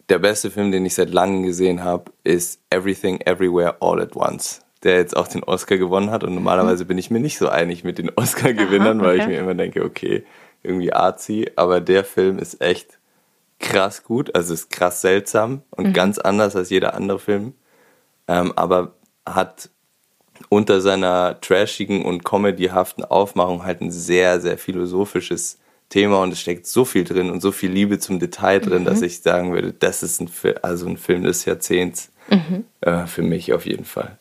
der 0.10 0.20
beste 0.20 0.52
Film, 0.52 0.72
den 0.72 0.86
ich 0.86 0.96
seit 0.96 1.12
langem 1.12 1.44
gesehen 1.44 1.84
habe, 1.84 2.12
ist 2.24 2.62
Everything 2.70 3.20
Everywhere 3.22 3.78
All 3.82 4.02
at 4.02 4.16
Once, 4.16 4.62
der 4.84 4.98
jetzt 4.98 5.18
auch 5.18 5.28
den 5.28 5.44
Oscar 5.44 5.78
gewonnen 5.78 6.12
hat. 6.12 6.24
Und 6.24 6.34
normalerweise 6.34 6.86
bin 6.86 6.98
ich 6.98 7.12
mir 7.12 7.20
nicht 7.20 7.38
so 7.38 7.50
einig 7.50 7.84
mit 7.84 7.98
den 7.98 8.12
Oscar-Gewinnern, 8.16 9.00
okay. 9.00 9.08
weil 9.08 9.20
ich 9.20 9.28
mir 9.28 9.40
immer 9.40 9.56
denke, 9.56 9.84
okay, 9.84 10.24
irgendwie 10.64 10.94
arzi, 10.94 11.52
aber 11.56 11.82
der 11.82 12.04
Film 12.04 12.40
ist 12.40 12.62
echt 12.62 12.97
krass 13.60 14.04
gut, 14.04 14.36
also 14.36 14.54
ist 14.54 14.70
krass 14.70 15.02
seltsam 15.02 15.62
und 15.72 15.88
mhm. 15.88 15.94
ganz 15.94 16.18
anders 16.18 16.56
als 16.56 16.70
jeder 16.70 16.94
andere 16.94 17.20
Film, 17.20 17.54
ähm, 18.28 18.54
aber 18.56 18.94
hat 19.26 19.70
unter 20.50 20.82
seiner 20.82 21.42
trashigen 21.42 22.06
und 22.06 22.24
comedyhaften 22.24 23.04
Aufmachung 23.04 23.64
halt 23.64 23.82
ein 23.82 23.92
sehr, 23.92 24.40
sehr 24.40 24.58
philosophisches 24.58 25.58
Thema 25.90 26.22
und 26.22 26.34
es 26.34 26.42
steckt 26.42 26.68
so 26.68 26.86
viel 26.86 27.04
drin 27.04 27.30
und 27.32 27.42
so 27.42 27.52
viel 27.52 27.72
Liebe 27.72 27.98
zum 27.98 28.20
Detail 28.20 28.60
drin, 28.60 28.82
mhm. 28.82 28.86
dass 28.86 29.02
ich 29.02 29.22
sagen 29.22 29.54
würde, 29.54 29.74
das 29.74 30.04
ist 30.04 30.22
ein, 30.22 30.30
also 30.62 30.88
ein 30.88 30.98
Film 30.98 31.24
des 31.24 31.46
Jahrzehnts 31.46 32.12
mhm. 32.30 32.66
äh, 32.82 33.08
für 33.08 33.22
mich 33.22 33.54
auf 33.54 33.66
jeden 33.66 33.86
Fall. 33.86 34.18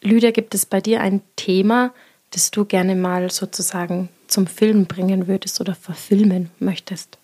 Lüder, 0.00 0.32
gibt 0.32 0.54
es 0.54 0.64
bei 0.64 0.80
dir 0.80 1.00
ein 1.00 1.22
Thema, 1.36 1.92
das 2.30 2.50
du 2.50 2.64
gerne 2.64 2.94
mal 2.94 3.30
sozusagen 3.30 4.08
zum 4.26 4.46
Film 4.46 4.86
bringen 4.86 5.26
würdest 5.26 5.60
oder 5.60 5.74
verfilmen 5.74 6.50
möchtest? 6.58 7.18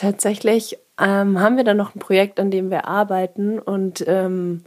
Tatsächlich 0.00 0.78
ähm, 0.98 1.40
haben 1.40 1.58
wir 1.58 1.64
dann 1.64 1.76
noch 1.76 1.94
ein 1.94 1.98
Projekt, 1.98 2.40
an 2.40 2.50
dem 2.50 2.70
wir 2.70 2.88
arbeiten 2.88 3.58
und 3.58 4.02
ähm, 4.08 4.64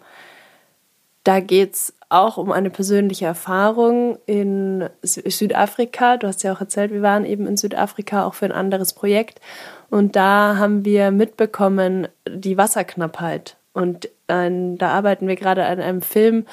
da 1.23 1.39
geht 1.39 1.73
es 1.73 1.93
auch 2.09 2.37
um 2.37 2.51
eine 2.51 2.69
persönliche 2.69 3.25
Erfahrung 3.25 4.19
in 4.27 4.87
Südafrika. 5.01 6.17
Du 6.17 6.27
hast 6.27 6.43
ja 6.43 6.53
auch 6.53 6.61
erzählt, 6.61 6.91
wir 6.91 7.01
waren 7.01 7.25
eben 7.25 7.47
in 7.47 7.57
Südafrika 7.57 8.25
auch 8.25 8.35
für 8.35 8.45
ein 8.45 8.51
anderes 8.51 8.93
Projekt. 8.93 9.41
Und 9.89 10.15
da 10.15 10.57
haben 10.59 10.85
wir 10.85 11.09
mitbekommen 11.09 12.07
die 12.29 12.55
Wasserknappheit. 12.59 13.57
Und 13.73 14.05
äh, 14.27 14.51
da 14.77 14.89
arbeiten 14.89 15.27
wir 15.27 15.35
gerade 15.35 15.65
an 15.65 15.79
einem 15.79 16.03
Film 16.03 16.45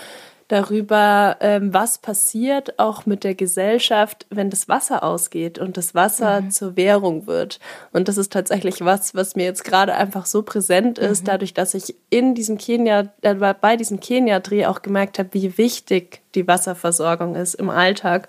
darüber, 0.50 1.36
ähm, 1.40 1.72
was 1.72 1.98
passiert 1.98 2.78
auch 2.78 3.06
mit 3.06 3.22
der 3.22 3.34
Gesellschaft, 3.34 4.26
wenn 4.30 4.50
das 4.50 4.68
Wasser 4.68 5.04
ausgeht 5.04 5.58
und 5.58 5.76
das 5.76 5.94
Wasser 5.94 6.40
mhm. 6.40 6.50
zur 6.50 6.76
Währung 6.76 7.26
wird. 7.26 7.60
Und 7.92 8.08
das 8.08 8.18
ist 8.18 8.32
tatsächlich 8.32 8.84
was, 8.84 9.14
was 9.14 9.36
mir 9.36 9.44
jetzt 9.44 9.64
gerade 9.64 9.94
einfach 9.94 10.26
so 10.26 10.42
präsent 10.42 10.98
ist, 10.98 11.22
mhm. 11.22 11.26
dadurch, 11.26 11.54
dass 11.54 11.74
ich 11.74 11.94
in 12.10 12.34
diesem 12.34 12.58
Kenia, 12.58 13.12
äh, 13.22 13.34
bei 13.34 13.76
diesem 13.76 14.00
Kenia-Dreh 14.00 14.66
auch 14.66 14.82
gemerkt 14.82 15.18
habe, 15.18 15.28
wie 15.32 15.56
wichtig 15.56 16.20
die 16.34 16.48
Wasserversorgung 16.48 17.36
ist 17.36 17.54
im 17.54 17.70
Alltag. 17.70 18.28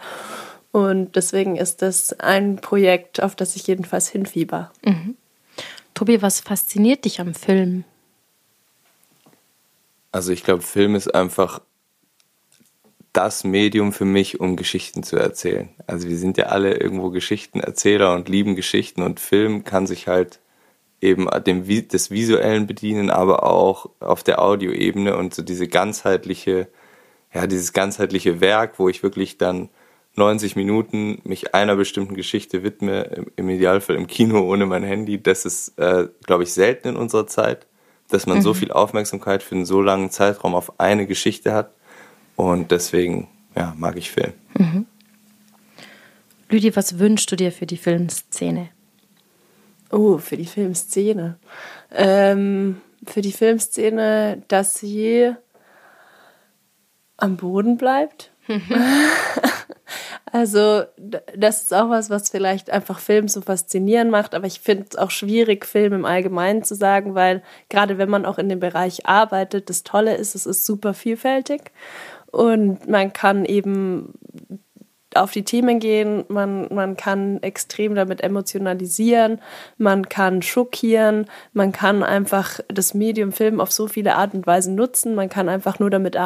Und 0.71 1.15
deswegen 1.15 1.57
ist 1.57 1.81
das 1.81 2.13
ein 2.19 2.57
Projekt, 2.57 3.21
auf 3.21 3.35
das 3.35 3.55
ich 3.55 3.65
jedenfalls 3.65 4.09
hinfieber. 4.09 4.71
Mhm. 4.85 5.15
Tobi, 5.95 6.21
was 6.21 6.39
fasziniert 6.39 7.05
dich 7.05 7.19
am 7.19 7.33
Film? 7.33 7.83
Also 10.11 10.31
ich 10.31 10.43
glaube, 10.43 10.61
Film 10.61 10.95
ist 10.95 11.13
einfach 11.13 11.61
das 13.13 13.43
Medium 13.43 13.91
für 13.91 14.05
mich, 14.05 14.39
um 14.39 14.55
Geschichten 14.55 15.03
zu 15.03 15.17
erzählen. 15.17 15.69
Also 15.85 16.07
wir 16.07 16.17
sind 16.17 16.37
ja 16.37 16.45
alle 16.45 16.75
irgendwo 16.75 17.09
Geschichtenerzähler 17.09 18.13
und 18.13 18.29
lieben 18.29 18.55
Geschichten 18.55 19.01
und 19.01 19.19
Film 19.19 19.63
kann 19.63 19.85
sich 19.85 20.07
halt 20.07 20.39
eben 21.01 21.27
dem, 21.45 21.65
des 21.87 22.11
Visuellen 22.11 22.67
bedienen, 22.67 23.09
aber 23.09 23.43
auch 23.43 23.89
auf 23.99 24.23
der 24.23 24.41
Audioebene 24.41 25.17
und 25.17 25.33
so 25.33 25.41
diese 25.41 25.67
ganzheitliche, 25.67 26.67
ja, 27.33 27.47
dieses 27.47 27.73
ganzheitliche 27.73 28.39
Werk, 28.39 28.77
wo 28.77 28.87
ich 28.87 29.03
wirklich 29.03 29.37
dann 29.37 29.69
90 30.15 30.55
Minuten 30.55 31.21
mich 31.23 31.55
einer 31.55 31.75
bestimmten 31.75 32.15
Geschichte 32.15 32.63
widme, 32.63 33.25
im 33.35 33.49
Idealfall 33.49 33.95
im 33.95 34.07
Kino 34.07 34.41
ohne 34.41 34.65
mein 34.65 34.83
Handy, 34.83 35.21
das 35.21 35.45
ist, 35.45 35.79
äh, 35.79 36.07
glaube 36.25 36.43
ich, 36.43 36.53
selten 36.53 36.89
in 36.89 36.95
unserer 36.97 37.27
Zeit, 37.27 37.65
dass 38.09 38.27
man 38.27 38.37
mhm. 38.37 38.41
so 38.41 38.53
viel 38.53 38.71
Aufmerksamkeit 38.71 39.41
für 39.41 39.55
einen 39.55 39.65
so 39.65 39.81
langen 39.81 40.11
Zeitraum 40.11 40.53
auf 40.53 40.79
eine 40.79 41.07
Geschichte 41.07 41.53
hat. 41.53 41.73
Und 42.41 42.71
deswegen 42.71 43.27
ja, 43.55 43.75
mag 43.77 43.97
ich 43.97 44.09
Film. 44.09 44.33
Mhm. 44.57 44.87
Lüdi, 46.49 46.75
was 46.75 46.97
wünschst 46.97 47.31
du 47.31 47.35
dir 47.35 47.51
für 47.51 47.67
die 47.67 47.77
Filmszene? 47.77 48.69
Oh, 49.91 50.17
für 50.17 50.37
die 50.37 50.47
Filmszene. 50.47 51.37
Ähm, 51.91 52.81
für 53.05 53.21
die 53.21 53.31
Filmszene, 53.31 54.41
dass 54.47 54.79
sie 54.79 55.35
am 57.17 57.37
Boden 57.37 57.77
bleibt. 57.77 58.31
also, 60.31 60.81
das 60.97 61.61
ist 61.61 61.73
auch 61.75 61.91
was, 61.91 62.09
was 62.09 62.29
vielleicht 62.29 62.71
einfach 62.71 62.97
Film 62.97 63.27
so 63.27 63.41
faszinierend 63.41 64.09
macht, 64.09 64.33
aber 64.33 64.47
ich 64.47 64.61
finde 64.61 64.87
es 64.89 64.97
auch 64.97 65.11
schwierig, 65.11 65.67
Film 65.67 65.93
im 65.93 66.05
Allgemeinen 66.05 66.63
zu 66.63 66.73
sagen, 66.73 67.13
weil 67.13 67.43
gerade 67.69 67.99
wenn 67.99 68.09
man 68.09 68.25
auch 68.25 68.39
in 68.39 68.49
dem 68.49 68.59
Bereich 68.59 69.05
arbeitet, 69.05 69.69
das 69.69 69.83
Tolle 69.83 70.15
ist, 70.15 70.33
es 70.33 70.47
ist 70.47 70.65
super 70.65 70.95
vielfältig. 70.95 71.71
Und 72.31 72.87
man 72.87 73.13
kann 73.13 73.45
eben 73.45 74.13
auf 75.15 75.31
die 75.31 75.43
Themen 75.43 75.79
gehen, 75.79 76.23
man, 76.29 76.73
man 76.73 76.95
kann 76.95 77.43
extrem 77.43 77.95
damit 77.95 78.21
emotionalisieren, 78.21 79.41
man 79.77 80.07
kann 80.07 80.41
schockieren, 80.41 81.25
man 81.53 81.71
kann 81.71 82.01
einfach 82.03 82.61
das 82.69 82.93
Medium 82.93 83.31
Film 83.31 83.59
auf 83.59 83.71
so 83.71 83.87
viele 83.87 84.15
Art 84.15 84.33
und 84.33 84.47
Weisen 84.47 84.75
nutzen, 84.75 85.15
man 85.15 85.27
kann 85.27 85.49
einfach 85.49 85.79
nur 85.79 85.89
damit 85.89 86.17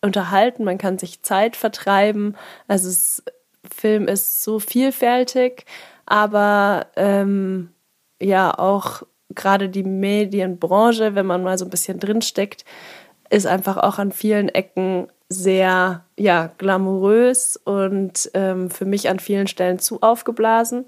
unterhalten, 0.00 0.64
man 0.64 0.78
kann 0.78 0.98
sich 0.98 1.22
Zeit 1.22 1.56
vertreiben. 1.56 2.36
Also 2.66 2.88
es, 2.88 3.22
Film 3.70 4.08
ist 4.08 4.42
so 4.42 4.58
vielfältig, 4.58 5.66
aber 6.06 6.86
ähm, 6.96 7.70
ja 8.20 8.58
auch 8.58 9.02
gerade 9.34 9.68
die 9.68 9.84
Medienbranche, 9.84 11.14
wenn 11.14 11.26
man 11.26 11.42
mal 11.42 11.58
so 11.58 11.66
ein 11.66 11.70
bisschen 11.70 12.00
drinsteckt, 12.00 12.64
ist 13.28 13.46
einfach 13.46 13.76
auch 13.76 13.98
an 13.98 14.12
vielen 14.12 14.48
Ecken 14.48 15.08
sehr 15.30 16.04
ja, 16.18 16.50
glamourös 16.58 17.56
und 17.56 18.30
ähm, 18.34 18.68
für 18.68 18.84
mich 18.84 19.08
an 19.08 19.20
vielen 19.20 19.46
Stellen 19.46 19.78
zu 19.78 20.02
aufgeblasen. 20.02 20.84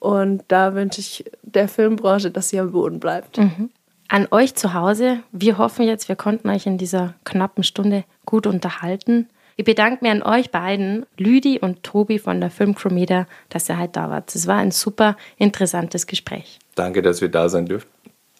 Und 0.00 0.44
da 0.48 0.74
wünsche 0.74 1.00
ich 1.00 1.24
der 1.42 1.68
Filmbranche, 1.68 2.30
dass 2.30 2.50
sie 2.50 2.60
am 2.60 2.72
Boden 2.72 3.00
bleibt. 3.00 3.38
Mhm. 3.38 3.70
An 4.08 4.26
euch 4.30 4.54
zu 4.54 4.74
Hause, 4.74 5.20
wir 5.32 5.58
hoffen 5.58 5.86
jetzt, 5.86 6.08
wir 6.08 6.16
konnten 6.16 6.48
euch 6.48 6.66
in 6.66 6.78
dieser 6.78 7.14
knappen 7.24 7.62
Stunde 7.62 8.04
gut 8.26 8.46
unterhalten. 8.46 9.28
Ich 9.56 9.64
bedanke 9.64 10.04
mich 10.04 10.12
an 10.12 10.22
euch 10.22 10.50
beiden, 10.50 11.04
Lüdi 11.16 11.58
und 11.58 11.82
Tobi 11.82 12.18
von 12.18 12.40
der 12.40 12.50
Filmcrometer, 12.50 13.26
dass 13.48 13.68
ihr 13.68 13.76
halt 13.76 13.96
da 13.96 14.08
wart. 14.08 14.34
Es 14.34 14.46
war 14.46 14.58
ein 14.58 14.70
super 14.70 15.16
interessantes 15.36 16.06
Gespräch. 16.06 16.58
Danke, 16.74 17.02
dass 17.02 17.20
wir 17.20 17.28
da 17.28 17.48
sein 17.48 17.66
dürfen. 17.66 17.88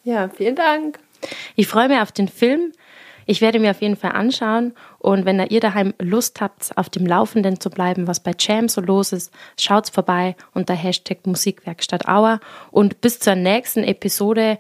Ja, 0.05 0.29
vielen 0.29 0.57
Dank. 0.57 0.99
Ich 1.57 1.67
freue 1.67 1.89
mich 1.89 1.99
auf 1.99 2.13
den 2.13 2.29
Film. 2.29 2.73
Ich 3.31 3.43
werde 3.43 3.59
mir 3.59 3.73
auf 3.73 3.83
jeden 3.83 3.97
Fall 3.97 4.13
anschauen. 4.13 4.73
Und 4.99 5.27
wenn 5.27 5.39
ihr 5.39 5.61
daheim 5.61 5.93
Lust 5.99 6.41
habt, 6.41 6.71
auf 6.77 6.89
dem 6.89 7.05
Laufenden 7.05 7.61
zu 7.61 7.69
bleiben, 7.69 8.07
was 8.07 8.21
bei 8.21 8.33
Jam 8.39 8.71
so 8.71 8.81
los 8.81 9.13
ist, 9.13 9.31
schaut's 9.61 9.91
vorbei 9.91 10.35
unter 10.55 10.73
Hashtag 10.73 11.27
Musikwerkstatt 11.27 12.09
Auer. 12.09 12.41
Und 12.71 13.03
bis 13.03 13.21
zur 13.21 13.35
nächsten 13.35 13.85
Episode 13.85 14.59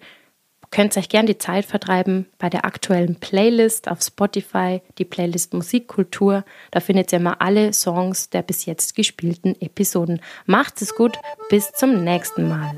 könnt 0.71 0.97
euch 0.97 1.09
gern 1.09 1.27
die 1.27 1.39
Zeit 1.39 1.65
vertreiben 1.65 2.27
bei 2.39 2.49
der 2.51 2.65
aktuellen 2.65 3.17
Playlist 3.17 3.89
auf 3.89 4.03
Spotify, 4.03 4.83
die 4.99 5.05
Playlist 5.05 5.55
Musikkultur. 5.55 6.45
Da 6.71 6.81
findet 6.81 7.13
ihr 7.13 7.21
mal 7.21 7.37
alle 7.39 7.73
Songs 7.73 8.31
der 8.31 8.43
bis 8.43 8.67
jetzt 8.67 8.95
gespielten 8.95 9.61
Episoden. 9.61 10.21
Macht 10.47 10.81
es 10.83 10.95
gut, 10.95 11.19
bis 11.49 11.73
zum 11.73 12.05
nächsten 12.05 12.49
Mal. 12.49 12.77